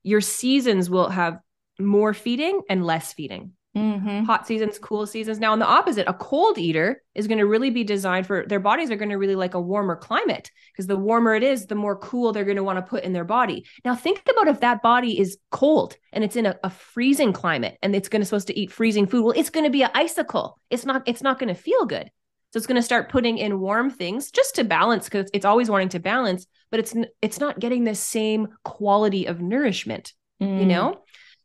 Your 0.03 0.21
seasons 0.21 0.89
will 0.89 1.09
have 1.09 1.39
more 1.79 2.13
feeding 2.13 2.61
and 2.69 2.85
less 2.85 3.11
feeding. 3.11 3.53
Mm-hmm. 3.75 4.23
Hot 4.23 4.47
seasons, 4.47 4.79
cool 4.79 5.05
seasons. 5.05 5.37
Now, 5.39 5.51
on 5.51 5.59
the 5.59 5.65
opposite, 5.65 6.07
a 6.07 6.13
cold 6.13 6.57
eater 6.57 7.03
is 7.13 7.27
going 7.27 7.39
to 7.39 7.45
really 7.45 7.71
be 7.71 7.83
designed 7.83 8.25
for 8.25 8.45
their 8.47 8.61
bodies 8.61 8.89
are 8.89 8.95
going 8.95 9.09
to 9.09 9.17
really 9.17 9.35
like 9.35 9.53
a 9.53 9.59
warmer 9.59 9.97
climate 9.97 10.49
because 10.71 10.87
the 10.87 10.95
warmer 10.95 11.35
it 11.35 11.43
is, 11.43 11.65
the 11.65 11.75
more 11.75 11.97
cool 11.97 12.31
they're 12.31 12.45
going 12.45 12.55
to 12.55 12.63
want 12.63 12.77
to 12.77 12.89
put 12.89 13.03
in 13.03 13.11
their 13.11 13.25
body. 13.25 13.65
Now, 13.83 13.93
think 13.93 14.21
about 14.29 14.47
if 14.47 14.61
that 14.61 14.81
body 14.81 15.19
is 15.19 15.37
cold 15.51 15.97
and 16.13 16.23
it's 16.23 16.37
in 16.37 16.45
a, 16.45 16.55
a 16.63 16.69
freezing 16.69 17.33
climate 17.33 17.77
and 17.81 17.93
it's 17.93 18.07
going 18.07 18.21
to 18.21 18.25
supposed 18.25 18.47
to 18.47 18.57
eat 18.57 18.71
freezing 18.71 19.07
food. 19.07 19.25
Well, 19.25 19.37
it's 19.37 19.49
going 19.49 19.65
to 19.65 19.69
be 19.71 19.83
an 19.83 19.91
icicle. 19.93 20.57
It's 20.69 20.85
not. 20.85 21.03
It's 21.05 21.21
not 21.21 21.37
going 21.37 21.53
to 21.53 21.61
feel 21.61 21.85
good. 21.85 22.09
So 22.55 22.57
it's 22.57 22.67
going 22.67 22.77
to 22.77 22.81
start 22.81 23.09
putting 23.09 23.37
in 23.37 23.59
warm 23.59 23.89
things 23.89 24.31
just 24.31 24.55
to 24.55 24.63
balance 24.63 25.09
because 25.09 25.29
it's 25.33 25.43
always 25.43 25.69
wanting 25.69 25.89
to 25.89 25.99
balance, 25.99 26.47
but 26.71 26.79
it's 26.79 26.95
it's 27.21 27.37
not 27.37 27.59
getting 27.59 27.83
the 27.83 27.95
same 27.95 28.47
quality 28.63 29.25
of 29.25 29.41
nourishment. 29.41 30.13
mm. 30.41 30.61
you 30.61 30.65
know? 30.65 31.01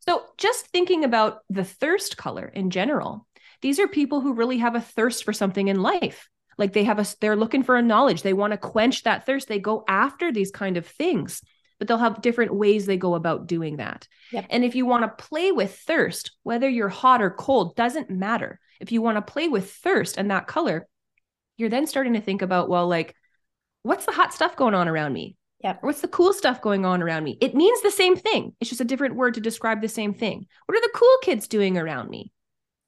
So 0.06 0.22
just 0.38 0.68
thinking 0.68 1.02
about 1.02 1.40
the 1.50 1.64
thirst 1.64 2.16
color 2.16 2.46
in 2.46 2.70
general, 2.70 3.26
these 3.60 3.80
are 3.80 3.88
people 3.88 4.20
who 4.20 4.34
really 4.34 4.58
have 4.58 4.76
a 4.76 4.80
thirst 4.80 5.24
for 5.24 5.32
something 5.32 5.66
in 5.66 5.82
life. 5.82 6.28
Like 6.58 6.74
they 6.74 6.84
have 6.84 7.00
a, 7.00 7.06
they're 7.20 7.34
looking 7.34 7.64
for 7.64 7.74
a 7.74 7.82
knowledge. 7.82 8.22
They 8.22 8.32
want 8.32 8.52
to 8.52 8.56
quench 8.56 9.02
that 9.02 9.26
thirst. 9.26 9.48
They 9.48 9.58
go 9.58 9.82
after 9.88 10.30
these 10.30 10.52
kind 10.52 10.76
of 10.76 10.86
things, 10.86 11.42
but 11.80 11.88
they'll 11.88 11.98
have 11.98 12.22
different 12.22 12.54
ways 12.54 12.86
they 12.86 12.96
go 12.96 13.16
about 13.16 13.48
doing 13.48 13.78
that. 13.78 14.06
Yep. 14.30 14.46
And 14.48 14.64
if 14.64 14.76
you 14.76 14.86
want 14.86 15.02
to 15.02 15.24
play 15.24 15.50
with 15.50 15.76
thirst, 15.76 16.30
whether 16.44 16.68
you're 16.68 16.88
hot 16.88 17.20
or 17.20 17.30
cold, 17.30 17.74
doesn't 17.74 18.10
matter. 18.10 18.60
If 18.78 18.92
you 18.92 19.02
want 19.02 19.16
to 19.16 19.32
play 19.32 19.48
with 19.48 19.72
thirst 19.72 20.16
and 20.16 20.30
that 20.30 20.46
color, 20.46 20.86
you're 21.60 21.68
then 21.68 21.86
starting 21.86 22.14
to 22.14 22.20
think 22.20 22.42
about, 22.42 22.68
well, 22.68 22.88
like, 22.88 23.14
what's 23.82 24.06
the 24.06 24.12
hot 24.12 24.34
stuff 24.34 24.56
going 24.56 24.74
on 24.74 24.88
around 24.88 25.12
me? 25.12 25.36
Yeah. 25.62 25.72
Or 25.82 25.88
what's 25.88 26.00
the 26.00 26.08
cool 26.08 26.32
stuff 26.32 26.62
going 26.62 26.86
on 26.86 27.02
around 27.02 27.22
me? 27.22 27.36
It 27.40 27.54
means 27.54 27.82
the 27.82 27.90
same 27.90 28.16
thing. 28.16 28.54
It's 28.60 28.70
just 28.70 28.80
a 28.80 28.86
different 28.86 29.16
word 29.16 29.34
to 29.34 29.40
describe 29.40 29.82
the 29.82 29.88
same 29.88 30.14
thing. 30.14 30.46
What 30.66 30.76
are 30.76 30.80
the 30.80 30.92
cool 30.94 31.16
kids 31.22 31.48
doing 31.48 31.76
around 31.76 32.08
me? 32.08 32.32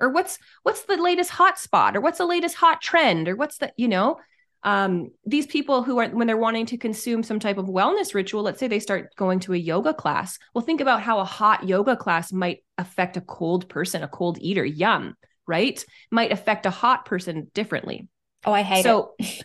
Or 0.00 0.08
what's 0.08 0.38
what's 0.62 0.82
the 0.82 0.96
latest 0.96 1.30
hot 1.30 1.58
spot? 1.58 1.96
Or 1.96 2.00
what's 2.00 2.18
the 2.18 2.26
latest 2.26 2.56
hot 2.56 2.80
trend? 2.80 3.28
Or 3.28 3.36
what's 3.36 3.58
the, 3.58 3.72
you 3.76 3.88
know, 3.88 4.18
um, 4.64 5.10
these 5.26 5.46
people 5.46 5.82
who 5.82 5.98
are 5.98 6.08
when 6.08 6.26
they're 6.26 6.36
wanting 6.36 6.66
to 6.66 6.78
consume 6.78 7.22
some 7.22 7.38
type 7.38 7.58
of 7.58 7.66
wellness 7.66 8.14
ritual, 8.14 8.42
let's 8.42 8.58
say 8.58 8.68
they 8.68 8.80
start 8.80 9.14
going 9.16 9.40
to 9.40 9.54
a 9.54 9.58
yoga 9.58 9.92
class. 9.92 10.38
Well, 10.54 10.64
think 10.64 10.80
about 10.80 11.02
how 11.02 11.20
a 11.20 11.24
hot 11.24 11.68
yoga 11.68 11.96
class 11.96 12.32
might 12.32 12.64
affect 12.78 13.16
a 13.16 13.20
cold 13.20 13.68
person, 13.68 14.02
a 14.02 14.08
cold 14.08 14.38
eater. 14.40 14.64
Yum, 14.64 15.14
right? 15.46 15.84
Might 16.10 16.32
affect 16.32 16.66
a 16.66 16.70
hot 16.70 17.04
person 17.04 17.50
differently. 17.54 18.08
Oh, 18.44 18.52
I 18.52 18.62
hate 18.62 18.82
so, 18.82 19.14
it. 19.18 19.44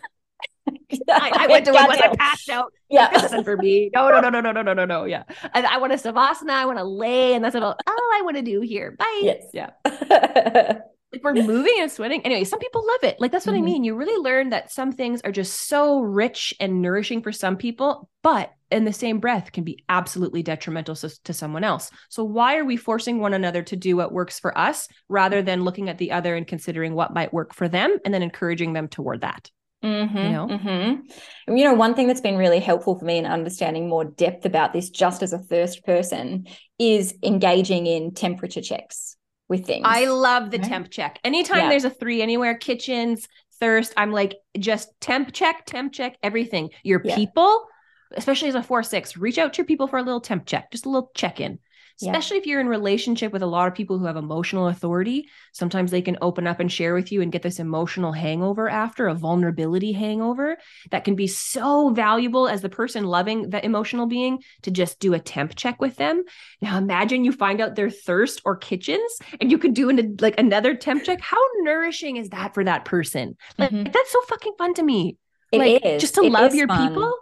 I, 1.10 1.32
I, 1.34 1.46
went 1.46 1.64
to 1.66 1.72
one 1.72 1.88
when 1.88 2.02
I 2.02 2.14
passed 2.16 2.48
out. 2.48 2.72
Yeah, 2.90 3.10
this 3.10 3.24
isn't 3.24 3.44
for 3.44 3.54
me. 3.54 3.90
No, 3.94 4.08
no, 4.08 4.18
no, 4.20 4.30
no, 4.30 4.40
no, 4.40 4.50
no, 4.50 4.62
no, 4.62 4.72
no, 4.72 4.84
no. 4.86 5.04
Yeah, 5.04 5.24
and 5.52 5.66
I 5.66 5.76
want 5.76 5.92
to 5.92 5.98
savasana. 5.98 6.48
I 6.48 6.64
want 6.64 6.78
to 6.78 6.84
lay, 6.84 7.34
and 7.34 7.44
that's 7.44 7.54
about 7.54 7.78
all 7.86 7.94
I 8.14 8.22
want 8.24 8.38
to 8.38 8.42
do 8.42 8.62
here. 8.62 8.92
Bye. 8.92 9.20
Yes. 9.22 9.44
Yeah. 9.52 9.70
like 9.84 11.22
we're 11.22 11.34
moving 11.34 11.74
and 11.80 11.92
sweating. 11.92 12.22
Anyway, 12.24 12.44
some 12.44 12.60
people 12.60 12.86
love 12.86 13.04
it. 13.04 13.20
Like 13.20 13.30
that's 13.30 13.46
what 13.46 13.56
mm-hmm. 13.56 13.62
I 13.62 13.66
mean. 13.66 13.84
You 13.84 13.94
really 13.94 14.22
learn 14.22 14.48
that 14.50 14.72
some 14.72 14.92
things 14.92 15.20
are 15.20 15.32
just 15.32 15.68
so 15.68 16.00
rich 16.00 16.54
and 16.60 16.80
nourishing 16.80 17.20
for 17.20 17.30
some 17.30 17.58
people, 17.58 18.08
but 18.22 18.50
in 18.70 18.84
the 18.84 18.92
same 18.92 19.18
breath 19.20 19.52
can 19.52 19.64
be 19.64 19.82
absolutely 19.88 20.42
detrimental 20.42 20.94
to, 20.96 21.08
to 21.24 21.32
someone 21.32 21.64
else. 21.64 21.90
So 22.08 22.24
why 22.24 22.56
are 22.56 22.64
we 22.64 22.76
forcing 22.76 23.18
one 23.18 23.34
another 23.34 23.62
to 23.62 23.76
do 23.76 23.96
what 23.96 24.12
works 24.12 24.38
for 24.38 24.56
us 24.56 24.88
rather 25.08 25.42
than 25.42 25.64
looking 25.64 25.88
at 25.88 25.98
the 25.98 26.12
other 26.12 26.36
and 26.36 26.46
considering 26.46 26.94
what 26.94 27.14
might 27.14 27.32
work 27.32 27.54
for 27.54 27.68
them 27.68 27.98
and 28.04 28.12
then 28.12 28.22
encouraging 28.22 28.72
them 28.72 28.88
toward 28.88 29.22
that? 29.22 29.50
Mm-hmm, 29.82 30.16
you 30.16 30.30
know? 30.30 30.46
Mm-hmm. 30.48 31.56
You 31.56 31.64
know, 31.64 31.74
one 31.74 31.94
thing 31.94 32.08
that's 32.08 32.20
been 32.20 32.36
really 32.36 32.60
helpful 32.60 32.98
for 32.98 33.04
me 33.04 33.18
in 33.18 33.26
understanding 33.26 33.88
more 33.88 34.04
depth 34.04 34.44
about 34.44 34.72
this, 34.72 34.90
just 34.90 35.22
as 35.22 35.32
a 35.32 35.38
thirst 35.38 35.84
person, 35.84 36.46
is 36.78 37.14
engaging 37.22 37.86
in 37.86 38.12
temperature 38.12 38.60
checks 38.60 39.16
with 39.48 39.66
things. 39.66 39.84
I 39.86 40.06
love 40.06 40.50
the 40.50 40.58
temp 40.58 40.90
check. 40.90 41.20
Anytime 41.24 41.58
yeah. 41.58 41.68
there's 41.70 41.84
a 41.84 41.90
three 41.90 42.22
anywhere, 42.22 42.56
kitchens, 42.56 43.26
thirst, 43.60 43.92
I'm 43.96 44.12
like, 44.12 44.36
just 44.58 44.88
temp 45.00 45.32
check, 45.32 45.64
temp 45.64 45.92
check, 45.92 46.16
everything. 46.22 46.70
Your 46.82 47.00
yeah. 47.04 47.14
people, 47.14 47.66
especially 48.12 48.48
as 48.48 48.54
a 48.54 48.62
four 48.62 48.82
six, 48.82 49.16
reach 49.16 49.38
out 49.38 49.52
to 49.54 49.58
your 49.58 49.66
people 49.66 49.88
for 49.88 49.98
a 49.98 50.02
little 50.02 50.20
temp 50.20 50.46
check, 50.46 50.70
just 50.70 50.86
a 50.86 50.90
little 50.90 51.10
check 51.14 51.40
in 51.40 51.58
especially 52.00 52.36
yeah. 52.36 52.40
if 52.40 52.46
you're 52.46 52.60
in 52.60 52.68
relationship 52.68 53.32
with 53.32 53.42
a 53.42 53.46
lot 53.46 53.66
of 53.66 53.74
people 53.74 53.98
who 53.98 54.06
have 54.06 54.16
emotional 54.16 54.68
authority 54.68 55.28
sometimes 55.52 55.90
they 55.90 56.02
can 56.02 56.16
open 56.20 56.46
up 56.46 56.60
and 56.60 56.70
share 56.70 56.94
with 56.94 57.10
you 57.10 57.22
and 57.22 57.32
get 57.32 57.42
this 57.42 57.58
emotional 57.58 58.12
hangover 58.12 58.68
after 58.68 59.08
a 59.08 59.14
vulnerability 59.14 59.92
hangover 59.92 60.56
that 60.90 61.04
can 61.04 61.14
be 61.14 61.26
so 61.26 61.90
valuable 61.90 62.48
as 62.48 62.62
the 62.62 62.68
person 62.68 63.04
loving 63.04 63.50
the 63.50 63.64
emotional 63.64 64.06
being 64.06 64.42
to 64.62 64.70
just 64.70 65.00
do 65.00 65.14
a 65.14 65.18
temp 65.18 65.54
check 65.54 65.80
with 65.80 65.96
them 65.96 66.22
now 66.60 66.78
imagine 66.78 67.24
you 67.24 67.32
find 67.32 67.60
out 67.60 67.74
their 67.74 67.90
thirst 67.90 68.40
or 68.44 68.56
kitchens 68.56 69.18
and 69.40 69.50
you 69.50 69.58
could 69.58 69.74
do 69.74 69.88
an, 69.88 70.16
like 70.20 70.38
another 70.38 70.74
temp 70.74 71.02
check 71.04 71.20
how 71.20 71.40
nourishing 71.62 72.16
is 72.16 72.30
that 72.30 72.54
for 72.54 72.64
that 72.64 72.84
person 72.84 73.36
like 73.58 73.70
mm-hmm. 73.70 73.90
that's 73.90 74.12
so 74.12 74.20
fucking 74.22 74.54
fun 74.56 74.74
to 74.74 74.82
me 74.82 75.16
it 75.50 75.58
like 75.58 75.84
is. 75.84 76.00
just 76.00 76.14
to 76.14 76.22
it 76.22 76.30
love 76.30 76.54
your 76.54 76.68
fun. 76.68 76.88
people 76.88 77.14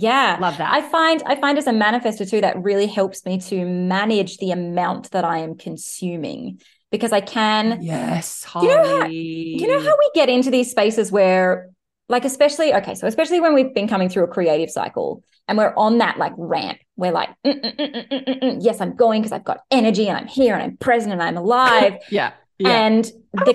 yeah. 0.00 0.38
Love 0.40 0.58
that. 0.58 0.72
I 0.72 0.82
find 0.88 1.22
I 1.26 1.36
find 1.36 1.58
as 1.58 1.66
a 1.66 1.72
manifester 1.72 2.28
too 2.28 2.40
that 2.40 2.62
really 2.62 2.86
helps 2.86 3.24
me 3.24 3.38
to 3.40 3.64
manage 3.64 4.38
the 4.38 4.50
amount 4.50 5.10
that 5.10 5.24
I 5.24 5.38
am 5.38 5.56
consuming 5.56 6.60
because 6.90 7.12
I 7.12 7.20
can 7.20 7.82
Yes, 7.82 8.42
Holly. 8.42 8.68
You 8.68 8.74
know 8.74 9.00
how, 9.00 9.06
you 9.06 9.66
know 9.66 9.80
how 9.80 9.96
we 9.98 10.10
get 10.14 10.28
into 10.28 10.50
these 10.50 10.70
spaces 10.70 11.12
where 11.12 11.70
like 12.08 12.24
especially 12.24 12.74
okay, 12.74 12.94
so 12.94 13.06
especially 13.06 13.40
when 13.40 13.54
we've 13.54 13.74
been 13.74 13.88
coming 13.88 14.08
through 14.08 14.24
a 14.24 14.28
creative 14.28 14.70
cycle 14.70 15.22
and 15.46 15.58
we're 15.58 15.74
on 15.76 15.98
that 15.98 16.18
like 16.18 16.32
ramp, 16.36 16.78
we're 16.96 17.12
like 17.12 17.30
mm, 17.46 17.60
mm, 17.60 17.76
mm, 17.76 18.08
mm, 18.08 18.26
mm, 18.26 18.42
mm 18.42 18.58
yes, 18.60 18.80
I'm 18.80 18.96
going 18.96 19.22
because 19.22 19.32
I've 19.32 19.44
got 19.44 19.60
energy 19.70 20.08
and 20.08 20.16
I'm 20.16 20.26
here 20.26 20.54
and 20.54 20.62
I'm 20.62 20.76
present 20.78 21.12
and 21.12 21.22
I'm 21.22 21.36
alive. 21.36 21.98
yeah. 22.10 22.32
Yeah. 22.58 22.68
And 22.68 23.04
the 23.32 23.54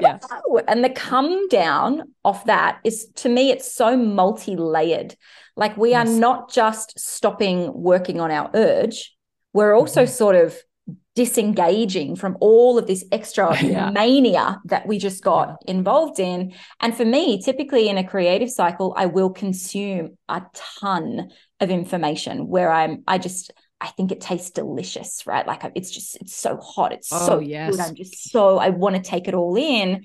yeah. 0.00 0.18
and 0.68 0.84
the 0.84 0.90
come 0.90 1.48
down 1.48 2.02
off 2.24 2.44
that 2.44 2.78
is 2.84 3.06
to 3.16 3.30
me 3.30 3.50
it's 3.50 3.72
so 3.72 3.96
multi-layered. 3.96 5.16
Like 5.56 5.76
we 5.76 5.90
yes. 5.90 6.08
are 6.08 6.12
not 6.12 6.50
just 6.50 6.98
stopping 6.98 7.72
working 7.72 8.20
on 8.20 8.30
our 8.30 8.50
urge, 8.54 9.14
we're 9.52 9.74
also 9.74 10.02
mm-hmm. 10.02 10.12
sort 10.12 10.36
of 10.36 10.56
disengaging 11.14 12.16
from 12.16 12.36
all 12.40 12.76
of 12.76 12.86
this 12.86 13.04
extra 13.12 13.56
yeah. 13.62 13.90
mania 13.90 14.60
that 14.64 14.86
we 14.86 14.98
just 14.98 15.22
got 15.22 15.48
yeah. 15.48 15.74
involved 15.74 16.18
in. 16.18 16.52
And 16.80 16.94
for 16.94 17.04
me, 17.04 17.40
typically 17.40 17.88
in 17.88 17.98
a 17.98 18.06
creative 18.06 18.50
cycle, 18.50 18.94
I 18.96 19.06
will 19.06 19.30
consume 19.30 20.18
a 20.28 20.42
ton 20.54 21.30
of 21.60 21.70
information 21.70 22.48
where 22.48 22.70
I'm 22.70 23.04
I 23.06 23.18
just 23.18 23.52
I 23.80 23.88
think 23.88 24.12
it 24.12 24.20
tastes 24.20 24.50
delicious, 24.50 25.26
right? 25.26 25.46
Like 25.46 25.62
it's 25.74 25.90
just 25.90 26.16
it's 26.16 26.34
so 26.34 26.56
hot, 26.56 26.92
it's 26.92 27.12
oh, 27.12 27.26
so 27.26 27.38
yes. 27.38 27.70
good. 27.70 27.80
I'm 27.80 27.94
just 27.94 28.30
so 28.30 28.58
I 28.58 28.70
want 28.70 28.96
to 28.96 29.02
take 29.02 29.28
it 29.28 29.34
all 29.34 29.56
in. 29.56 30.04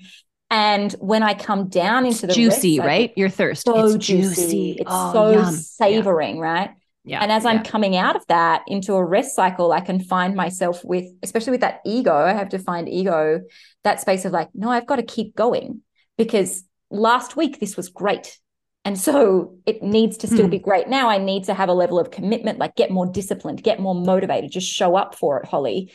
And 0.50 0.92
when 0.94 1.22
I 1.22 1.34
come 1.34 1.68
down 1.68 2.06
into 2.06 2.26
the 2.26 2.32
juicy, 2.32 2.80
rest, 2.80 2.86
right? 2.86 3.12
Your 3.16 3.28
thirst, 3.28 3.64
so 3.64 3.86
it's 3.86 4.04
juicy. 4.04 4.42
juicy. 4.42 4.72
It's 4.80 4.90
oh, 4.90 5.12
so 5.12 5.32
yum. 5.32 5.52
savoring, 5.52 6.36
yeah. 6.36 6.42
right? 6.42 6.70
Yeah. 7.04 7.22
And 7.22 7.30
as 7.30 7.44
yeah. 7.44 7.50
I'm 7.50 7.62
coming 7.62 7.96
out 7.96 8.16
of 8.16 8.26
that 8.26 8.62
into 8.66 8.94
a 8.94 9.04
rest 9.04 9.34
cycle, 9.34 9.72
I 9.72 9.80
can 9.80 10.00
find 10.00 10.34
myself 10.34 10.84
with, 10.84 11.06
especially 11.22 11.52
with 11.52 11.60
that 11.60 11.80
ego, 11.86 12.14
I 12.14 12.32
have 12.32 12.50
to 12.50 12.58
find 12.58 12.88
ego, 12.88 13.42
that 13.84 14.00
space 14.00 14.24
of 14.24 14.32
like, 14.32 14.48
no, 14.52 14.70
I've 14.70 14.86
got 14.86 14.96
to 14.96 15.02
keep 15.02 15.34
going 15.34 15.82
because 16.18 16.64
last 16.90 17.36
week 17.36 17.60
this 17.60 17.76
was 17.76 17.88
great. 17.88 18.38
And 18.84 18.98
so 18.98 19.56
it 19.66 19.82
needs 19.82 20.18
to 20.18 20.26
still 20.26 20.46
mm. 20.46 20.50
be 20.50 20.58
great. 20.58 20.88
Now 20.88 21.08
I 21.08 21.18
need 21.18 21.44
to 21.44 21.54
have 21.54 21.68
a 21.68 21.74
level 21.74 21.98
of 21.98 22.10
commitment, 22.10 22.58
like 22.58 22.76
get 22.76 22.90
more 22.90 23.06
disciplined, 23.06 23.62
get 23.62 23.78
more 23.78 23.94
motivated, 23.94 24.50
just 24.50 24.66
show 24.66 24.96
up 24.96 25.14
for 25.14 25.38
it, 25.38 25.46
Holly. 25.46 25.92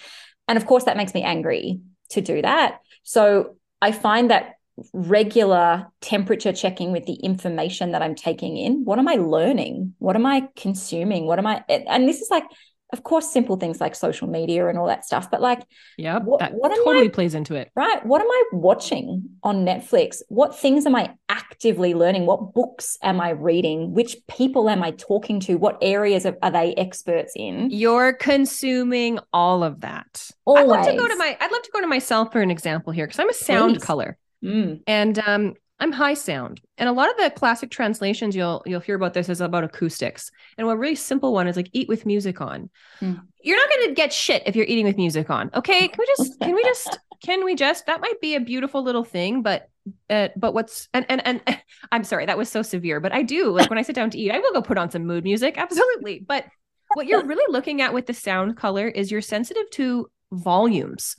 And 0.48 0.58
of 0.58 0.66
course, 0.66 0.86
that 0.86 0.98
makes 0.98 1.14
me 1.14 1.24
angry 1.24 1.82
to 2.10 2.22
do 2.22 2.42
that. 2.42 2.80
So 3.04 3.58
I 3.86 3.92
find 3.92 4.32
that 4.32 4.56
regular 4.94 5.86
temperature 6.02 6.52
checking 6.52 6.92
with 6.92 7.06
the 7.06 7.14
information 7.14 7.92
that 7.92 8.02
I'm 8.02 8.16
taking 8.16 8.58
in. 8.58 8.84
What 8.84 8.98
am 8.98 9.08
I 9.08 9.14
learning? 9.14 9.94
What 10.00 10.16
am 10.16 10.26
I 10.26 10.50
consuming? 10.56 11.28
What 11.28 11.38
am 11.38 11.46
I? 11.46 11.64
And 11.70 12.10
this 12.10 12.20
is 12.20 12.32
like 12.32 12.46
of 12.94 13.04
course, 13.04 13.32
simple 13.32 13.58
things 13.58 13.82
like 13.82 13.96
social 13.96 14.28
media 14.28 14.68
and 14.68 14.78
all 14.78 14.88
that 14.88 15.06
stuff, 15.06 15.30
but 15.32 15.42
like, 15.42 15.62
yeah, 15.98 16.20
what, 16.20 16.40
that 16.40 16.54
what 16.54 16.70
totally 16.70 17.08
I, 17.08 17.10
plays 17.10 17.34
into 17.34 17.56
it. 17.56 17.72
Right. 17.76 18.06
What 18.06 18.22
am 18.22 18.28
I 18.30 18.44
watching 18.54 19.30
on 19.44 19.66
Netflix? 19.66 20.22
What 20.30 20.58
things 20.58 20.86
am 20.86 20.96
I 20.96 21.16
actively 21.28 21.94
learning? 21.94 22.26
What 22.26 22.54
books 22.54 22.98
am 23.02 23.20
I 23.20 23.32
reading? 23.32 23.94
Which 23.94 24.18
people 24.28 24.70
am 24.70 24.84
I 24.84 24.92
talking 24.92 25.40
to? 25.42 25.56
What 25.56 25.78
areas 25.82 26.26
are, 26.26 26.38
are 26.44 26.52
they 26.52 26.74
experts 26.76 27.34
in? 27.36 27.70
You're 27.72 28.14
consuming 28.14 29.20
all 29.34 29.64
of 29.64 29.82
that. 29.82 30.30
Always. 30.46 30.64
I'd 30.64 30.68
love 30.68 30.86
to 30.86 30.98
go 30.98 31.08
to 31.08 31.16
my, 31.18 31.38
I'd 31.40 31.52
love 31.52 31.64
to 31.64 31.72
go 31.74 31.82
to 31.82 31.88
myself 31.88 32.32
for 32.32 32.42
an 32.42 32.52
example 32.52 32.94
here 32.94 33.08
because 33.08 33.20
I'm 33.20 33.30
a 33.30 33.34
sound 33.34 33.76
Please. 33.76 33.84
color. 33.84 34.18
Mm. 34.44 34.82
And 34.86 35.18
um, 35.20 35.54
I'm 35.80 35.92
high 35.92 36.14
sound. 36.14 36.62
And 36.78 36.88
a 36.88 36.94
lot 36.94 37.10
of 37.10 37.18
the 37.18 37.30
classic 37.32 37.70
translations 37.70 38.36
you'll 38.36 38.64
you'll 38.66 38.80
hear 38.80 38.96
about 38.96 39.14
this 39.14 39.28
is 39.28 39.42
about 39.42 39.64
acoustics. 39.64 40.32
And 40.58 40.66
one 40.68 40.78
really 40.78 40.96
simple 40.96 41.34
one 41.34 41.48
is 41.48 41.58
like 41.58 41.70
eat 41.74 41.90
with 41.90 42.06
music 42.06 42.40
on. 42.40 42.70
Mm. 43.02 43.22
You're 43.44 43.58
not 43.58 43.70
going 43.70 43.90
to 43.90 43.94
get 43.94 44.14
shit 44.14 44.44
if 44.46 44.56
you're 44.56 44.66
eating 44.66 44.86
with 44.86 44.98
music 44.98 45.30
on. 45.30 45.52
Okay? 45.54 45.88
Can 45.88 45.98
we 46.00 46.06
just 46.06 46.40
can 46.40 46.56
we 46.56 46.64
just 46.64 47.00
can 47.24 47.46
we 47.46 47.56
just 47.56 47.86
that 47.88 48.02
might 48.02 48.22
be 48.22 48.36
a 48.36 48.40
beautiful 48.40 48.84
little 48.84 49.04
thing, 49.04 49.42
but 49.42 49.70
uh, 50.10 50.30
but 50.38 50.54
what's 50.54 50.88
and 50.94 51.06
and 51.10 51.26
and 51.26 51.42
I'm 51.92 52.04
sorry, 52.04 52.26
that 52.26 52.38
was 52.38 52.50
so 52.50 52.62
severe, 52.62 53.00
but 53.00 53.14
I 53.14 53.22
do 53.22 53.52
like 53.52 53.70
when 53.70 53.80
I 53.80 53.84
sit 53.84 53.96
down 53.96 54.10
to 54.12 54.18
eat, 54.18 54.32
I 54.32 54.40
will 54.40 54.54
go 54.54 54.62
put 54.62 54.78
on 54.78 54.90
some 54.90 55.06
mood 55.06 55.24
music, 55.24 55.58
absolutely. 55.58 56.20
But 56.20 56.46
what 56.94 57.08
you're 57.08 57.26
really 57.26 57.52
looking 57.52 57.82
at 57.82 57.94
with 57.94 58.06
the 58.06 58.14
sound 58.14 58.56
color 58.56 58.88
is 58.88 59.12
you're 59.12 59.22
sensitive 59.22 59.70
to 59.72 60.10
volumes 60.32 61.18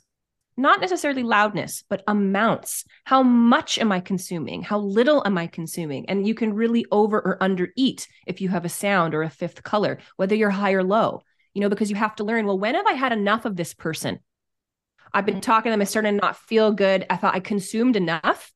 not 0.56 0.80
necessarily 0.80 1.22
loudness, 1.22 1.84
but 1.88 2.02
amounts. 2.06 2.84
How 3.04 3.22
much 3.22 3.78
am 3.78 3.92
I 3.92 4.00
consuming? 4.00 4.62
How 4.62 4.78
little 4.78 5.22
am 5.26 5.36
I 5.36 5.46
consuming? 5.46 6.08
And 6.08 6.26
you 6.26 6.34
can 6.34 6.54
really 6.54 6.86
over 6.90 7.18
or 7.18 7.42
under 7.42 7.68
eat 7.76 8.08
if 8.26 8.40
you 8.40 8.48
have 8.48 8.64
a 8.64 8.70
sound 8.70 9.14
or 9.14 9.22
a 9.22 9.30
fifth 9.30 9.62
color, 9.62 9.98
whether 10.16 10.34
you're 10.34 10.50
high 10.50 10.72
or 10.72 10.82
low, 10.82 11.22
you 11.54 11.60
know, 11.60 11.68
because 11.68 11.90
you 11.90 11.96
have 11.96 12.16
to 12.16 12.24
learn, 12.24 12.46
well, 12.46 12.58
when 12.58 12.74
have 12.74 12.86
I 12.86 12.94
had 12.94 13.12
enough 13.12 13.44
of 13.44 13.56
this 13.56 13.74
person? 13.74 14.20
I've 15.12 15.26
been 15.26 15.36
mm. 15.36 15.42
talking 15.42 15.70
to 15.70 15.72
them, 15.72 15.80
I 15.80 15.84
started 15.84 16.10
to 16.12 16.16
not 16.16 16.36
feel 16.36 16.72
good. 16.72 17.06
I 17.08 17.16
thought 17.16 17.34
I 17.34 17.40
consumed 17.40 17.96
enough, 17.96 18.52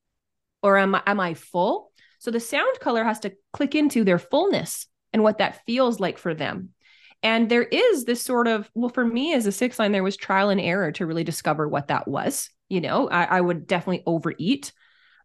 or 0.61 0.77
am 0.77 0.95
I, 0.95 1.03
am 1.05 1.19
I 1.19 1.33
full? 1.33 1.91
So 2.19 2.29
the 2.29 2.39
sound 2.39 2.79
color 2.79 3.03
has 3.03 3.19
to 3.21 3.33
click 3.53 3.73
into 3.73 4.03
their 4.03 4.19
fullness 4.19 4.87
and 5.13 5.23
what 5.23 5.39
that 5.39 5.65
feels 5.65 5.99
like 5.99 6.17
for 6.17 6.33
them. 6.33 6.69
And 7.23 7.49
there 7.49 7.63
is 7.63 8.05
this 8.05 8.23
sort 8.23 8.47
of, 8.47 8.69
well, 8.73 8.89
for 8.89 9.05
me 9.05 9.33
as 9.33 9.45
a 9.45 9.51
six 9.51 9.77
line, 9.77 9.91
there 9.91 10.03
was 10.03 10.17
trial 10.17 10.49
and 10.49 10.59
error 10.59 10.91
to 10.93 11.05
really 11.05 11.23
discover 11.23 11.67
what 11.67 11.89
that 11.89 12.07
was. 12.07 12.49
You 12.69 12.81
know, 12.81 13.09
I, 13.09 13.23
I 13.23 13.41
would 13.41 13.67
definitely 13.67 14.03
overeat. 14.05 14.71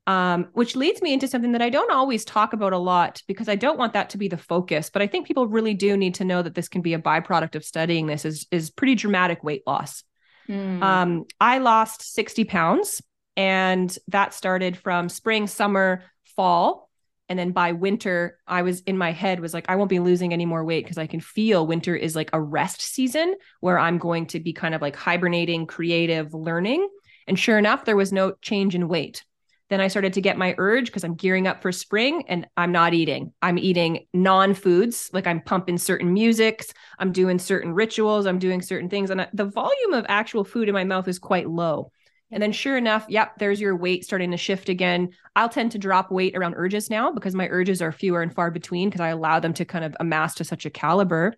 Um, 0.09 0.51
which 0.53 0.77
leads 0.77 1.03
me 1.03 1.13
into 1.13 1.27
something 1.27 1.51
that 1.51 1.63
I 1.63 1.69
don't 1.69 1.91
always 1.91 2.25
talk 2.25 2.53
about 2.53 2.73
a 2.73 2.79
lot 2.79 3.23
because 3.27 3.49
I 3.49 3.57
don't 3.57 3.77
want 3.77 3.95
that 3.95 4.11
to 4.11 4.19
be 4.19 4.29
the 4.29 4.37
focus. 4.37 4.89
But 4.89 5.03
I 5.03 5.09
think 5.09 5.27
people 5.27 5.49
really 5.49 5.75
do 5.75 5.97
need 5.97 6.15
to 6.17 6.25
know 6.25 6.43
that 6.43 6.55
this 6.55 6.69
can 6.69 6.81
be 6.81 6.95
a 6.95 6.99
byproduct 7.01 7.57
of 7.57 7.65
studying 7.65 8.07
this 8.07 8.25
is 8.25 8.47
is 8.53 8.71
pretty 8.71 8.95
dramatic 8.95 9.43
weight 9.43 9.65
loss. 9.67 10.05
Mm. 10.49 10.81
Um, 10.81 11.25
I 11.41 11.59
lost 11.59 12.15
60 12.15 12.45
pounds, 12.45 13.03
and 13.37 13.97
that 14.07 14.33
started 14.33 14.77
from 14.77 15.09
spring, 15.09 15.49
summer, 15.49 16.05
fall. 16.37 16.89
And 17.29 17.39
then 17.39 17.51
by 17.51 17.73
winter, 17.73 18.39
I 18.47 18.63
was 18.63 18.81
in 18.83 18.97
my 18.97 19.13
head 19.13 19.41
was 19.41 19.53
like, 19.53 19.67
I 19.69 19.77
won't 19.77 19.91
be 19.91 19.99
losing 19.99 20.33
any 20.33 20.47
more 20.47 20.65
weight 20.65 20.85
because 20.85 20.99
I 20.99 21.07
can 21.07 21.21
feel 21.21 21.67
winter 21.67 21.97
is 21.97 22.15
like 22.15 22.31
a 22.33 22.41
rest 22.41 22.81
season 22.81 23.35
where 23.61 23.79
I'm 23.79 23.99
going 23.99 24.27
to 24.27 24.41
be 24.41 24.53
kind 24.53 24.75
of 24.75 24.83
like 24.83 24.95
hibernating, 24.95 25.67
creative, 25.67 26.33
learning. 26.35 26.89
And 27.27 27.39
sure 27.39 27.59
enough, 27.59 27.85
there 27.85 27.97
was 27.97 28.13
no 28.13 28.35
change 28.43 28.75
in 28.75 28.87
weight. 28.89 29.25
Then 29.69 29.81
I 29.81 29.89
started 29.89 30.13
to 30.13 30.21
get 30.21 30.39
my 30.39 30.55
urge 30.59 30.87
because 30.87 31.03
I'm 31.03 31.17
gearing 31.17 31.49
up 31.49 31.61
for 31.61 31.73
spring 31.73 32.23
and 32.29 32.47
I'm 32.57 32.71
not 32.71 32.95
eating. 32.95 33.33
I'm 33.43 33.59
eating 33.59 34.07
non 34.13 34.55
foods, 34.55 35.11
like 35.13 35.27
I'm 35.27 35.41
pumping 35.41 35.79
certain 35.79 36.13
musics, 36.13 36.73
I'm 37.01 37.11
doing 37.11 37.41
certain 37.41 37.75
rituals, 37.75 38.27
I'm 38.27 38.39
doing 38.39 38.63
certain 38.63 38.89
things. 38.89 39.11
And 39.11 39.27
the 39.33 39.45
volume 39.45 39.93
of 39.93 40.07
actual 40.09 40.45
food 40.45 40.69
in 40.69 40.75
my 40.75 40.85
mouth 40.85 41.09
is 41.09 41.19
quite 41.19 41.51
low. 41.51 41.91
And 42.33 42.43
then, 42.43 42.53
sure 42.53 42.77
enough, 42.77 43.07
yep, 43.09 43.39
there's 43.39 43.61
your 43.61 43.77
weight 43.77 44.05
starting 44.05 44.33
to 44.33 44.37
shift 44.37 44.69
again. 44.69 45.11
I'll 45.37 45.49
tend 45.49 45.73
to 45.73 45.79
drop 45.79 46.11
weight 46.11 46.37
around 46.37 46.55
urges 46.57 46.91
now 46.91 47.13
because 47.13 47.35
my 47.35 47.49
urges 47.49 47.81
are 47.81 47.93
fewer 47.93 48.21
and 48.21 48.35
far 48.35 48.51
between 48.51 48.89
because 48.89 49.01
I 49.01 49.09
allow 49.09 49.39
them 49.39 49.55
to 49.55 49.65
kind 49.65 49.85
of 49.85 49.97
amass 50.01 50.35
to 50.37 50.45
such 50.45 50.67
a 50.67 50.71
caliber. 50.71 51.35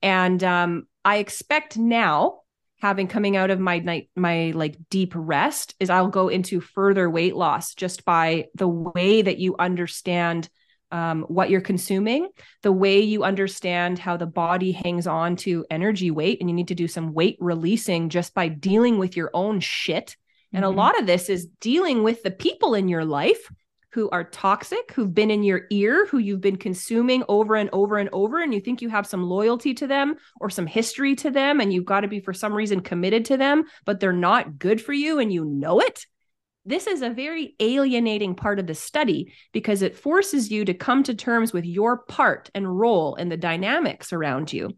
And 0.00 0.42
um, 0.42 0.86
I 1.04 1.18
expect 1.18 1.76
now 1.76 2.40
having 2.80 3.06
coming 3.06 3.36
out 3.36 3.50
of 3.50 3.60
my 3.60 3.78
night 3.78 4.10
my 4.16 4.52
like 4.56 4.76
deep 4.90 5.12
rest 5.14 5.74
is 5.78 5.88
I'll 5.88 6.08
go 6.08 6.28
into 6.28 6.60
further 6.60 7.08
weight 7.08 7.36
loss 7.36 7.74
just 7.74 8.04
by 8.04 8.46
the 8.56 8.66
way 8.66 9.22
that 9.22 9.38
you 9.38 9.54
understand 9.56 10.48
um, 10.90 11.22
what 11.22 11.48
you're 11.48 11.62
consuming, 11.62 12.28
the 12.62 12.72
way 12.72 13.00
you 13.00 13.24
understand 13.24 13.98
how 13.98 14.16
the 14.16 14.26
body 14.26 14.72
hangs 14.72 15.06
on 15.06 15.36
to 15.36 15.64
energy 15.70 16.10
weight, 16.10 16.38
and 16.40 16.50
you 16.50 16.54
need 16.54 16.68
to 16.68 16.74
do 16.74 16.86
some 16.86 17.14
weight 17.14 17.38
releasing 17.40 18.10
just 18.10 18.34
by 18.34 18.48
dealing 18.48 18.98
with 18.98 19.16
your 19.16 19.30
own 19.32 19.60
shit. 19.60 20.16
And 20.52 20.64
mm-hmm. 20.64 20.72
a 20.72 20.76
lot 20.76 20.98
of 20.98 21.06
this 21.06 21.28
is 21.28 21.46
dealing 21.60 22.02
with 22.02 22.22
the 22.22 22.30
people 22.30 22.74
in 22.74 22.88
your 22.88 23.04
life 23.04 23.48
who 23.92 24.08
are 24.10 24.24
toxic, 24.24 24.92
who've 24.92 25.14
been 25.14 25.30
in 25.30 25.42
your 25.42 25.66
ear, 25.70 26.06
who 26.06 26.16
you've 26.16 26.40
been 26.40 26.56
consuming 26.56 27.22
over 27.28 27.56
and 27.56 27.68
over 27.72 27.98
and 27.98 28.08
over, 28.12 28.42
and 28.42 28.54
you 28.54 28.60
think 28.60 28.80
you 28.80 28.88
have 28.88 29.06
some 29.06 29.22
loyalty 29.22 29.74
to 29.74 29.86
them 29.86 30.14
or 30.40 30.48
some 30.48 30.66
history 30.66 31.14
to 31.14 31.30
them, 31.30 31.60
and 31.60 31.72
you've 31.72 31.84
got 31.84 32.00
to 32.00 32.08
be 32.08 32.20
for 32.20 32.32
some 32.32 32.54
reason 32.54 32.80
committed 32.80 33.26
to 33.26 33.36
them, 33.36 33.64
but 33.84 34.00
they're 34.00 34.12
not 34.12 34.58
good 34.58 34.80
for 34.80 34.94
you 34.94 35.18
and 35.18 35.30
you 35.30 35.44
know 35.44 35.78
it. 35.78 36.06
This 36.64 36.86
is 36.86 37.02
a 37.02 37.10
very 37.10 37.54
alienating 37.60 38.34
part 38.34 38.58
of 38.58 38.66
the 38.66 38.74
study 38.74 39.32
because 39.52 39.82
it 39.82 39.96
forces 39.96 40.50
you 40.50 40.64
to 40.64 40.74
come 40.74 41.02
to 41.02 41.14
terms 41.14 41.52
with 41.52 41.66
your 41.66 41.98
part 41.98 42.50
and 42.54 42.78
role 42.78 43.16
in 43.16 43.28
the 43.28 43.36
dynamics 43.36 44.12
around 44.12 44.52
you. 44.52 44.70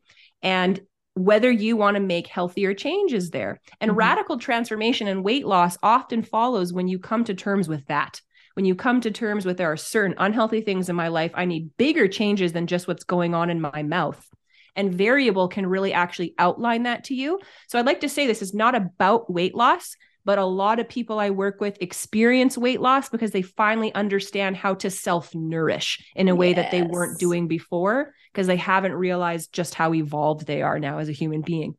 And 0.43 0.81
whether 1.15 1.51
you 1.51 1.77
want 1.77 1.97
to 1.97 2.03
make 2.03 2.27
healthier 2.27 2.75
changes 2.75 3.31
there. 3.31 3.61
And 3.81 3.91
mm-hmm. 3.91 3.99
radical 3.99 4.39
transformation 4.39 5.09
and 5.09 5.25
weight 5.25 5.47
loss 5.47 5.79
often 5.83 6.23
follows 6.23 6.73
when 6.73 6.89
you 6.89 6.99
come 6.99 7.25
to 7.25 7.35
terms 7.35 7.69
with 7.69 7.87
that 7.87 8.21
when 8.55 8.65
you 8.65 8.75
come 8.75 9.01
to 9.01 9.11
terms 9.11 9.45
with 9.45 9.59
there 9.59 9.71
are 9.71 9.77
certain 9.77 10.15
unhealthy 10.19 10.61
things 10.61 10.89
in 10.89 10.97
my 10.97 11.09
life, 11.09 11.33
I 11.35 11.45
need 11.45 11.77
bigger 11.77 12.09
changes 12.09 12.53
than 12.53 12.67
just 12.67 12.89
what's 12.89 13.05
going 13.05 13.35
on 13.35 13.51
in 13.51 13.61
my 13.61 13.83
mouth. 13.83 14.25
And 14.77 14.95
variable 14.95 15.49
can 15.49 15.67
really 15.67 15.93
actually 15.93 16.35
outline 16.39 16.85
that 16.85 17.05
to 17.05 17.15
you. 17.15 17.39
So 17.69 17.79
I'd 17.79 17.87
like 17.87 18.01
to 18.01 18.09
say 18.09 18.27
this 18.27 18.43
is 18.43 18.55
not 18.55 18.75
about 18.75 19.33
weight 19.33 19.55
loss, 19.55 19.97
but 20.25 20.39
a 20.39 20.45
lot 20.45 20.79
of 20.79 20.89
people 20.89 21.19
I 21.19 21.31
work 21.31 21.61
with 21.61 21.81
experience 21.81 22.57
weight 22.59 22.81
loss 22.81 23.09
because 23.09 23.33
they 23.33 23.43
finally 23.43 23.95
understand 23.95 24.57
how 24.57 24.75
to 24.75 24.91
self 24.91 25.35
nourish 25.35 26.05
in 26.17 26.29
a 26.29 26.35
way 26.35 26.51
yes. 26.51 26.57
that 26.57 26.71
they 26.71 26.83
weren't 26.83 27.19
doing 27.19 27.49
before 27.49 28.15
because 28.33 28.47
they 28.47 28.57
haven't 28.57 28.95
realized 28.95 29.53
just 29.53 29.75
how 29.75 29.95
evolved 29.95 30.47
they 30.47 30.63
are 30.63 30.79
now 30.79 30.99
as 30.99 31.09
a 31.09 31.13
human 31.13 31.43
being. 31.43 31.77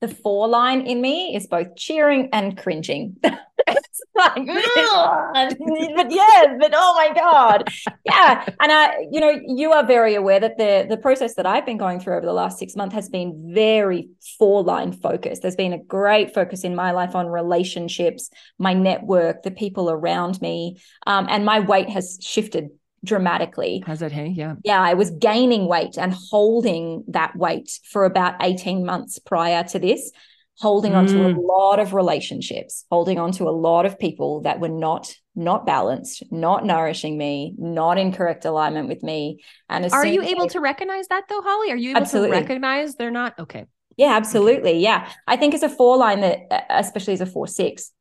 The 0.00 0.08
four 0.08 0.48
line 0.48 0.86
in 0.86 1.00
me 1.00 1.34
is 1.36 1.46
both 1.46 1.76
cheering 1.76 2.28
and 2.32 2.56
cringing. 2.56 3.16
it's 3.66 4.00
like, 4.14 4.46
but 4.46 6.10
yeah, 6.10 6.56
but 6.58 6.72
oh 6.74 6.94
my 6.96 7.12
god, 7.14 7.68
yeah. 8.04 8.44
And 8.60 8.72
I, 8.72 9.06
you 9.10 9.20
know, 9.20 9.38
you 9.46 9.72
are 9.72 9.84
very 9.86 10.14
aware 10.14 10.40
that 10.40 10.58
the 10.58 10.86
the 10.88 10.96
process 10.96 11.34
that 11.34 11.46
I've 11.46 11.66
been 11.66 11.78
going 11.78 12.00
through 12.00 12.16
over 12.16 12.26
the 12.26 12.32
last 12.32 12.58
six 12.58 12.76
months 12.76 12.94
has 12.94 13.08
been 13.08 13.52
very 13.54 14.08
four 14.38 14.62
line 14.62 14.92
focused. 14.92 15.42
There's 15.42 15.56
been 15.56 15.72
a 15.72 15.82
great 15.82 16.34
focus 16.34 16.64
in 16.64 16.74
my 16.74 16.92
life 16.92 17.14
on 17.14 17.26
relationships, 17.26 18.30
my 18.58 18.74
network, 18.74 19.42
the 19.42 19.50
people 19.50 19.90
around 19.90 20.40
me, 20.40 20.80
um, 21.06 21.26
and 21.28 21.44
my 21.44 21.60
weight 21.60 21.90
has 21.90 22.18
shifted 22.22 22.70
dramatically. 23.06 23.82
Has 23.86 24.02
it? 24.02 24.12
Hey, 24.12 24.28
yeah. 24.28 24.56
Yeah, 24.64 24.82
I 24.82 24.94
was 24.94 25.10
gaining 25.10 25.66
weight 25.66 25.96
and 25.96 26.12
holding 26.12 27.04
that 27.08 27.36
weight 27.36 27.78
for 27.90 28.04
about 28.04 28.34
18 28.42 28.84
months 28.84 29.18
prior 29.18 29.64
to 29.64 29.78
this 29.78 30.12
holding 30.58 30.94
on 30.94 31.06
to 31.06 31.26
a 31.26 31.34
mm. 31.34 31.46
lot 31.46 31.78
of 31.78 31.92
relationships 31.92 32.86
holding 32.90 33.18
on 33.18 33.30
to 33.30 33.44
a 33.48 33.50
lot 33.50 33.84
of 33.84 33.98
people 33.98 34.40
that 34.42 34.58
were 34.58 34.70
not 34.70 35.14
not 35.34 35.66
balanced 35.66 36.22
not 36.30 36.64
nourishing 36.64 37.18
me 37.18 37.54
not 37.58 37.98
in 37.98 38.10
correct 38.10 38.44
alignment 38.46 38.88
with 38.88 39.02
me 39.02 39.38
and 39.68 39.92
are 39.92 40.06
you 40.06 40.22
able 40.22 40.48
to 40.48 40.60
recognize 40.60 41.08
that 41.08 41.24
though 41.28 41.42
holly 41.42 41.70
are 41.70 41.76
you 41.76 41.90
able 41.90 42.00
absolutely. 42.00 42.36
to 42.36 42.40
recognize 42.40 42.94
they're 42.94 43.10
not 43.10 43.38
okay 43.38 43.66
yeah 43.98 44.16
absolutely 44.16 44.70
okay. 44.70 44.80
yeah 44.80 45.10
i 45.26 45.36
think 45.36 45.52
as 45.52 45.62
a 45.62 45.68
four 45.68 45.98
line 45.98 46.20
that 46.20 46.64
especially 46.70 47.12
as 47.12 47.20
a 47.20 47.26
four 47.26 47.46
six 47.46 47.92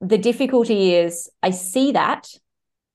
the 0.00 0.18
difficulty 0.18 0.94
is 0.94 1.28
i 1.42 1.50
see 1.50 1.90
that 1.92 2.28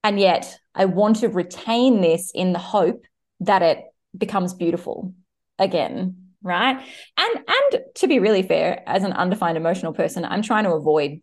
and 0.01 0.17
yet 0.17 0.57
i 0.79 0.85
want 0.85 1.17
to 1.17 1.27
retain 1.27 2.01
this 2.01 2.31
in 2.33 2.53
the 2.53 2.59
hope 2.59 3.05
that 3.39 3.61
it 3.61 3.83
becomes 4.17 4.53
beautiful 4.53 5.13
again 5.59 6.15
right? 6.41 6.81
And 7.17 7.43
and 7.47 7.83
to 7.95 8.07
be 8.07 8.19
really 8.19 8.43
fair 8.43 8.81
as 8.87 9.03
an 9.03 9.11
undefined 9.11 9.57
emotional 9.57 9.93
person 9.93 10.23
i'm 10.25 10.41
trying 10.41 10.63
to 10.63 10.71
avoid 10.71 11.21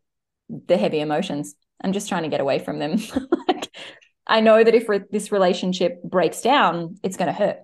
the 0.48 0.76
heavy 0.76 1.00
emotions. 1.00 1.54
I'm 1.82 1.92
just 1.92 2.09
trying 2.09 2.22
to 2.22 2.28
get 2.28 2.40
away 2.40 2.59
from 2.59 2.78
them. 2.78 2.98
Like 3.48 3.70
i 4.26 4.40
know 4.40 4.62
that 4.62 4.74
if 4.74 4.88
re- 4.88 5.04
this 5.11 5.30
relationship 5.30 6.02
breaks 6.02 6.40
down 6.40 6.96
it's 7.04 7.16
going 7.16 7.28
to 7.28 7.32
hurt 7.32 7.59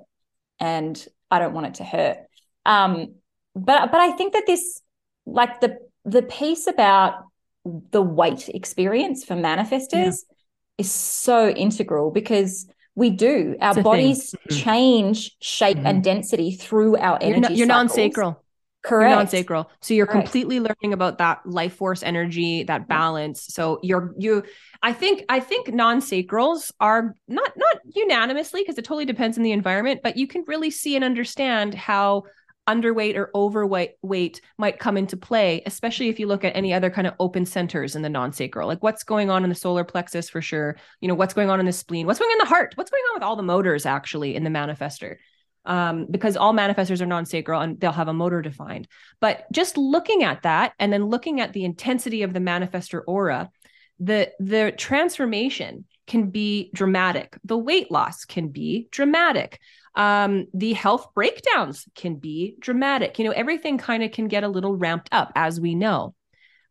and 0.61 0.95
i 1.29 1.41
don't 1.41 1.55
want 1.55 1.67
it 1.67 1.75
to 1.75 1.85
hurt. 1.85 2.19
Um 2.65 3.15
but 3.55 3.91
but 3.91 4.01
i 4.01 4.13
think 4.13 4.33
that 4.33 4.45
this 4.47 4.81
like 5.27 5.61
the 5.61 5.79
the 6.05 6.23
piece 6.23 6.67
about 6.67 7.15
the 7.65 8.03
weight 8.03 8.49
experience 8.49 9.25
for 9.25 9.35
manifestors 9.35 9.93
yeah. 9.93 10.32
Is 10.79 10.91
so 10.91 11.49
integral 11.49 12.11
because 12.11 12.67
we 12.95 13.11
do. 13.11 13.57
Our 13.61 13.83
bodies 13.83 14.33
mm-hmm. 14.33 14.57
change 14.57 15.37
shape 15.41 15.79
mm-hmm. 15.79 15.87
and 15.87 16.05
density 16.05 16.57
through 16.57 16.97
our 16.99 17.19
energy. 17.21 17.55
You're, 17.55 17.59
you're 17.59 17.67
non-sacral. 17.67 18.43
Correct. 18.85 19.09
You're 19.09 19.17
non-sacral. 19.17 19.71
So 19.81 19.95
you're 19.95 20.07
Correct. 20.07 20.27
completely 20.27 20.59
learning 20.59 20.93
about 20.93 21.19
that 21.19 21.47
life 21.47 21.75
force 21.75 22.03
energy, 22.03 22.65
that 22.65 22.89
balance. 22.89 23.47
So 23.49 23.79
you're 23.83 24.13
you 24.19 24.43
I 24.83 24.93
think 24.93 25.25
I 25.29 25.39
think 25.41 25.73
non-sacrals 25.73 26.73
are 26.81 27.15
not 27.29 27.53
not 27.57 27.77
unanimously 27.95 28.63
because 28.63 28.79
it 28.79 28.85
totally 28.85 29.05
depends 29.05 29.39
on 29.39 29.45
the 29.45 29.53
environment, 29.53 30.01
but 30.03 30.17
you 30.17 30.27
can 30.27 30.45
really 30.47 30.71
see 30.71 30.97
and 30.97 31.05
understand 31.05 31.75
how 31.75 32.25
underweight 32.69 33.17
or 33.17 33.31
overweight 33.35 33.95
weight 34.03 34.41
might 34.57 34.79
come 34.79 34.97
into 34.97 35.17
play, 35.17 35.63
especially 35.67 36.09
if 36.09 36.21
you 36.21 36.27
look 36.27 36.45
at 36.45 36.57
any 36.57 36.73
other 36.73 36.91
kind 36.91 37.07
of 37.07 37.15
open 37.19 37.45
centers 37.45 37.97
in 37.97 38.03
the 38.03 38.09
non-sacral. 38.09 38.69
Like 38.69 38.83
what's 38.83 39.03
going 39.03 39.31
on 39.31 39.43
in 39.43 39.49
the 39.49 39.55
solar 39.55 39.85
plexus 39.85 40.31
for 40.31 40.41
sure. 40.41 40.77
You 41.01 41.09
know, 41.09 41.15
what's 41.15 41.35
going 41.35 41.51
on 41.51 41.61
in 41.61 41.67
the 41.67 41.73
spleen, 41.73 42.07
what's 42.07 42.19
going 42.19 42.29
on 42.29 42.35
in 42.35 42.39
the 42.39 42.55
heart, 42.55 42.73
what's 42.77 42.91
going 42.91 43.03
on 43.11 43.17
with 43.17 43.23
all 43.23 43.37
the 43.37 43.43
motors 43.43 43.87
actually 43.87 44.35
in 44.37 44.45
the 44.45 44.51
manifester. 44.51 45.17
Um, 45.65 46.07
because 46.11 46.37
all 46.37 46.53
manifestors 46.53 47.01
are 47.01 47.07
non-sacral 47.07 47.61
and 47.61 47.79
they'll 47.79 47.93
have 47.93 48.09
a 48.09 48.13
motor 48.13 48.43
defined. 48.43 48.89
But 49.21 49.45
just 49.53 49.77
looking 49.77 50.25
at 50.25 50.43
that 50.43 50.73
and 50.81 50.93
then 50.93 51.07
looking 51.07 51.41
at 51.41 51.53
the 51.53 51.65
intensity 51.65 52.23
of 52.23 52.33
the 52.33 52.41
manifestor 52.41 53.03
aura, 53.07 53.49
the 54.01 54.33
the 54.41 54.73
transformation 54.77 55.85
can 56.13 56.31
be 56.31 56.71
dramatic. 56.73 57.37
The 57.45 57.59
weight 57.59 57.91
loss 57.91 58.25
can 58.25 58.49
be 58.49 58.89
dramatic 58.91 59.59
um, 59.95 60.47
the 60.55 60.73
health 60.73 61.09
breakdowns 61.15 61.87
can 61.95 62.17
be 62.17 62.57
dramatic. 62.59 63.19
You 63.19 63.27
know, 63.27 63.33
everything 63.33 63.79
kind 63.79 64.03
of 64.03 64.13
can 64.13 64.29
get 64.29 64.45
a 64.45 64.49
little 64.49 64.75
ramped 64.75 65.09
up, 65.13 65.33
as 65.35 65.61
we 65.61 65.75
know. 65.75 66.15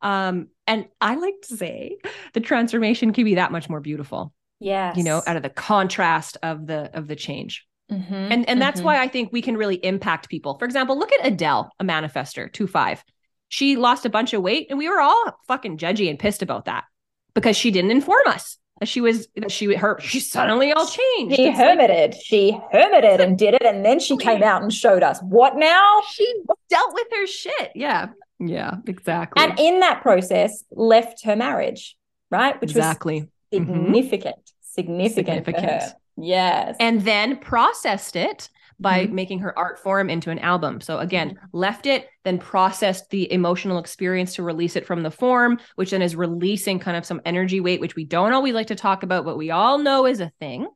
Um, 0.02 0.48
and 0.66 0.88
I 1.00 1.16
like 1.16 1.36
to 1.48 1.58
say 1.58 1.98
the 2.34 2.40
transformation 2.40 3.14
can 3.14 3.24
be 3.24 3.36
that 3.36 3.52
much 3.52 3.70
more 3.70 3.80
beautiful. 3.80 4.34
Yeah. 4.60 4.94
You 4.96 5.04
know, 5.04 5.22
out 5.26 5.38
of 5.38 5.44
the 5.44 5.50
contrast 5.50 6.38
of 6.44 6.68
the 6.68 6.96
of 6.96 7.08
the 7.08 7.16
change. 7.16 7.66
Mm-hmm, 7.92 8.14
and 8.14 8.50
and 8.50 8.62
that's 8.62 8.80
mm-hmm. 8.80 8.86
why 8.86 9.02
I 9.02 9.08
think 9.08 9.34
we 9.34 9.42
can 9.42 9.58
really 9.58 9.76
impact 9.76 10.30
people. 10.30 10.58
For 10.58 10.66
example, 10.66 10.98
look 10.98 11.12
at 11.12 11.28
Adele, 11.28 11.72
a 11.80 11.84
manifester, 11.84 12.52
two 12.52 12.68
five. 12.68 13.04
She 13.50 13.76
lost 13.76 14.06
a 14.06 14.10
bunch 14.10 14.34
of 14.34 14.42
weight, 14.42 14.68
and 14.70 14.80
we 14.80 14.88
were 14.88 15.02
all 15.02 15.38
fucking 15.48 15.78
judgy 15.78 16.10
and 16.10 16.18
pissed 16.18 16.42
about 16.42 16.66
that 16.66 16.86
because 17.34 17.58
she 17.58 17.70
didn't 17.70 17.92
inform 17.92 18.28
us. 18.28 18.58
That 18.82 18.88
she 18.88 19.00
was 19.00 19.28
that 19.38 19.52
she 19.52 19.74
her 19.76 19.98
she 20.02 20.20
suddenly 20.20 20.74
all 20.74 20.86
changed. 20.88 21.36
She 21.36 21.48
It's 21.48 21.58
hermited. 21.58 22.16
she 22.16 22.60
hermited 22.72 23.22
and 23.22 23.38
did 23.38 23.54
it, 23.54 23.62
and 23.64 23.86
then 23.86 24.00
she 24.00 24.18
came 24.18 24.42
out 24.44 24.64
and 24.64 24.74
showed 24.74 25.04
us 25.04 25.20
what 25.22 25.56
now. 25.56 26.02
she 26.12 26.26
dealt 26.70 26.94
with 26.94 27.08
her 27.12 27.28
shit. 27.28 27.72
Yeah. 27.76 28.10
Yeah, 28.40 28.78
exactly. 28.88 29.42
And 29.44 29.58
in 29.60 29.82
that 29.82 30.02
process, 30.02 30.64
left 30.72 31.24
her 31.26 31.36
marriage, 31.36 31.96
right? 32.32 32.60
Which 32.60 32.72
exactly. 32.72 33.30
was 33.52 33.60
significant, 33.60 34.52
significant, 34.62 35.46
for 35.46 35.52
her. 35.52 35.58
Significant. 35.60 35.94
Yes. 36.18 36.76
and 36.80 37.02
then 37.02 37.38
processed 37.38 38.16
it 38.16 38.50
by 38.82 39.06
Mhm. 39.06 39.12
making 39.12 39.40
her 39.40 39.58
art 39.58 39.80
form 39.80 40.10
into 40.10 40.32
an 40.32 40.40
album. 40.40 40.82
So 40.82 40.98
again, 41.00 41.40
left 41.54 41.86
it, 41.86 42.08
then 42.26 42.40
processed 42.40 43.10
the 43.12 43.32
emotional 43.32 43.78
experience 43.78 44.36
to 44.36 44.44
release 44.44 44.76
it 44.76 44.86
from 44.86 45.04
the 45.04 45.12
form, 45.12 45.60
which 45.76 45.92
then 45.92 46.02
is 46.02 46.16
releasing 46.16 46.80
kind 46.80 46.98
of 46.98 47.06
some 47.06 47.22
energy 47.26 47.60
weight, 47.62 47.80
which 47.80 47.96
we 47.96 48.06
don't 48.06 48.34
always 48.34 48.54
like 48.56 48.68
to 48.68 48.76
talk 48.76 49.04
about, 49.04 49.24
but 49.24 49.38
we 49.38 49.52
all 49.52 49.78
know 49.78 50.06
is 50.06 50.20
a 50.20 50.32
thing. 50.40 50.68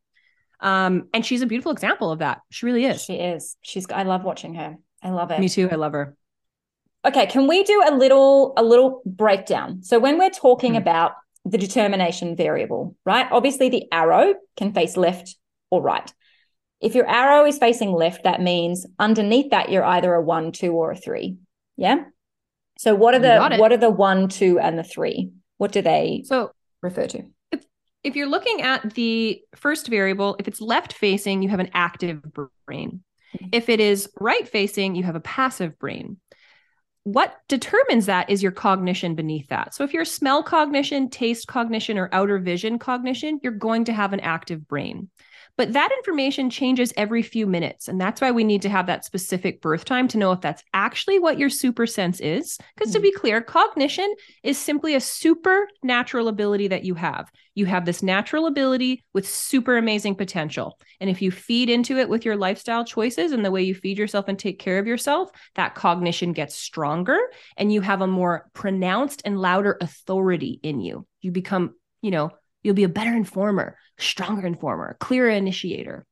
Um, 0.60 1.10
and 1.14 1.26
she's 1.26 1.41
a 1.41 1.45
beautiful 1.47 1.72
example 1.72 2.12
of 2.12 2.20
that. 2.20 2.41
She 2.51 2.66
really 2.66 2.86
is. 2.86 3.03
she 3.03 3.16
is. 3.16 3.58
She's. 3.62 3.86
I 3.91 4.03
love 4.03 4.24
watching 4.24 4.53
her. 4.56 4.78
I 5.03 5.10
love 5.10 5.32
it. 5.32 5.39
Me 5.39 5.49
too. 5.49 5.68
I 5.72 5.76
love 5.76 5.91
her. 5.93 6.16
Okay, 7.06 7.26
can 7.28 7.47
we 7.47 7.64
do 7.64 7.84
a 7.88 7.93
little 7.95 8.53
a 8.58 8.64
little 8.64 9.01
breakdown? 9.06 9.84
So 9.84 9.99
when 9.99 10.18
we're 10.18 10.30
talking 10.32 10.72
Hmm. 10.72 10.78
about 10.78 11.12
the 11.43 11.58
determination 11.60 12.36
variable, 12.36 12.95
right? 13.06 13.28
Obviously 13.32 13.70
the 13.70 13.84
arrow 13.91 14.34
can 14.58 14.74
face 14.74 14.97
left 14.97 15.36
or 15.70 15.82
right. 15.82 16.12
If 16.82 16.93
your 16.93 17.07
arrow 17.07 17.45
is 17.45 17.57
facing 17.57 17.91
left, 17.91 18.23
that 18.23 18.41
means 18.41 18.86
underneath 18.99 19.51
that 19.51 19.71
you're 19.71 19.84
either 19.84 20.13
a 20.13 20.21
1, 20.21 20.51
2 20.51 20.71
or 20.73 20.91
a 20.91 20.97
3. 20.97 21.38
Yeah? 21.78 22.03
So 22.78 22.93
what 22.93 23.15
are 23.15 23.19
the 23.19 23.57
what 23.57 23.71
are 23.71 23.78
the 23.78 23.89
1, 23.89 24.30
2 24.30 24.59
and 24.59 24.78
the 24.78 24.84
3? 24.84 25.32
What 25.57 25.71
do 25.71 25.82
they 25.82 26.23
So 26.26 26.51
refer 26.82 27.07
to? 27.07 27.23
if 28.05 28.15
you're 28.15 28.28
looking 28.28 28.61
at 28.61 28.93
the 28.93 29.41
first 29.55 29.88
variable, 29.88 30.36
if 30.38 30.47
it's 30.47 30.61
left 30.61 30.93
facing, 30.93 31.41
you 31.41 31.49
have 31.49 31.59
an 31.59 31.71
active 31.73 32.21
brain. 32.67 33.03
Mm-hmm. 33.36 33.47
If 33.51 33.67
it 33.67 33.80
is 33.80 34.07
right 34.19 34.47
facing, 34.47 34.93
you 34.93 35.03
have 35.03 35.15
a 35.15 35.21
passive 35.21 35.80
brain. 35.80 36.17
What 37.03 37.36
determines 37.47 38.05
that 38.05 38.30
is 38.30 38.43
your 38.43 38.51
cognition 38.51 39.15
beneath 39.15 39.47
that. 39.49 39.73
So 39.73 39.84
if 39.84 39.91
you're 39.91 40.05
smell 40.05 40.43
cognition, 40.43 41.09
taste 41.09 41.47
cognition, 41.47 41.97
or 41.97 42.09
outer 42.11 42.38
vision 42.38 42.78
cognition, 42.78 43.39
you're 43.41 43.51
going 43.53 43.86
to 43.86 43.93
have 43.93 44.13
an 44.13 44.19
active 44.19 44.67
brain. 44.67 45.09
But 45.58 45.74
that 45.74 45.91
information 45.91 46.49
changes 46.49 46.93
every 46.97 47.22
few 47.22 47.47
minutes. 47.47 47.88
And 47.88 47.99
that's 47.99 48.20
why 48.20 48.32
we 48.32 48.43
need 48.43 48.62
to 48.64 48.70
have 48.70 48.88
that 48.88 49.06
specific 49.06 49.62
birth 49.62 49.86
time 49.86 50.08
to 50.10 50.18
know 50.18 50.32
if 50.32 50.41
that's 50.41 50.64
actually 50.74 51.20
what 51.20 51.39
your 51.39 51.49
super 51.49 51.88
sense 51.88 52.20
is. 52.20 52.58
Because 52.76 52.91
to 52.91 52.97
mm-hmm. 52.97 53.03
be 53.03 53.12
clear, 53.12 53.41
cognition 53.41 54.14
is 54.43 54.58
simply 54.58 54.95
a 54.95 54.99
supernatural 54.99 56.28
ability 56.28 56.68
that 56.70 56.84
you 56.84 56.95
have. 56.95 57.32
You 57.53 57.66
have 57.68 57.86
this 57.86 58.03
natural 58.03 58.47
ability 58.47 59.06
with 59.14 59.28
super 59.28 59.78
amazing 59.78 60.16
potential. 60.16 60.78
And 60.99 61.10
if 61.10 61.22
you 61.22 61.32
feed 61.32 61.70
into 61.70 61.97
it 61.97 62.10
with 62.10 62.26
your 62.26 62.36
lifestyle 62.36 62.84
choices 62.84 63.32
and 63.32 63.45
the 63.45 63.51
way 63.51 63.64
you 63.64 63.74
feed 63.74 63.97
yourself 63.97 64.26
and 64.28 64.38
take 64.38 64.60
care 64.60 64.78
of 64.78 64.88
yourself, 64.88 65.30
that 65.56 65.76
cognition 65.76 66.34
gets 66.34 66.56
stronger 66.56 67.18
and 67.56 67.72
you 67.72 67.80
have 67.80 68.01
a 68.01 68.08
more 68.08 68.49
pronounced 68.53 69.22
and 69.24 69.39
louder 69.39 69.78
authority 69.80 70.60
in 70.64 70.82
you. 70.82 71.08
You 71.22 71.32
become, 71.32 71.76
you 72.01 72.12
know, 72.12 72.32
you'll 72.66 72.74
be 72.74 72.84
a 72.84 72.89
better 72.89 73.13
informer, 73.13 73.78
stronger 73.99 74.47
informer, 74.47 74.97
clearer 74.99 75.30
initiator. 75.30 76.05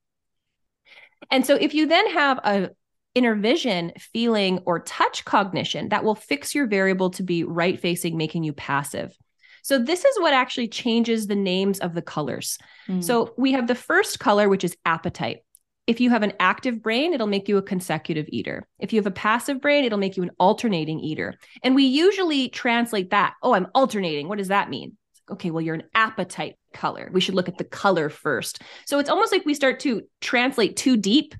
And 1.32 1.46
so 1.46 1.56
if 1.56 1.74
you 1.74 1.88
then 1.88 2.12
have 2.12 2.38
a 2.44 2.70
inner 3.16 3.36
vision, 3.36 3.92
feeling, 3.98 4.60
or 4.66 4.80
touch 4.80 5.26
cognition, 5.26 5.90
that 5.90 6.04
will 6.04 6.16
fix 6.16 6.54
your 6.54 6.68
variable 6.68 7.10
to 7.12 7.24
be 7.24 7.44
right 7.44 7.80
facing, 7.80 8.18
making 8.18 8.44
you 8.44 8.54
passive. 8.54 9.16
So 9.64 9.80
this 9.80 10.04
is 10.04 10.20
what 10.20 10.34
actually 10.34 10.68
changes 10.68 11.26
the 11.26 11.36
names 11.36 11.80
of 11.80 11.94
the 11.94 12.02
colors. 12.02 12.58
Mm. 12.88 13.04
So 13.04 13.34
we 13.38 13.54
have 13.54 13.68
the 13.68 13.76
first 13.76 14.20
color, 14.20 14.50
which 14.50 14.64
is 14.64 14.76
appetite. 14.86 15.40
If 15.88 16.02
you 16.02 16.10
have 16.12 16.24
an 16.24 16.34
active 16.40 16.82
brain, 16.82 17.14
it'll 17.14 17.28
make 17.28 17.48
you 17.48 17.58
a 17.58 17.62
consecutive 17.62 18.28
eater. 18.30 18.68
If 18.80 18.94
you 18.94 19.00
have 19.00 19.08
a 19.08 19.12
passive 19.12 19.62
brain, 19.62 19.86
it'll 19.86 20.00
make 20.00 20.18
you 20.18 20.24
an 20.24 20.32
alternating 20.40 21.00
eater. 21.00 21.36
And 21.62 21.76
we 21.76 21.84
usually 21.86 22.50
translate 22.50 23.10
that. 23.10 23.34
Oh, 23.42 23.54
I'm 23.54 23.68
alternating. 23.74 24.28
What 24.28 24.38
does 24.38 24.48
that 24.50 24.70
mean? 24.70 24.98
Okay, 25.32 25.52
well, 25.52 25.62
you're 25.62 25.76
an 25.76 25.90
appetite 25.96 26.58
color. 26.74 27.10
We 27.14 27.22
should 27.22 27.36
look 27.36 27.48
at 27.48 27.58
the 27.58 27.64
color 27.64 28.10
first. 28.10 28.62
So 28.86 29.00
it's 29.00 29.10
almost 29.10 29.32
like 29.32 29.46
we 29.46 29.54
start 29.54 29.80
to 29.82 30.04
translate 30.22 30.76
too 30.76 30.98
deep 30.98 31.34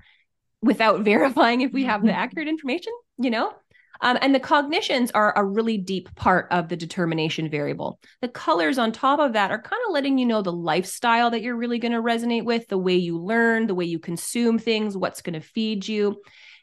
without 0.62 1.00
verifying 1.04 1.60
if 1.60 1.72
we 1.72 1.84
have 1.84 2.02
the 2.02 2.12
accurate 2.16 2.48
information, 2.48 2.92
you 3.18 3.30
know? 3.30 3.52
Um, 4.00 4.18
and 4.20 4.34
the 4.34 4.40
cognitions 4.40 5.10
are 5.12 5.32
a 5.36 5.44
really 5.44 5.78
deep 5.78 6.14
part 6.14 6.48
of 6.50 6.68
the 6.68 6.76
determination 6.76 7.48
variable. 7.48 8.00
The 8.20 8.28
colors 8.28 8.76
on 8.76 8.92
top 8.92 9.20
of 9.20 9.34
that 9.34 9.50
are 9.50 9.62
kind 9.62 9.80
of 9.86 9.92
letting 9.92 10.18
you 10.18 10.26
know 10.26 10.42
the 10.42 10.52
lifestyle 10.52 11.30
that 11.30 11.42
you're 11.42 11.56
really 11.56 11.78
going 11.78 11.92
to 11.92 12.02
resonate 12.02 12.44
with, 12.44 12.66
the 12.68 12.78
way 12.78 12.96
you 12.96 13.18
learn, 13.18 13.66
the 13.66 13.74
way 13.74 13.84
you 13.84 13.98
consume 13.98 14.58
things, 14.58 14.96
what's 14.96 15.22
going 15.22 15.40
to 15.40 15.46
feed 15.46 15.86
you. 15.86 16.20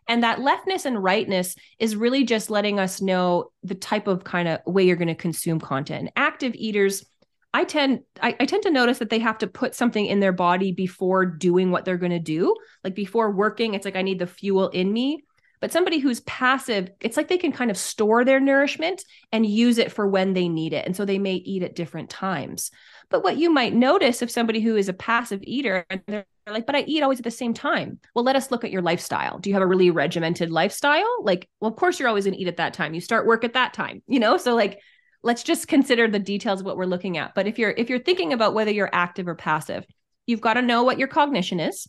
And 0.07 0.24
that 0.24 0.41
leftness 0.41 0.86
and 0.86 1.01
rightness 1.01 1.55
is 1.80 1.95
really 1.95 2.26
just 2.26 2.49
letting 2.49 2.80
us 2.80 3.01
know 3.01 3.51
the 3.63 3.76
type 3.76 4.07
of 4.07 4.24
kind 4.24 4.47
of 4.47 4.59
way 4.65 4.84
you're 4.84 4.95
going 4.95 5.07
to 5.07 5.15
consume 5.15 5.59
content. 5.59 6.01
And 6.01 6.11
active 6.15 6.53
eaters, 6.55 7.05
I 7.54 7.66
tend 7.66 8.02
I, 8.22 8.36
I 8.39 8.45
tend 8.45 8.64
to 8.64 8.72
notice 8.72 8.99
that 8.99 9.10
they 9.10 9.20
have 9.20 9.38
to 9.39 9.47
put 9.47 9.76
something 9.76 10.06
in 10.06 10.20
their 10.20 10.32
body 10.32 10.72
before 10.72 11.26
doing 11.26 11.72
what 11.72 11.86
they're 11.86 11.97
going 11.97 12.12
to 12.12 12.20
do. 12.20 12.56
Like 12.84 12.95
before 12.95 13.32
working, 13.32 13.74
it's 13.74 13.86
like 13.86 13.95
I 13.95 14.02
need 14.02 14.20
the 14.20 14.28
fuel 14.28 14.70
in 14.70 14.91
me. 14.91 15.24
But 15.60 15.72
somebody 15.72 15.99
who's 15.99 16.22
passive, 16.22 16.89
it's 17.02 17.16
like 17.16 17.28
they 17.28 17.38
can 17.38 17.52
kind 17.52 17.70
of 17.70 17.78
store 17.78 18.26
their 18.26 18.39
nourishment 18.39 19.04
and 19.32 19.45
use 19.45 19.78
it 19.78 19.91
for 19.91 20.08
when 20.08 20.34
they 20.34 20.49
need 20.49 20.74
it. 20.74 20.88
And 20.88 20.95
so 20.95 21.06
they 21.06 21.20
may 21.20 21.36
eat 21.36 21.62
at 21.62 21.76
different 21.76 22.10
times. 22.10 22.72
But 23.10 23.24
what 23.24 23.38
you 23.38 23.54
might 23.54 23.76
notice 23.76 24.24
if 24.24 24.32
somebody 24.32 24.60
who 24.60 24.76
is 24.76 24.89
a 24.89 24.93
passive 24.93 25.41
eater 25.43 25.86
and 25.91 26.02
they're 26.08 26.26
like, 26.47 26.66
but 26.66 26.76
I 26.76 26.82
eat 26.82 27.04
always 27.04 27.20
at 27.20 27.26
the 27.26 27.30
same 27.30 27.54
time. 27.54 27.99
Well, 28.16 28.26
let 28.26 28.36
us 28.36 28.49
look 28.49 28.64
at 28.64 28.72
your 28.72 28.82
lifestyle. 28.82 29.38
Do 29.38 29.52
you 29.52 29.54
have 29.54 29.62
a 29.62 29.68
really 29.68 29.91
regimented 29.91 30.49
lifestyle? 30.49 31.24
Like, 31.24 31.47
well, 31.60 31.70
of 31.70 31.78
course 31.78 31.99
you're 31.99 32.10
always 32.10 32.26
going 32.26 32.34
to 32.34 32.41
eat 32.41 32.47
at 32.47 32.58
that 32.58 32.74
time. 32.74 32.95
You 32.95 33.02
start 33.02 33.28
work 33.28 33.43
at 33.43 33.54
that 33.54 33.74
time, 33.76 34.02
you 34.08 34.20
know? 34.20 34.38
So 34.38 34.56
like 34.56 34.80
let's 35.24 35.43
just 35.43 35.67
consider 35.67 36.07
the 36.07 36.19
details 36.19 36.59
of 36.61 36.65
what 36.65 36.78
we're 36.78 36.86
looking 36.86 37.17
at. 37.17 37.36
But 37.36 37.47
if 37.47 37.59
you're 37.59 37.72
if 37.72 37.89
you're 37.89 37.99
thinking 37.99 38.34
about 38.34 38.53
whether 38.53 38.72
you're 38.72 38.89
active 38.91 39.28
or 39.28 39.36
passive, 39.36 39.86
you've 40.26 40.41
got 40.41 40.55
to 40.55 40.61
know 40.61 40.84
what 40.84 40.99
your 40.99 41.07
cognition 41.07 41.59
is. 41.59 41.88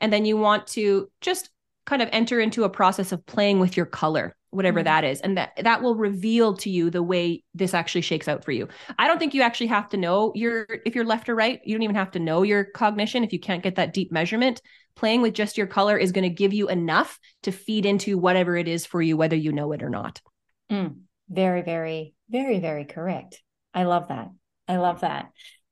And 0.00 0.12
then 0.12 0.24
you 0.24 0.36
want 0.36 0.66
to 0.68 1.10
just 1.20 1.50
kind 1.86 2.02
of 2.02 2.08
enter 2.12 2.40
into 2.40 2.64
a 2.64 2.70
process 2.70 3.12
of 3.12 3.24
playing 3.26 3.60
with 3.60 3.76
your 3.76 3.86
color 3.86 4.34
whatever 4.50 4.80
Mhm. 4.80 4.84
that 4.84 5.04
is 5.04 5.20
and 5.20 5.36
that 5.36 5.50
that 5.64 5.82
will 5.82 5.96
reveal 5.96 6.54
to 6.58 6.70
you 6.70 6.88
the 6.88 7.02
way 7.02 7.42
this 7.54 7.74
actually 7.74 8.02
shakes 8.02 8.28
out 8.28 8.44
for 8.44 8.52
you 8.52 8.68
i 9.00 9.08
don't 9.08 9.18
think 9.18 9.34
you 9.34 9.42
actually 9.42 9.66
have 9.66 9.88
to 9.88 9.96
know 9.96 10.30
your 10.36 10.64
if 10.86 10.94
you're 10.94 11.04
left 11.04 11.28
or 11.28 11.34
right 11.34 11.60
you 11.64 11.74
don't 11.74 11.82
even 11.82 11.96
have 11.96 12.12
to 12.12 12.20
know 12.20 12.42
your 12.42 12.62
cognition 12.62 13.24
if 13.24 13.32
you 13.32 13.40
can't 13.40 13.64
get 13.64 13.74
that 13.74 13.92
deep 13.92 14.12
measurement 14.12 14.62
playing 14.94 15.22
with 15.22 15.34
just 15.34 15.58
your 15.58 15.66
color 15.66 15.98
is 15.98 16.12
going 16.12 16.22
to 16.22 16.30
give 16.30 16.54
you 16.54 16.68
enough 16.68 17.18
to 17.42 17.50
feed 17.50 17.84
into 17.84 18.16
whatever 18.16 18.56
it 18.56 18.68
is 18.68 18.86
for 18.86 19.02
you 19.02 19.16
whether 19.16 19.34
you 19.34 19.50
know 19.50 19.72
it 19.72 19.82
or 19.82 19.90
not 19.90 20.22
Mm, 20.70 21.00
very, 21.28 21.62
very, 21.62 22.14
very, 22.28 22.60
very 22.60 22.84
correct. 22.84 23.40
I 23.72 23.84
love 23.84 24.08
that. 24.08 24.28
I 24.68 24.76
love 24.76 25.00
that. 25.00 25.30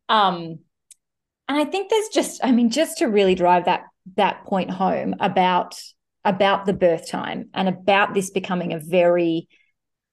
Um, 0.08 0.58
and 1.48 1.58
I 1.58 1.64
think 1.64 1.90
there's 1.90 2.08
just, 2.08 2.44
I 2.44 2.52
mean, 2.52 2.70
just 2.70 2.98
to 2.98 3.06
really 3.06 3.34
drive 3.34 3.66
that 3.66 3.84
that 4.16 4.44
point 4.44 4.70
home 4.70 5.14
about 5.20 5.80
about 6.24 6.66
the 6.66 6.72
birth 6.72 7.08
time 7.08 7.48
and 7.54 7.68
about 7.68 8.14
this 8.14 8.30
becoming 8.30 8.72
a 8.72 8.78
very 8.78 9.48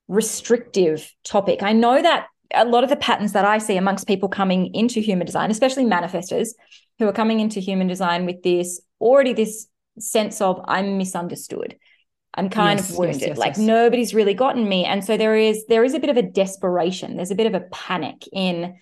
restrictive 0.07 1.11
topic. 1.23 1.61
I 1.61 1.73
know 1.73 2.01
that 2.01 2.27
a 2.53 2.65
lot 2.65 2.83
of 2.83 2.89
the 2.89 2.95
patterns 2.95 3.33
that 3.33 3.45
I 3.45 3.59
see 3.59 3.77
amongst 3.77 4.07
people 4.07 4.27
coming 4.27 4.73
into 4.73 5.01
human 5.01 5.25
design, 5.25 5.51
especially 5.51 5.85
manifestors 5.85 6.49
who 6.97 7.07
are 7.07 7.13
coming 7.13 7.39
into 7.39 7.59
human 7.59 7.87
design 7.87 8.25
with 8.25 8.41
this 8.41 8.81
already 8.99 9.33
this 9.33 9.67
sense 9.99 10.41
of 10.41 10.61
I'm 10.65 10.97
misunderstood. 10.97 11.77
I'm 12.35 12.49
kind 12.49 12.79
Yes, 12.79 12.89
of 12.89 12.97
wounded. 12.97 13.21
yes, 13.21 13.37
like 13.37 13.51
yes. 13.51 13.57
nobody's 13.57 14.13
really 14.13 14.33
gotten 14.33 14.67
me. 14.67 14.85
And 14.85 15.03
so 15.03 15.17
there 15.17 15.35
is 15.35 15.65
there 15.67 15.83
is 15.83 15.93
a 15.93 15.99
bit 15.99 16.09
of 16.09 16.17
a 16.17 16.21
desperation. 16.21 17.15
There's 17.15 17.31
a 17.31 17.35
bit 17.35 17.47
of 17.47 17.53
a 17.55 17.61
panic 17.71 18.27
in, 18.31 18.75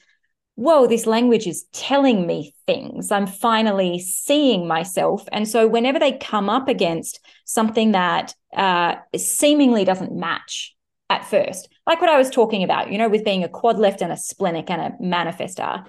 whoa, 0.55 0.87
this 0.87 1.05
language 1.05 1.47
is 1.47 1.65
telling 1.73 2.27
me 2.27 2.53
things. 2.65 3.11
I'm 3.11 3.27
finally 3.27 3.99
seeing 3.99 4.67
myself. 4.67 5.27
And 5.31 5.47
so 5.47 5.67
whenever 5.67 5.99
they 5.99 6.13
come 6.13 6.49
up 6.49 6.67
against 6.67 7.19
something 7.45 7.93
that 7.93 8.33
uh, 8.55 8.95
seemingly 9.15 9.85
doesn't 9.85 10.11
match 10.15 10.75
at 11.09 11.25
first, 11.25 11.69
like 11.85 12.01
what 12.01 12.09
I 12.09 12.17
was 12.17 12.29
talking 12.29 12.63
about, 12.63 12.91
you 12.91 12.97
know, 12.97 13.07
with 13.09 13.23
being 13.23 13.43
a 13.43 13.49
quad 13.49 13.79
left 13.79 14.01
and 14.01 14.11
a 14.11 14.17
splenic 14.17 14.69
and 14.69 14.81
a 14.81 14.91
manifestor, 15.01 15.85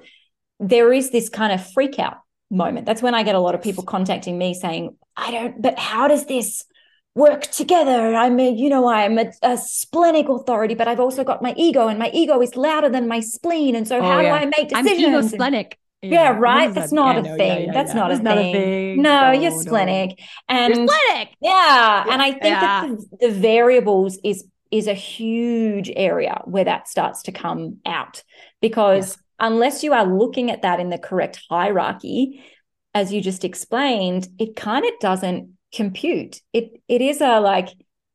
there 0.60 0.92
is 0.92 1.10
this 1.10 1.28
kind 1.28 1.52
of 1.52 1.72
freak 1.72 1.98
out 1.98 2.18
moment. 2.50 2.86
That's 2.86 3.02
when 3.02 3.14
I 3.14 3.22
get 3.24 3.34
a 3.34 3.40
lot 3.40 3.54
of 3.54 3.62
people 3.62 3.84
contacting 3.84 4.38
me 4.38 4.54
saying, 4.54 4.96
I 5.16 5.30
don't, 5.30 5.60
but 5.62 5.78
how 5.78 6.08
does 6.08 6.26
this 6.26 6.64
work 7.18 7.42
together? 7.42 8.14
I'm 8.14 8.38
a, 8.40 8.50
you 8.50 8.68
know, 8.70 8.88
I'm 8.88 9.18
a, 9.18 9.26
a 9.42 9.56
splenic 9.58 10.28
authority, 10.28 10.74
but 10.74 10.88
I've 10.88 11.00
also 11.00 11.24
got 11.24 11.42
my 11.42 11.54
ego, 11.56 11.88
and 11.88 11.98
my 11.98 12.10
ego 12.12 12.40
is 12.42 12.56
louder 12.56 12.88
than 12.88 13.08
my 13.08 13.20
spleen. 13.20 13.74
And 13.76 13.86
so, 13.88 14.00
Oh, 14.00 14.02
how 14.02 14.22
yeah. 14.22 14.28
do 14.28 14.34
I 14.34 14.46
make 14.46 14.68
decisions? 14.68 14.74
i'm 14.74 14.86
ego 14.88 15.20
splenic 15.22 15.78
Yeah, 16.02 16.30
right. 16.38 16.72
That's 16.74 16.92
not 16.92 17.18
a 17.18 17.22
yeah, 17.22 17.36
thing. 17.36 17.72
That's 17.72 17.94
not, 17.94 18.10
a, 18.12 18.14
That's 18.14 18.22
not 18.22 18.38
a 18.38 18.44
thing. 18.44 19.02
No, 19.02 19.32
No, 19.32 19.32
you're 19.32 19.50
no. 19.50 19.58
splenic. 19.62 20.18
And 20.48 20.74
You're 20.74 20.88
splenic. 20.88 21.36
yeah, 21.40 22.04
Yeah. 22.04 22.12
and 22.14 22.22
I 22.22 22.32
think 22.32 22.42
Yeah. 22.44 22.60
that 22.60 22.82
the, 23.20 23.28
the 23.28 23.30
variables 23.32 24.18
is 24.24 24.44
is 24.70 24.86
a 24.86 24.94
huge 24.94 25.90
area 25.96 26.42
where 26.44 26.64
that 26.64 26.88
starts 26.88 27.22
to 27.22 27.32
come 27.32 27.78
out 27.86 28.22
because 28.60 29.16
unless 29.40 29.82
you 29.82 29.94
are 29.94 30.04
looking 30.04 30.50
at 30.50 30.62
that 30.62 30.78
in 30.78 30.90
the 30.90 30.98
correct 30.98 31.40
hierarchy, 31.48 32.44
as 32.94 33.12
you 33.12 33.20
just 33.22 33.44
explained, 33.44 34.28
it 34.38 34.56
kind 34.56 34.84
of 34.84 34.92
doesn't 35.00 35.57
compute. 35.72 36.40
It 36.52 36.80
it 36.88 37.00
is 37.00 37.20
a 37.20 37.40
like 37.40 37.68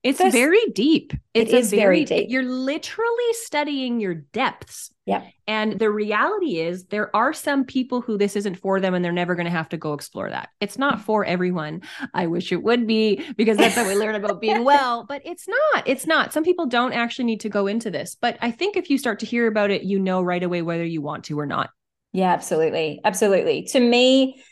it's 0.03 0.19
First, 0.19 0.33
very 0.33 0.65
deep. 0.71 1.13
It's 1.33 1.51
it 1.51 1.57
is 1.57 1.69
very, 1.69 2.03
very 2.03 2.05
deep. 2.05 2.29
You're 2.29 2.43
literally 2.43 3.31
studying 3.31 4.01
your 4.01 4.15
depths. 4.15 4.91
Yeah. 5.05 5.25
And 5.47 5.79
the 5.79 5.89
reality 5.89 6.59
is 6.59 6.85
there 6.85 7.13
are 7.15 7.31
some 7.31 7.63
people 7.63 8.01
who 8.01 8.17
this 8.17 8.35
isn't 8.35 8.59
for 8.59 8.81
them 8.81 8.93
and 8.93 9.03
they're 9.03 9.13
never 9.13 9.33
going 9.33 9.45
to 9.45 9.51
have 9.51 9.69
to 9.69 9.77
go 9.77 9.93
explore 9.93 10.29
that. 10.29 10.49
It's 10.59 10.77
not 10.77 11.01
for 11.01 11.23
everyone. 11.23 11.83
I 12.13 12.27
wish 12.27 12.51
it 12.51 12.61
would 12.61 12.85
be 12.85 13.23
because 13.37 13.57
that's 13.57 13.75
how 13.75 13.87
we 13.87 13.95
learn 13.95 14.15
about 14.15 14.41
being 14.41 14.63
well, 14.65 15.05
but 15.07 15.21
it's 15.23 15.47
not. 15.47 15.87
It's 15.87 16.05
not. 16.05 16.33
Some 16.33 16.43
people 16.43 16.65
don't 16.65 16.93
actually 16.93 17.25
need 17.25 17.39
to 17.41 17.49
go 17.49 17.67
into 17.67 17.89
this. 17.89 18.17
But 18.19 18.37
I 18.41 18.51
think 18.51 18.75
if 18.75 18.89
you 18.89 18.97
start 18.97 19.19
to 19.19 19.25
hear 19.25 19.47
about 19.47 19.71
it, 19.71 19.83
you 19.83 19.99
know 19.99 20.21
right 20.21 20.43
away 20.43 20.61
whether 20.61 20.85
you 20.85 21.01
want 21.01 21.23
to 21.25 21.39
or 21.39 21.45
not. 21.45 21.69
Yeah, 22.11 22.33
absolutely. 22.33 22.99
Absolutely. 23.05 23.63
To 23.71 23.79
me, 23.79 24.43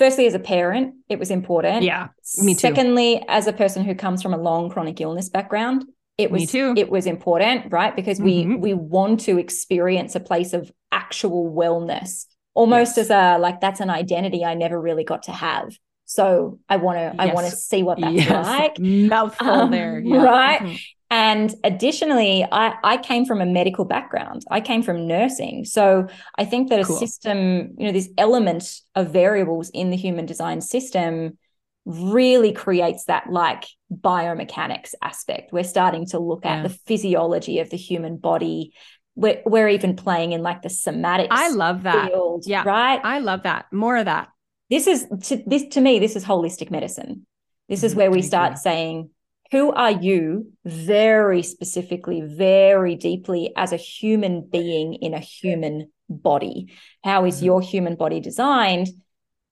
firstly 0.00 0.26
as 0.26 0.32
a 0.32 0.38
parent 0.38 0.94
it 1.10 1.18
was 1.18 1.30
important 1.30 1.82
yeah 1.82 2.08
me 2.38 2.54
too 2.54 2.60
secondly 2.60 3.22
as 3.28 3.46
a 3.46 3.52
person 3.52 3.84
who 3.84 3.94
comes 3.94 4.22
from 4.22 4.32
a 4.32 4.38
long 4.38 4.70
chronic 4.70 4.98
illness 4.98 5.28
background 5.28 5.84
it 6.16 6.30
was 6.30 6.54
it 6.54 6.88
was 6.90 7.04
important 7.04 7.70
right 7.70 7.94
because 7.94 8.18
mm-hmm. 8.18 8.54
we 8.62 8.72
we 8.72 8.74
want 8.74 9.20
to 9.20 9.38
experience 9.38 10.14
a 10.14 10.20
place 10.20 10.54
of 10.54 10.72
actual 10.90 11.52
wellness 11.52 12.24
almost 12.54 12.96
yes. 12.96 13.10
as 13.10 13.10
a 13.10 13.38
like 13.38 13.60
that's 13.60 13.80
an 13.80 13.90
identity 13.90 14.42
i 14.42 14.54
never 14.54 14.80
really 14.80 15.04
got 15.04 15.24
to 15.24 15.32
have 15.32 15.76
so 16.06 16.58
i 16.70 16.76
want 16.76 16.96
to 16.96 17.02
yes. 17.02 17.14
i 17.18 17.34
want 17.34 17.46
to 17.46 17.54
see 17.54 17.82
what 17.82 18.00
that's 18.00 18.14
yes. 18.14 18.46
like 18.46 18.78
mouthful 18.78 19.48
um, 19.50 19.70
there 19.70 20.00
yeah. 20.00 20.22
right 20.22 20.60
mm-hmm. 20.62 20.76
And 21.12 21.52
additionally, 21.64 22.46
I, 22.52 22.74
I 22.84 22.96
came 22.96 23.24
from 23.24 23.40
a 23.40 23.46
medical 23.46 23.84
background. 23.84 24.44
I 24.48 24.60
came 24.60 24.82
from 24.84 25.08
nursing. 25.08 25.64
So 25.64 26.06
I 26.38 26.44
think 26.44 26.68
that 26.70 26.78
a 26.78 26.84
cool. 26.84 26.96
system, 26.96 27.74
you 27.76 27.86
know, 27.86 27.92
this 27.92 28.08
element 28.16 28.80
of 28.94 29.10
variables 29.10 29.70
in 29.70 29.90
the 29.90 29.96
human 29.96 30.24
design 30.24 30.60
system 30.60 31.36
really 31.84 32.52
creates 32.52 33.06
that 33.06 33.28
like 33.28 33.64
biomechanics 33.92 34.94
aspect. 35.02 35.52
We're 35.52 35.64
starting 35.64 36.06
to 36.06 36.20
look 36.20 36.46
at 36.46 36.58
yeah. 36.58 36.62
the 36.62 36.68
physiology 36.68 37.58
of 37.58 37.70
the 37.70 37.76
human 37.76 38.16
body. 38.16 38.72
We're, 39.16 39.42
we're 39.44 39.68
even 39.68 39.96
playing 39.96 40.30
in 40.30 40.42
like 40.42 40.62
the 40.62 40.70
somatic. 40.70 41.26
I 41.32 41.48
love 41.48 41.82
that. 41.82 42.10
Field, 42.10 42.44
yeah. 42.46 42.62
Right. 42.64 43.00
I 43.02 43.18
love 43.18 43.42
that. 43.42 43.66
More 43.72 43.96
of 43.96 44.04
that. 44.04 44.28
This 44.68 44.86
is 44.86 45.08
to 45.24 45.42
this 45.44 45.66
to 45.70 45.80
me, 45.80 45.98
this 45.98 46.14
is 46.14 46.24
holistic 46.24 46.70
medicine. 46.70 47.26
This 47.68 47.82
is 47.82 47.90
mm-hmm. 47.92 47.98
where 47.98 48.10
we 48.12 48.22
start 48.22 48.58
saying, 48.58 49.10
who 49.50 49.72
are 49.72 49.90
you 49.90 50.52
very 50.64 51.42
specifically, 51.42 52.20
very 52.20 52.94
deeply 52.94 53.52
as 53.56 53.72
a 53.72 53.76
human 53.76 54.48
being 54.48 54.94
in 54.94 55.14
a 55.14 55.18
human 55.18 55.90
body? 56.08 56.72
How 57.02 57.24
is 57.24 57.36
mm-hmm. 57.36 57.46
your 57.46 57.60
human 57.60 57.96
body 57.96 58.20
designed? 58.20 58.88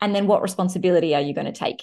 And 0.01 0.15
then 0.15 0.27
what 0.27 0.43
responsibility 0.43 1.15
are 1.15 1.21
you 1.21 1.35
going 1.35 1.47
to 1.47 1.53
take 1.53 1.83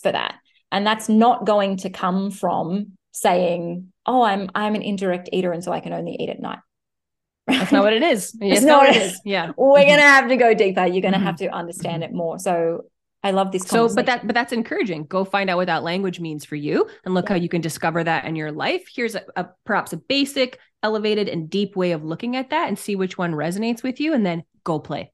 for 0.00 0.10
that? 0.10 0.36
And 0.70 0.86
that's 0.86 1.08
not 1.08 1.44
going 1.44 1.76
to 1.78 1.90
come 1.90 2.30
from 2.30 2.92
saying, 3.12 3.92
"Oh, 4.06 4.22
I'm 4.22 4.48
I'm 4.54 4.74
an 4.74 4.80
indirect 4.80 5.28
eater, 5.32 5.52
and 5.52 5.62
so 5.62 5.70
I 5.70 5.80
can 5.80 5.92
only 5.92 6.16
eat 6.18 6.30
at 6.30 6.40
night." 6.40 6.60
That's 7.46 7.72
not 7.72 7.82
what 7.82 7.92
it 7.92 8.02
is. 8.02 8.34
It's 8.40 8.64
not 8.64 8.86
what 8.86 8.96
it 8.96 9.02
is. 9.02 9.20
Yeah, 9.24 9.52
we're 9.56 9.80
mm-hmm. 9.80 9.90
gonna 9.90 10.00
have 10.02 10.28
to 10.28 10.36
go 10.36 10.54
deeper. 10.54 10.86
You're 10.86 11.02
gonna 11.02 11.18
mm-hmm. 11.18 11.26
have 11.26 11.36
to 11.36 11.48
understand 11.48 12.02
it 12.04 12.12
more. 12.12 12.38
So 12.38 12.84
I 13.24 13.30
love 13.30 13.52
this. 13.52 13.62
So, 13.62 13.92
but 13.94 14.06
that, 14.06 14.26
but 14.26 14.34
that's 14.34 14.52
encouraging. 14.52 15.04
Go 15.04 15.24
find 15.24 15.48
out 15.48 15.56
what 15.56 15.68
that 15.68 15.84
language 15.84 16.18
means 16.18 16.44
for 16.44 16.56
you, 16.56 16.88
and 17.04 17.14
look 17.14 17.28
yeah. 17.28 17.34
how 17.34 17.40
you 17.40 17.48
can 17.48 17.60
discover 17.60 18.02
that 18.02 18.24
in 18.24 18.34
your 18.34 18.50
life. 18.50 18.88
Here's 18.92 19.14
a, 19.14 19.22
a, 19.36 19.46
perhaps 19.64 19.92
a 19.92 19.96
basic, 19.96 20.58
elevated, 20.82 21.28
and 21.28 21.48
deep 21.48 21.76
way 21.76 21.92
of 21.92 22.04
looking 22.04 22.34
at 22.34 22.50
that, 22.50 22.68
and 22.68 22.78
see 22.78 22.96
which 22.96 23.16
one 23.16 23.32
resonates 23.32 23.82
with 23.82 24.00
you, 24.00 24.12
and 24.12 24.26
then 24.26 24.42
go 24.64 24.80
play. 24.80 25.12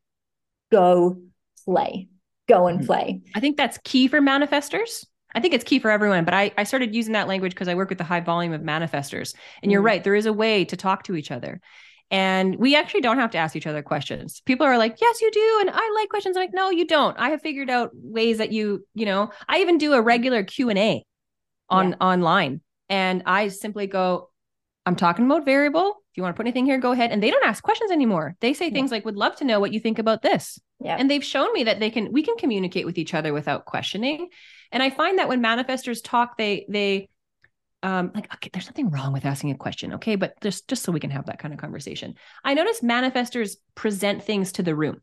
Go 0.73 1.19
play. 1.65 2.09
Go 2.49 2.67
and 2.67 2.79
mm-hmm. 2.79 2.87
play. 2.87 3.21
I 3.35 3.41
think 3.41 3.59
that's 3.59 3.79
key 3.85 4.09
for 4.09 4.21
manifestors. 4.21 5.05
I 5.35 5.41
think 5.41 5.53
it's 5.53 5.65
key 5.65 5.79
for 5.79 5.91
everyone, 5.91 6.25
but 6.25 6.33
I, 6.33 6.53
I 6.57 6.65
started 6.65 6.95
using 6.95 7.13
that 7.13 7.29
language 7.29 7.53
because 7.53 7.69
I 7.69 7.75
work 7.75 7.91
with 7.91 8.01
a 8.01 8.05
high 8.05 8.21
volume 8.21 8.55
of 8.55 8.63
manifestors. 8.63 9.35
And 9.63 9.69
mm. 9.69 9.73
you're 9.73 9.83
right, 9.83 10.03
there 10.03 10.15
is 10.15 10.25
a 10.25 10.33
way 10.33 10.65
to 10.65 10.77
talk 10.77 11.05
to 11.05 11.17
each 11.17 11.31
other. 11.31 11.61
And 12.11 12.57
we 12.57 12.75
actually 12.75 13.03
don't 13.03 13.19
have 13.19 13.33
to 13.33 13.39
ask 13.39 13.55
each 13.55 13.67
other 13.67 13.83
questions. 13.83 14.41
People 14.47 14.67
are 14.67 14.79
like, 14.79 14.97
yes, 15.01 15.21
you 15.21 15.31
do. 15.31 15.59
And 15.61 15.71
I 15.71 15.93
like 15.95 16.09
questions. 16.09 16.37
I'm 16.37 16.43
like, 16.43 16.55
no, 16.55 16.71
you 16.71 16.87
don't. 16.87 17.19
I 17.19 17.31
have 17.31 17.43
figured 17.43 17.69
out 17.69 17.91
ways 17.93 18.39
that 18.39 18.51
you, 18.51 18.87
you 18.95 19.05
know, 19.05 19.31
I 19.47 19.59
even 19.59 19.77
do 19.77 19.93
a 19.93 20.01
regular 20.01 20.43
Q 20.43 20.71
and 20.71 20.79
A 20.79 21.05
on 21.69 21.91
yeah. 21.91 21.97
online. 22.01 22.61
And 22.89 23.23
I 23.27 23.49
simply 23.49 23.87
go, 23.87 24.31
I'm 24.87 24.97
talking 24.97 25.27
about 25.27 25.45
variable. 25.45 25.97
If 26.11 26.17
you 26.17 26.23
want 26.23 26.35
to 26.35 26.37
put 26.39 26.47
anything 26.47 26.65
here, 26.65 26.79
go 26.79 26.93
ahead. 26.93 27.11
And 27.13 27.23
they 27.23 27.31
don't 27.31 27.45
ask 27.45 27.63
questions 27.63 27.91
anymore. 27.91 28.37
They 28.41 28.55
say 28.55 28.69
yeah. 28.69 28.73
things 28.73 28.91
like, 28.91 29.05
would 29.05 29.17
love 29.17 29.37
to 29.37 29.45
know 29.45 29.61
what 29.61 29.75
you 29.75 29.81
think 29.81 29.99
about 29.99 30.23
this. 30.23 30.59
Yeah. 30.81 30.97
And 30.99 31.11
they've 31.11 31.23
shown 31.23 31.53
me 31.53 31.65
that 31.65 31.79
they 31.79 31.91
can, 31.91 32.11
we 32.11 32.23
can 32.23 32.37
communicate 32.39 32.87
with 32.87 32.97
each 32.97 33.13
other 33.13 33.35
without 33.35 33.67
questioning. 33.67 34.31
And 34.73 34.83
I 34.83 34.89
find 34.89 35.19
that 35.19 35.29
when 35.29 35.43
manifestors 35.43 36.03
talk, 36.03 36.39
they, 36.39 36.65
they, 36.71 37.11
um 37.83 38.11
like 38.14 38.33
okay 38.35 38.51
there's 38.53 38.66
nothing 38.66 38.91
wrong 38.91 39.12
with 39.12 39.24
asking 39.24 39.51
a 39.51 39.57
question 39.57 39.95
okay? 39.95 40.16
But 40.16 40.35
just 40.41 40.68
just 40.68 40.83
so 40.83 40.93
we 40.93 41.01
can 41.01 41.11
have 41.11 41.26
that 41.26 41.39
kind 41.39 41.55
of 41.55 41.61
conversation. 41.61 42.14
I 42.45 42.55
notice 42.55 42.81
manifestors 42.81 43.57
present 43.74 44.22
things 44.24 44.53
to 44.53 44.62
the 44.62 44.74
room. 44.74 45.01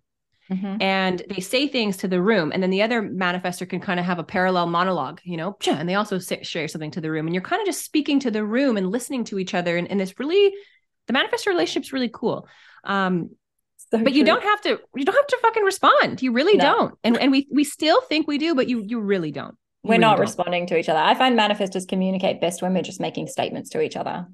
Mm-hmm. 0.52 0.80
and 0.80 1.24
they 1.28 1.42
say 1.42 1.68
things 1.68 1.98
to 1.98 2.08
the 2.08 2.22
room 2.22 2.52
and 2.54 2.62
then 2.62 2.70
the 2.70 2.84
other 2.84 3.02
manifestor 3.02 3.68
can 3.68 3.80
kind 3.80 4.00
of 4.00 4.06
have 4.06 4.20
a 4.20 4.24
parallel 4.24 4.68
monologue 4.68 5.20
you 5.24 5.38
know? 5.38 5.58
And 5.66 5.90
they 5.90 5.96
also 5.96 6.20
say, 6.20 6.44
share 6.44 6.68
something 6.68 6.92
to 6.92 7.02
the 7.02 7.10
room. 7.10 7.26
And 7.26 7.34
you're 7.34 7.42
kind 7.42 7.64
of 7.64 7.66
just 7.66 7.84
speaking 7.84 8.20
to 8.20 8.30
the 8.30 8.46
room 8.46 8.78
and 8.78 8.92
listening 8.92 9.24
to 9.24 9.40
each 9.40 9.56
other 9.56 9.76
and, 9.76 9.90
and 9.90 10.00
this 10.00 10.20
really 10.20 10.54
the 11.08 11.14
manifestor 11.14 11.48
relationship's 11.48 11.92
really 11.92 12.12
cool. 12.14 12.48
Um 12.84 13.32
so 13.78 13.98
but 13.98 14.10
true. 14.10 14.14
you 14.14 14.24
don't 14.24 14.44
have 14.44 14.62
to 14.62 14.80
you 14.96 15.06
don't 15.06 15.16
have 15.16 15.28
to 15.28 15.40
fucking 15.42 15.64
respond. 15.64 16.22
You 16.22 16.32
really 16.32 16.58
no. 16.58 16.64
don't. 16.64 16.96
And 17.04 17.18
and 17.18 17.32
we 17.32 17.48
we 17.52 17.64
still 17.64 18.02
think 18.02 18.28
we 18.28 18.38
do 18.38 18.54
but 18.54 18.68
you 18.68 18.84
you 18.86 19.00
really 19.00 19.32
don't 19.32 19.56
we're 19.86 19.92
really 19.92 20.02
not 20.02 20.16
don't. 20.18 20.22
responding 20.22 20.68
to 20.68 20.78
each 20.78 20.90
other. 20.90 21.00
I 21.00 21.14
find 21.14 21.38
manifestors 21.38 21.88
communicate 21.88 22.42
best 22.42 22.62
when 22.62 22.74
we're 22.74 22.82
just 22.82 23.00
making 23.00 23.28
statements 23.28 23.70
to 23.72 23.82
each 23.82 23.96
other. 23.96 24.28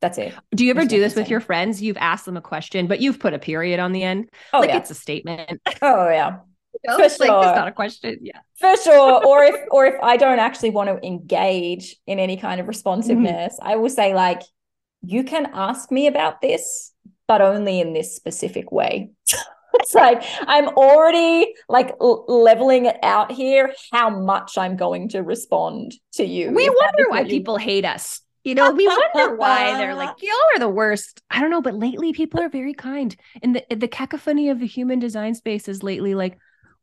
That's 0.00 0.18
it. 0.18 0.34
Do 0.54 0.64
you 0.64 0.70
ever 0.70 0.84
do 0.84 1.00
this 1.00 1.14
with 1.14 1.28
your 1.28 1.40
friends? 1.40 1.82
You've 1.82 1.96
asked 1.98 2.24
them 2.24 2.36
a 2.36 2.40
question, 2.40 2.86
but 2.86 3.00
you've 3.00 3.18
put 3.18 3.34
a 3.34 3.38
period 3.38 3.80
on 3.80 3.92
the 3.92 4.02
end. 4.02 4.30
Oh, 4.52 4.60
like 4.60 4.70
yeah. 4.70 4.78
it's 4.78 4.90
a 4.90 4.94
statement. 4.94 5.60
Oh 5.82 6.08
yeah. 6.08 6.38
For 6.86 6.98
like, 6.98 7.10
sure. 7.10 7.10
It's 7.10 7.56
not 7.56 7.68
a 7.68 7.72
question. 7.72 8.18
Yeah. 8.22 8.38
For 8.58 8.76
sure. 8.76 9.24
or 9.26 9.42
if 9.44 9.56
or 9.70 9.86
if 9.86 9.94
I 10.02 10.16
don't 10.16 10.38
actually 10.38 10.70
want 10.70 10.88
to 10.88 11.06
engage 11.06 11.96
in 12.06 12.18
any 12.18 12.36
kind 12.36 12.60
of 12.60 12.68
responsiveness, 12.68 13.54
mm-hmm. 13.54 13.68
I 13.68 13.76
will 13.76 13.90
say 13.90 14.14
like, 14.14 14.42
you 15.02 15.24
can 15.24 15.50
ask 15.52 15.90
me 15.90 16.06
about 16.06 16.40
this, 16.40 16.92
but 17.26 17.40
only 17.40 17.80
in 17.80 17.92
this 17.92 18.14
specific 18.14 18.70
way. 18.70 19.10
it's 19.74 19.94
like 19.94 20.22
I'm 20.40 20.68
already 20.68 21.54
like 21.68 21.94
leveling 22.00 22.86
it 22.86 22.98
out 23.02 23.32
here 23.32 23.72
how 23.92 24.10
much 24.10 24.58
I'm 24.58 24.76
going 24.76 25.08
to 25.10 25.22
respond 25.22 25.94
to 26.14 26.24
you. 26.24 26.50
We 26.50 26.68
wonder 26.68 27.10
why 27.10 27.24
people 27.24 27.56
hate 27.56 27.84
us. 27.84 28.20
You 28.44 28.54
know, 28.54 28.70
we 28.70 28.86
wonder 28.86 29.36
why 29.36 29.76
they're 29.76 29.94
like, 29.94 30.16
y'all 30.22 30.32
are 30.54 30.58
the 30.58 30.68
worst. 30.68 31.20
I 31.30 31.40
don't 31.40 31.50
know, 31.50 31.60
but 31.60 31.74
lately 31.74 32.12
people 32.12 32.40
are 32.40 32.48
very 32.48 32.72
kind. 32.72 33.14
And 33.42 33.56
the 33.56 33.76
the 33.76 33.88
cacophony 33.88 34.48
of 34.48 34.60
the 34.60 34.66
human 34.66 34.98
design 34.98 35.34
space 35.34 35.68
is 35.68 35.82
lately 35.82 36.14
like, 36.14 36.38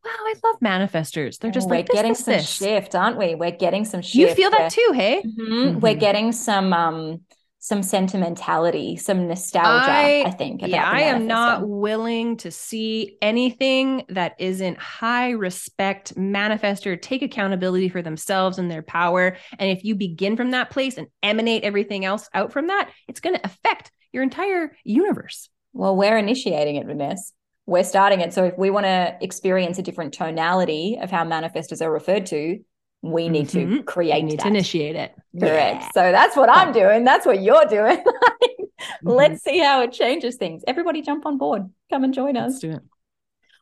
wow, 0.06 0.12
I 0.12 0.34
love 0.44 0.60
manifestors. 0.60 1.40
They're 1.40 1.52
just 1.52 1.68
we're 1.68 1.78
like, 1.78 1.90
getting 1.90 2.12
this, 2.12 2.26
some 2.26 2.34
this. 2.36 2.50
shift, 2.50 2.96
aren't 2.96 3.18
we? 3.18 3.36
We're 3.36 3.52
getting 3.52 3.86
some 3.86 4.02
shift. 4.02 4.16
You 4.16 4.36
feel 4.36 4.52
that 4.52 4.72
too, 4.72 4.92
hey? 4.94 5.24
Mm-hmm. 5.26 5.54
Mm-hmm. 5.54 5.80
We're 5.80 5.96
getting 5.96 6.32
some 6.32 6.74
um 6.74 7.22
some 7.68 7.84
sentimentality, 7.84 8.96
some 8.96 9.28
nostalgia, 9.28 9.92
I, 9.92 10.24
I 10.26 10.32
think. 10.32 10.62
yeah, 10.66 10.90
I 10.90 11.02
am 11.02 11.28
not 11.28 11.68
willing 11.68 12.38
to 12.38 12.50
see 12.50 13.18
anything 13.22 14.06
that 14.08 14.36
isn't 14.40 14.78
high 14.78 15.32
respect, 15.32 16.16
manifestor, 16.16 17.00
take 17.02 17.24
accountability 17.24 17.90
for 17.90 18.02
themselves 18.02 18.58
and 18.58 18.72
their 18.72 18.84
power. 18.84 19.36
And 19.60 19.70
if 19.70 19.84
you 19.84 19.96
begin 19.96 20.38
from 20.38 20.52
that 20.52 20.70
place 20.70 20.98
and 20.98 21.08
emanate 21.22 21.66
everything 21.66 22.06
else 22.06 22.30
out 22.34 22.54
from 22.54 22.68
that, 22.68 22.90
it's 23.10 23.20
going 23.20 23.36
to 23.36 23.46
affect 23.46 23.92
your 24.14 24.24
entire 24.24 24.72
universe. 24.86 25.50
Well, 25.74 25.98
we're 25.98 26.18
initiating 26.18 26.78
it, 26.78 26.88
Vanessa. 26.88 27.34
We're 27.66 27.84
starting 27.84 28.22
it. 28.22 28.32
So 28.32 28.46
if 28.46 28.58
we 28.58 28.70
want 28.70 28.86
to 28.86 29.18
experience 29.20 29.78
a 29.78 29.84
different 29.84 30.14
tonality 30.14 31.00
of 31.02 31.12
how 31.12 31.26
manifestors 31.26 31.82
are 31.82 31.92
referred 31.92 32.28
to, 32.28 32.60
we 33.02 33.30
need 33.30 33.48
mm-hmm. 33.48 33.78
to 33.78 33.84
create 33.84 34.24
need 34.24 34.40
that. 34.40 34.44
to 34.44 34.48
initiate 34.48 34.96
it 34.96 35.14
correct 35.40 35.84
yeah. 35.84 35.90
so 35.94 36.12
that's 36.12 36.36
what 36.36 36.50
i'm 36.50 36.72
doing 36.72 37.04
that's 37.04 37.26
what 37.26 37.42
you're 37.42 37.66
doing 37.66 37.98
mm-hmm. 38.04 39.10
let's 39.10 39.44
see 39.44 39.60
how 39.60 39.82
it 39.82 39.92
changes 39.92 40.36
things 40.36 40.64
everybody 40.68 41.02
jump 41.02 41.26
on 41.26 41.38
board 41.38 41.70
come 41.90 42.04
and 42.04 42.14
join 42.14 42.36
us 42.36 42.52
let's 42.52 42.60
do 42.60 42.72
it 42.72 42.82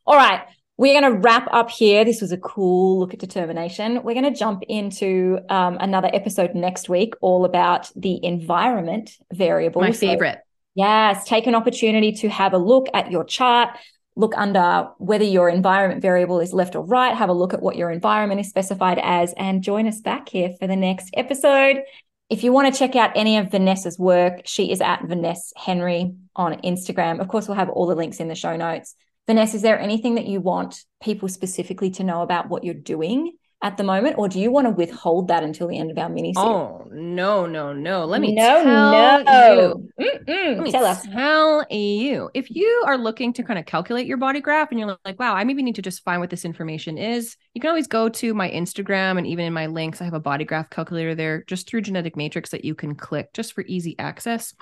all 0.06 0.16
right 0.16 0.42
we're 0.78 1.00
going 1.00 1.14
to 1.14 1.20
wrap 1.20 1.48
up 1.52 1.70
here. 1.70 2.04
This 2.04 2.20
was 2.20 2.32
a 2.32 2.38
cool 2.38 3.00
look 3.00 3.14
at 3.14 3.20
determination. 3.20 4.04
We're 4.04 4.14
going 4.14 4.32
to 4.32 4.38
jump 4.38 4.64
into 4.68 5.40
um, 5.50 5.78
another 5.80 6.10
episode 6.12 6.54
next 6.54 6.90
week, 6.90 7.14
all 7.22 7.46
about 7.46 7.90
the 7.96 8.24
environment 8.24 9.12
variable. 9.32 9.82
My 9.82 9.94
favorite. 9.94 10.36
So, 10.36 10.42
yes, 10.76 11.26
take 11.26 11.48
an 11.48 11.56
opportunity 11.56 12.12
to 12.14 12.30
have 12.30 12.54
a 12.54 12.58
look 12.58 12.88
at 12.94 13.10
your 13.10 13.24
chart, 13.24 13.78
look 14.16 14.34
under 14.38 14.89
whether 14.97 15.26
your 15.26 15.49
environment 15.49 16.01
variable 16.01 16.39
is 16.39 16.53
left 16.53 16.76
or 16.76 16.86
right, 16.86 17.16
have 17.16 17.30
a 17.30 17.34
look 17.34 17.53
at 17.53 17.61
what 17.61 17.76
your 17.76 17.91
environment 17.91 18.39
is 18.39 18.49
specified 18.49 18.99
as, 19.01 19.34
and 19.38 19.61
join 19.61 19.88
us 19.88 19.99
back 19.99 20.30
here 20.30 20.51
for 20.59 20.68
the 20.68 20.76
next 20.76 21.09
episode. 21.16 21.84
if 22.30 22.43
you 22.43 22.51
want 22.51 22.74
to 22.74 22.78
check 22.78 22.95
out 22.95 23.11
any 23.16 23.38
of 23.38 23.51
Vanessa's 23.51 23.99
work, 23.99 24.41
she 24.45 24.72
is 24.72 24.82
at 24.82 25.03
Vanessa 25.05 25.53
Henry 25.57 26.16
on 26.36 26.53
Instagram. 26.61 27.20
Of 27.20 27.28
course, 27.28 27.47
we'll 27.47 27.57
have 27.57 27.70
all 27.70 27.86
the 27.86 27.95
links 27.95 28.20
in 28.20 28.28
the 28.28 28.36
show 28.36 28.55
notes. 28.55 28.95
Vanessa, 29.28 29.57
is 29.57 29.61
there 29.61 29.80
anything 29.80 30.16
that 30.16 30.26
you 30.26 30.39
want 30.39 30.84
people 31.03 31.30
specifically 31.30 31.91
to 31.91 32.03
know 32.03 32.22
about 32.22 32.49
what 32.49 32.63
you're 32.63 32.74
doing 32.74 33.34
at 33.66 33.78
the 33.78 33.84
moment, 33.84 34.16
or 34.20 34.30
do 34.30 34.39
you 34.39 34.51
want 34.51 34.68
to 34.68 34.70
withhold 34.70 35.28
that 35.28 35.43
until 35.43 35.68
the 35.68 35.80
end 35.80 35.89
of 35.89 35.97
our 35.97 36.07
mini 36.07 36.36
series? 36.36 36.47
Oh 36.47 36.86
no, 36.91 37.47
no, 37.47 37.74
no! 37.74 38.05
Let 38.05 38.22
me 38.22 38.32
no, 38.32 38.63
tell 38.63 39.24
no. 39.24 39.88
you. 39.97 40.16
Let 40.28 40.59
me 40.59 40.72
Tell 40.72 40.86
us. 40.86 41.03
Tell 41.07 41.66
you. 41.72 42.30
If 42.36 42.51
you 42.51 42.84
are 42.86 42.95
looking 42.95 43.34
to 43.34 43.41
kind 43.41 43.57
of 43.57 43.66
calculate 43.66 44.05
your 44.05 44.18
body 44.18 44.39
graph, 44.39 44.70
and 44.70 44.80
you're 44.80 44.95
like, 45.03 45.18
"Wow, 45.18 45.34
I 45.34 45.43
maybe 45.45 45.63
need 45.63 45.74
to 45.76 45.82
just 45.82 46.03
find 46.03 46.22
what 46.22 46.30
this 46.30 46.45
information 46.45 46.99
is," 46.99 47.38
you 47.55 47.61
can 47.61 47.70
always 47.70 47.88
go 47.88 48.07
to 48.07 48.36
my 48.36 48.51
Instagram, 48.51 49.18
and 49.18 49.26
even 49.26 49.45
in 49.45 49.53
my 49.53 49.66
links, 49.66 49.99
I 49.99 50.05
have 50.05 50.13
a 50.13 50.20
body 50.20 50.45
graph 50.45 50.70
calculator 50.70 51.16
there, 51.16 51.43
just 51.47 51.68
through 51.68 51.82
Genetic 51.82 52.16
Matrix 52.16 52.51
that 52.51 52.66
you 52.66 52.76
can 52.76 52.93
click, 52.93 53.34
just 53.34 53.53
for 53.53 53.63
easy 53.68 53.97
access. 53.97 54.53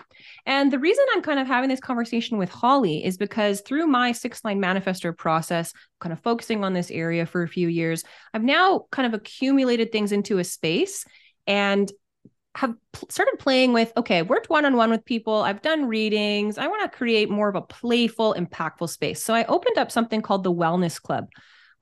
And 0.45 0.71
the 0.71 0.79
reason 0.79 1.03
I'm 1.13 1.23
kind 1.23 1.39
of 1.39 1.47
having 1.47 1.69
this 1.69 1.81
conversation 1.81 2.37
with 2.37 2.49
Holly 2.49 3.03
is 3.03 3.17
because 3.17 3.59
through 3.59 3.87
my 3.87 4.13
six 4.13 4.45
line 4.45 4.61
manifestor 4.61 5.15
process, 5.15 5.73
kind 6.03 6.13
of 6.13 6.19
focusing 6.19 6.63
on 6.63 6.73
this 6.73 6.91
area 6.91 7.25
for 7.25 7.41
a 7.41 7.47
few 7.47 7.67
years, 7.67 8.03
I've 8.33 8.43
now 8.43 8.85
kind 8.91 9.07
of 9.07 9.13
accumulated 9.13 9.91
things 9.91 10.11
into 10.11 10.37
a 10.37 10.43
space 10.43 11.05
and 11.47 11.91
have 12.55 12.75
pl- 12.91 13.09
started 13.09 13.39
playing 13.39 13.73
with 13.73 13.91
okay 13.97 14.19
I've 14.19 14.29
worked 14.29 14.49
one-on-one 14.49 14.91
with 14.91 15.05
people. 15.05 15.37
I've 15.37 15.63
done 15.63 15.87
readings. 15.87 16.59
I 16.59 16.67
want 16.67 16.83
to 16.83 16.95
create 16.95 17.29
more 17.29 17.49
of 17.49 17.55
a 17.55 17.61
playful 17.61 18.35
impactful 18.37 18.89
space. 18.89 19.23
So 19.23 19.33
i 19.33 19.43
opened 19.45 19.79
up 19.79 19.91
something 19.91 20.21
called 20.21 20.43
the 20.43 20.53
wellness 20.53 21.01
club 21.01 21.29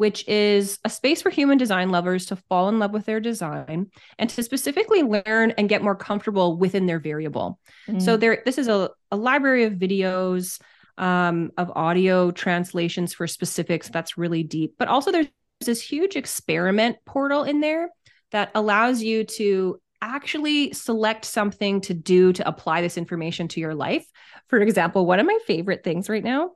which 0.02 0.28
is 0.28 0.80
a 0.84 0.90
space 0.90 1.22
for 1.22 1.30
human 1.30 1.60
design 1.60 1.90
lovers 1.90 2.26
to 2.26 2.36
fall 2.36 2.70
in 2.70 2.80
love 2.80 2.90
with 2.90 3.06
their 3.06 3.20
design 3.20 3.86
and 4.18 4.32
to 4.32 4.42
specifically 4.42 5.04
learn 5.04 5.52
and 5.60 5.70
get 5.70 5.84
more 5.84 5.96
comfortable 5.96 6.58
within 6.58 6.88
their 6.88 6.98
variable. 6.98 7.60
Mm. 7.88 8.02
so 8.02 8.18
there 8.18 8.42
this 8.44 8.58
is 8.58 8.68
a, 8.68 8.90
a 9.12 9.16
library 9.16 9.66
of 9.66 9.74
videos 9.74 10.60
um, 10.98 11.52
of 11.58 11.72
audio 11.76 12.32
translations 12.32 13.14
for 13.14 13.28
specifics 13.28 13.90
that's 13.90 14.18
really 14.18 14.44
deep 14.44 14.76
but 14.78 14.88
also 14.88 15.12
there's 15.12 15.28
this 15.66 15.82
huge 15.82 16.16
experiment 16.16 16.98
portal 17.06 17.44
in 17.44 17.60
there 17.62 17.90
that 18.32 18.52
allows 18.56 19.02
you 19.02 19.24
to 19.24 19.80
actually 20.02 20.74
select 20.74 21.26
something 21.26 21.82
to 21.82 21.94
do 21.94 22.34
to 22.34 22.48
apply 22.48 22.82
this 22.82 22.98
information 22.98 23.48
to 23.50 23.60
your 23.60 23.76
life. 23.76 24.06
For 24.48 24.60
example, 24.60 25.06
one 25.06 25.20
of 25.20 25.28
my 25.28 25.38
favorite 25.46 25.84
things 25.84 26.10
right 26.10 26.24
now. 26.24 26.52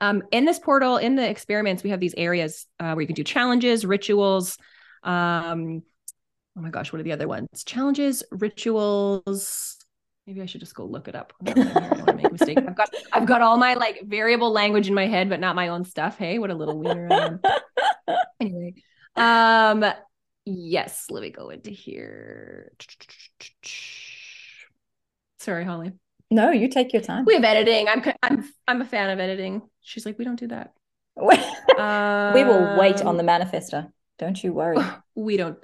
Um, 0.00 0.22
in 0.30 0.44
this 0.44 0.58
portal, 0.58 0.96
in 0.96 1.16
the 1.16 1.28
experiments, 1.28 1.82
we 1.82 1.90
have 1.90 2.00
these 2.00 2.14
areas 2.16 2.66
uh, 2.78 2.92
where 2.92 3.02
you 3.02 3.06
can 3.06 3.16
do 3.16 3.24
challenges, 3.24 3.84
rituals. 3.84 4.56
Um, 5.02 5.82
oh 6.56 6.60
my 6.60 6.70
gosh, 6.70 6.92
what 6.92 7.00
are 7.00 7.04
the 7.04 7.12
other 7.12 7.28
ones? 7.28 7.64
Challenges, 7.64 8.22
rituals. 8.30 9.76
Maybe 10.26 10.42
I 10.42 10.46
should 10.46 10.60
just 10.60 10.74
go 10.74 10.84
look 10.84 11.08
it 11.08 11.14
up. 11.16 11.32
I 11.46 11.52
don't 11.52 12.16
make 12.16 12.26
a 12.26 12.32
mistake. 12.32 12.58
I've 12.58 12.76
got 12.76 12.90
I've 13.12 13.26
got 13.26 13.42
all 13.42 13.56
my 13.56 13.74
like 13.74 14.02
variable 14.04 14.52
language 14.52 14.88
in 14.88 14.94
my 14.94 15.06
head, 15.06 15.28
but 15.28 15.40
not 15.40 15.56
my 15.56 15.68
own 15.68 15.84
stuff. 15.84 16.18
Hey, 16.18 16.38
what 16.38 16.50
a 16.50 16.54
little 16.54 16.78
wiener 16.78 17.08
I 17.10 17.26
am. 17.26 17.40
anyway, 18.40 18.74
um, 19.16 19.84
yes, 20.44 21.06
let 21.10 21.22
me 21.22 21.30
go 21.30 21.50
into 21.50 21.70
here. 21.70 22.72
Sorry, 25.38 25.64
Holly. 25.64 25.92
No, 26.30 26.50
you 26.50 26.68
take 26.68 26.92
your 26.92 27.02
time. 27.02 27.24
We 27.24 27.34
have 27.34 27.44
editing. 27.44 27.88
I'm 27.88 28.04
I'm 28.22 28.44
I'm 28.68 28.82
a 28.82 28.84
fan 28.84 29.10
of 29.10 29.18
editing. 29.18 29.62
She's 29.80 30.06
like, 30.06 30.18
we 30.18 30.24
don't 30.24 30.38
do 30.38 30.48
that. 30.48 30.74
we 31.16 32.44
will 32.44 32.76
wait 32.78 33.02
on 33.02 33.16
the 33.16 33.22
Um, 33.22 33.26
manifester. 33.26 33.90
Don't 34.18 34.42
you 34.44 34.52
worry. 34.52 34.78
We 35.14 35.36
don't. 35.36 35.58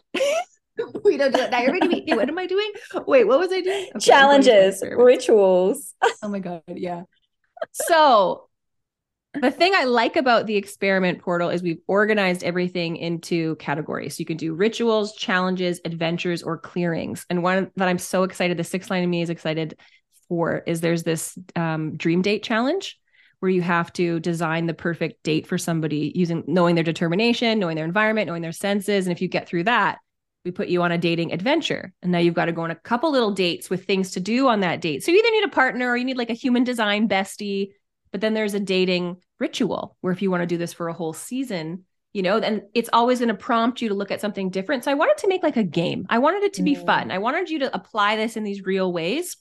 we 1.05 1.17
don't 1.17 1.33
do 1.33 1.39
that. 1.39 1.51
Now 1.51 1.61
you're 1.61 1.73
making 1.73 2.05
me. 2.05 2.15
What 2.15 2.29
am 2.29 2.39
I 2.39 2.47
doing? 2.47 2.71
Wait, 3.07 3.25
what 3.25 3.39
was 3.39 3.53
I 3.53 3.61
doing? 3.61 3.89
Okay, 3.97 4.13
I'm 4.13 4.27
going 4.29 4.43
to 4.43 4.51
my 4.51 4.51
Challenges, 4.51 4.83
rituals. 4.83 5.95
Oh 6.23 6.29
my 6.29 6.39
god, 6.39 6.63
yeah. 6.69 7.03
So 7.73 8.49
the 9.41 9.51
thing 9.51 9.73
I 9.75 9.85
like 9.85 10.17
about 10.17 10.47
the 10.47 10.57
experiment 10.57 11.21
portal 11.21 11.51
is 11.51 11.63
we've 11.63 11.81
organized 11.87 12.43
everything 12.43 12.97
into 12.97 13.57
categories. 13.57 14.17
So 14.17 14.21
you 14.21 14.27
can 14.27 14.37
do 14.37 14.55
rituals, 14.55 15.15
challenges, 15.15 15.81
adventures, 15.85 16.43
or 16.43 16.59
clearings. 16.59 17.27
And 17.29 17.43
one 17.43 17.71
that 17.77 17.89
I'm 17.89 17.99
so 17.99 18.23
excited, 18.23 18.57
the 18.57 18.65
six 18.65 18.91
line 18.91 19.05
of 19.05 19.11
me 19.11 19.23
is 19.23 19.31
excited 19.31 19.79
for, 20.29 20.63
is 20.67 20.81
there's 20.81 21.03
this 21.03 21.37
um, 21.55 21.97
dream 21.97 22.23
date 22.23 22.43
challenge 22.43 22.99
where 23.41 23.51
you 23.51 23.63
have 23.63 23.93
to 23.95 24.19
design 24.21 24.67
the 24.67 24.75
perfect 24.75 25.23
date 25.23 25.47
for 25.47 25.59
somebody 25.59 26.13
using 26.15 26.43
knowing 26.47 26.75
their 26.75 26.85
determination, 26.85 27.59
knowing 27.59 27.77
their 27.77 27.85
environment, 27.85 28.29
knowing 28.29 28.43
their 28.43 28.53
senses. 28.53 29.07
And 29.07 29.13
if 29.15 29.21
you 29.21 29.29
get 29.29 29.47
through 29.47 29.65
that, 29.65 29.99
we 30.47 30.53
put 30.53 30.69
you 30.69 30.81
on 30.83 30.93
a 30.93 30.97
dating 30.97 31.33
adventure. 31.33 31.93
And 32.03 32.13
now 32.13 32.19
you've 32.19 32.33
got 32.33 32.47
to 32.47 32.53
go 32.53 32.63
on 32.63 32.71
a 32.71 32.77
couple 32.77 33.11
little 33.11 33.33
dates 33.33 33.69
with 33.69 33.85
things 33.85 34.13
to 34.13 34.21
do 34.21 34.49
on 34.49 34.61
that 34.61 34.81
date. 34.81 35.03
So 35.05 35.11
you 35.11 35.19
either 35.19 35.31
need 35.33 35.45
a 35.45 35.49
partner 35.49 35.91
or 35.91 35.97
you 35.97 36.05
need 36.05 36.17
like 36.17 36.31
a 36.31 36.35
human 36.35 36.65
design 36.65 37.09
bestie. 37.09 37.73
But 38.13 38.21
then 38.21 38.33
there's 38.33 38.55
a 38.55 38.61
dating 38.61 39.17
ritual 39.41 39.97
where 40.01 40.13
if 40.13 40.23
you 40.23 40.31
want 40.31 40.43
to 40.43 40.47
do 40.47 40.57
this 40.57 40.73
for 40.73 40.89
a 40.89 40.95
whole 40.95 41.13
season, 41.13 41.85
you 42.15 42.23
know, 42.23 42.41
then 42.41 42.63
it's 42.73 42.89
always 42.93 43.19
going 43.19 43.29
to 43.29 43.35
prompt 43.35 43.83
you 43.83 43.89
to 43.89 43.95
look 43.95 44.13
at 44.13 44.21
something 44.21 44.49
different. 44.49 44.85
So 44.85 44.91
I 44.91 44.95
wanted 44.95 45.19
to 45.19 45.29
make 45.29 45.43
like 45.43 45.57
a 45.57 45.65
game. 45.65 46.07
I 46.09 46.19
wanted 46.19 46.45
it 46.45 46.55
to 46.55 46.63
be 46.63 46.77
Mm. 46.77 46.87
fun. 46.87 47.11
I 47.11 47.19
wanted 47.19 47.51
you 47.51 47.59
to 47.59 47.75
apply 47.75 48.17
this 48.17 48.37
in 48.37 48.45
these 48.45 48.65
real 48.65 48.91
ways. 48.91 49.37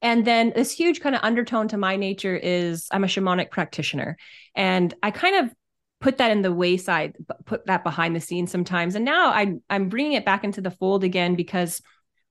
And 0.00 0.24
then 0.24 0.52
this 0.54 0.72
huge 0.72 1.00
kind 1.00 1.14
of 1.14 1.20
undertone 1.22 1.68
to 1.68 1.76
my 1.76 1.96
nature 1.96 2.34
is 2.34 2.88
I'm 2.90 3.04
a 3.04 3.08
shamanic 3.08 3.50
practitioner. 3.50 4.16
And 4.54 4.94
I 5.02 5.10
kind 5.10 5.44
of 5.44 5.52
put 6.00 6.18
that 6.18 6.30
in 6.30 6.42
the 6.42 6.52
wayside, 6.52 7.16
put 7.44 7.66
that 7.66 7.84
behind 7.84 8.14
the 8.14 8.20
scenes 8.20 8.50
sometimes. 8.50 8.94
And 8.94 9.04
now 9.04 9.32
I'm 9.32 9.62
I'm 9.68 9.88
bringing 9.88 10.12
it 10.12 10.24
back 10.24 10.44
into 10.44 10.60
the 10.60 10.70
fold 10.70 11.04
again 11.04 11.34
because 11.34 11.82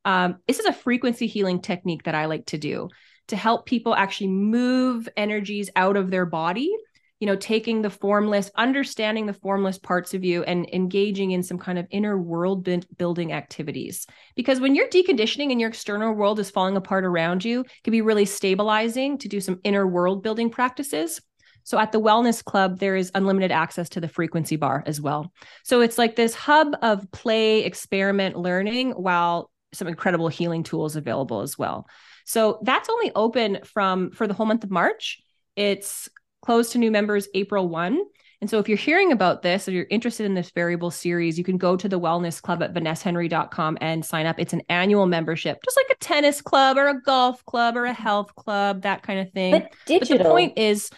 um, 0.05 0.37
this 0.47 0.59
is 0.59 0.65
a 0.65 0.73
frequency 0.73 1.27
healing 1.27 1.61
technique 1.61 2.03
that 2.03 2.15
I 2.15 2.25
like 2.25 2.45
to 2.47 2.57
do 2.57 2.89
to 3.27 3.35
help 3.35 3.65
people 3.65 3.93
actually 3.93 4.29
move 4.29 5.09
energies 5.17 5.69
out 5.75 5.97
of 5.97 6.09
their 6.09 6.25
body. 6.25 6.73
You 7.19 7.25
know, 7.25 7.35
taking 7.35 7.81
the 7.81 7.89
formless, 7.89 8.51
understanding 8.53 9.25
the 9.25 9.33
formless 9.33 9.79
parts 9.79 10.13
of 10.13 10.23
you, 10.23 10.43
and 10.43 10.69
engaging 10.71 11.31
in 11.31 11.41
some 11.41 11.57
kind 11.57 11.79
of 11.79 11.87
inner 11.89 12.15
world 12.15 12.69
building 12.95 13.33
activities. 13.33 14.05
Because 14.35 14.59
when 14.59 14.75
you're 14.75 14.87
deconditioning 14.87 15.51
and 15.51 15.59
your 15.59 15.69
external 15.69 16.13
world 16.13 16.39
is 16.39 16.51
falling 16.51 16.77
apart 16.77 17.05
around 17.05 17.43
you, 17.43 17.61
it 17.61 17.83
can 17.83 17.89
be 17.89 18.03
really 18.03 18.25
stabilizing 18.25 19.17
to 19.17 19.27
do 19.27 19.41
some 19.41 19.59
inner 19.63 19.87
world 19.87 20.21
building 20.21 20.51
practices. 20.51 21.19
So 21.67 21.77
at 21.77 21.91
the 21.91 21.99
Wellness 21.99 22.41
Club, 22.41 22.79
there 22.79 22.95
is 22.95 23.11
unlimited 23.13 23.51
access 23.51 23.89
to 23.89 23.99
the 23.99 24.07
frequency 24.07 24.55
bar 24.55 24.83
as 24.85 25.01
well. 25.01 25.33
So 25.65 25.81
it's 25.81 25.97
like 25.97 26.15
this 26.15 26.33
hub 26.33 26.77
of 26.81 27.11
play, 27.11 27.65
experiment, 27.65 28.37
learning, 28.37 28.91
while 28.91 29.51
some 29.73 29.89
incredible 29.89 30.29
healing 30.29 30.63
tools 30.63 30.95
available 30.95 31.41
as 31.41 31.57
well. 31.57 31.85
So 32.25 32.59
that's 32.63 32.87
only 32.87 33.11
open 33.15 33.59
from 33.65 34.11
for 34.11 34.27
the 34.27 34.33
whole 34.33 34.45
month 34.45 34.63
of 34.63 34.71
March. 34.71 35.19
It's 35.57 36.07
closed 36.41 36.71
to 36.71 36.77
new 36.77 36.89
members 36.89 37.27
April 37.33 37.67
1. 37.67 37.99
And 38.39 38.49
so 38.49 38.59
if 38.59 38.69
you're 38.69 38.77
hearing 38.77 39.11
about 39.11 39.41
this 39.41 39.67
or 39.67 39.71
you're 39.71 39.87
interested 39.89 40.25
in 40.25 40.35
this 40.35 40.51
variable 40.51 40.91
series, 40.91 41.37
you 41.37 41.43
can 41.43 41.57
go 41.57 41.75
to 41.75 41.89
the 41.89 41.99
wellness 41.99 42.41
club 42.41 42.63
at 42.63 42.73
vanessahenry.com 42.73 43.79
and 43.81 44.05
sign 44.05 44.25
up. 44.25 44.39
It's 44.39 44.53
an 44.53 44.61
annual 44.69 45.05
membership, 45.05 45.57
just 45.65 45.77
like 45.77 45.97
a 45.97 45.99
tennis 45.99 46.39
club 46.39 46.77
or 46.77 46.87
a 46.87 47.01
golf 47.01 47.43
club 47.45 47.75
or 47.75 47.85
a 47.85 47.93
health 47.93 48.33
club, 48.35 48.83
that 48.83 49.03
kind 49.03 49.19
of 49.19 49.33
thing. 49.33 49.51
But 49.51 49.73
digital. 49.85 50.17
But 50.17 50.23
the 50.23 50.29
point 50.29 50.57
is, 50.57 50.91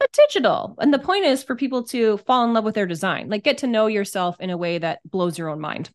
but 0.00 0.10
digital. 0.12 0.74
And 0.80 0.92
the 0.92 0.98
point 0.98 1.26
is 1.26 1.44
for 1.44 1.54
people 1.54 1.84
to 1.84 2.16
fall 2.18 2.44
in 2.44 2.52
love 2.54 2.64
with 2.64 2.74
their 2.74 2.86
design, 2.86 3.28
like 3.28 3.44
get 3.44 3.58
to 3.58 3.68
know 3.68 3.86
yourself 3.86 4.36
in 4.40 4.50
a 4.50 4.56
way 4.56 4.78
that 4.78 4.98
blows 5.08 5.38
your 5.38 5.48
own 5.50 5.60
mind. 5.60 5.90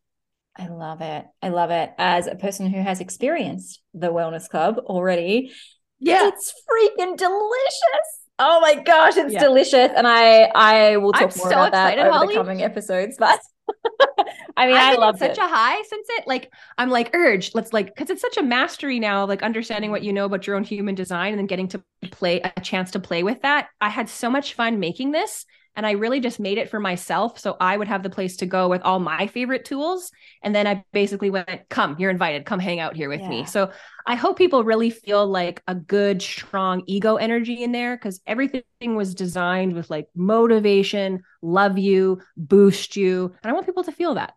I 0.58 0.68
love 0.68 1.02
it. 1.02 1.26
I 1.42 1.50
love 1.50 1.72
it. 1.72 1.92
As 1.98 2.28
a 2.28 2.36
person 2.36 2.68
who 2.68 2.80
has 2.82 3.02
experienced 3.02 3.82
the 3.94 4.14
Wellness 4.14 4.48
Club 4.48 4.78
already, 4.86 5.52
yeah, 6.00 6.28
it's 6.30 6.54
freaking 6.70 7.18
delicious. 7.18 8.08
Oh 8.40 8.60
my 8.62 8.76
gosh, 8.76 9.18
it's 9.18 9.34
Yeah. 9.34 9.40
delicious, 9.40 9.92
and 9.96 10.08
I 10.08 10.44
I 10.56 10.98
will 10.98 11.12
talk 11.14 11.24
I'm 11.34 11.38
more 11.38 11.50
so 11.50 11.52
about 11.52 11.72
that 11.72 11.94
excited, 11.94 12.10
over 12.10 12.14
Holly. 12.20 12.34
the 12.36 12.40
coming 12.40 12.62
episodes. 12.64 13.18
But 13.20 13.40
I 14.58 14.68
mean, 14.68 14.76
I've 14.76 14.94
I 14.94 14.96
love 14.96 15.18
such 15.18 15.32
it. 15.32 15.38
a 15.38 15.48
high 15.48 15.82
since 15.84 16.08
it. 16.12 16.28
Like 16.28 16.52
I'm 16.78 16.90
like 16.90 17.12
urged. 17.14 17.56
Let's 17.56 17.74
like 17.74 17.88
because 17.88 18.10
it's 18.10 18.22
such 18.22 18.38
a 18.38 18.44
mastery 18.44 19.00
now. 19.00 19.26
Like 19.26 19.44
understanding 19.44 19.92
what 19.92 20.04
you 20.04 20.14
know 20.14 20.26
about 20.26 20.48
your 20.48 20.56
own 20.56 20.64
human 20.64 20.96
design 20.96 21.34
and 21.34 21.40
then 21.40 21.48
getting 21.48 21.68
to 21.70 21.84
play 22.12 22.42
a 22.42 22.62
chance 22.62 22.92
to 22.92 23.00
play 23.00 23.24
with 23.24 23.42
that. 23.42 23.68
I 23.82 23.90
had 23.90 24.10
so 24.10 24.30
much 24.30 24.54
fun 24.54 24.80
making 24.80 25.12
this, 25.12 25.46
and 25.76 25.86
I 25.86 25.92
really 25.92 26.20
just 26.20 26.40
made 26.40 26.58
it 26.58 26.70
for 26.70 26.80
myself, 26.80 27.40
so 27.40 27.58
I 27.60 27.76
would 27.78 27.88
have 27.88 28.04
the 28.04 28.10
place 28.10 28.38
to 28.38 28.46
go 28.46 28.68
with 28.70 28.82
all 28.84 29.00
my 29.00 29.28
favorite 29.28 29.66
tools. 29.66 30.12
And 30.44 30.56
then 30.56 30.68
I 30.68 30.84
basically 30.94 31.30
went, 31.30 31.70
"Come, 31.70 31.96
you're 32.00 32.12
invited. 32.12 32.46
Come 32.46 32.60
hang 32.60 32.80
out 32.80 32.96
here 32.96 33.10
with 33.10 33.22
Yeah. 33.22 33.30
me." 33.30 33.46
So 33.46 33.72
I 34.08 34.16
hope 34.16 34.38
people 34.38 34.64
really 34.64 34.90
feel 34.90 35.26
like 35.28 35.62
a 35.68 35.76
good, 35.76 36.22
strong 36.22 36.84
ego 36.86 37.16
energy 37.16 37.64
in 37.64 37.72
there 37.72 37.96
because 37.98 38.22
everything 38.28 38.64
was 38.96 39.16
designed 39.16 39.74
with 39.74 39.90
like 39.90 40.08
motivation, 40.16 41.24
love 41.42 41.78
you, 41.78 42.22
boost 42.38 42.96
you, 42.96 43.34
and 43.44 43.50
I 43.50 43.54
want 43.54 43.66
people 43.66 43.84
to 43.84 43.92
feel 43.92 44.16
that. 44.16 44.34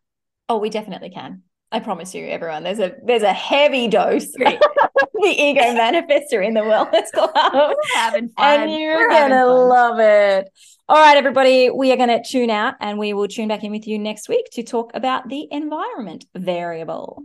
Oh, 0.48 0.58
we 0.58 0.70
definitely 0.70 1.10
can. 1.10 1.42
I 1.70 1.80
promise 1.80 2.14
you, 2.14 2.24
everyone. 2.26 2.62
There's 2.62 2.78
a 2.78 2.94
there's 3.04 3.22
a 3.22 3.32
heavy 3.34 3.88
dose 3.88 4.24
of 4.34 5.08
the 5.12 5.28
ego 5.28 5.60
manifester 5.60 6.42
in 6.42 6.54
the 6.54 6.60
Wellness 6.70 7.10
Club. 7.12 7.74
having 7.94 8.30
fun. 8.30 8.60
and 8.60 8.72
you're 8.72 8.96
We're 8.96 9.08
gonna 9.10 9.44
love 9.46 9.98
it. 10.00 10.48
All 10.90 10.96
right, 10.96 11.18
everybody, 11.18 11.68
we 11.68 11.92
are 11.92 11.98
gonna 11.98 12.24
tune 12.24 12.48
out 12.48 12.76
and 12.80 12.98
we 12.98 13.12
will 13.12 13.28
tune 13.28 13.46
back 13.46 13.62
in 13.62 13.70
with 13.70 13.86
you 13.86 13.98
next 13.98 14.26
week 14.26 14.46
to 14.52 14.62
talk 14.62 14.90
about 14.94 15.28
the 15.28 15.46
environment 15.50 16.24
variable. 16.34 17.24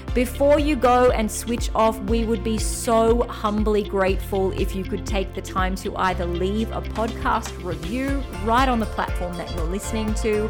Before 0.13 0.59
you 0.59 0.75
go 0.75 1.09
and 1.11 1.31
switch 1.31 1.69
off, 1.73 1.97
we 2.01 2.25
would 2.25 2.43
be 2.43 2.57
so 2.57 3.23
humbly 3.23 3.83
grateful 3.83 4.51
if 4.59 4.75
you 4.75 4.83
could 4.83 5.05
take 5.05 5.33
the 5.33 5.41
time 5.41 5.73
to 5.75 5.95
either 5.95 6.25
leave 6.25 6.69
a 6.73 6.81
podcast 6.81 7.63
review 7.63 8.21
right 8.43 8.67
on 8.67 8.81
the 8.81 8.87
platform 8.87 9.37
that 9.37 9.49
you're 9.55 9.63
listening 9.63 10.13
to 10.15 10.49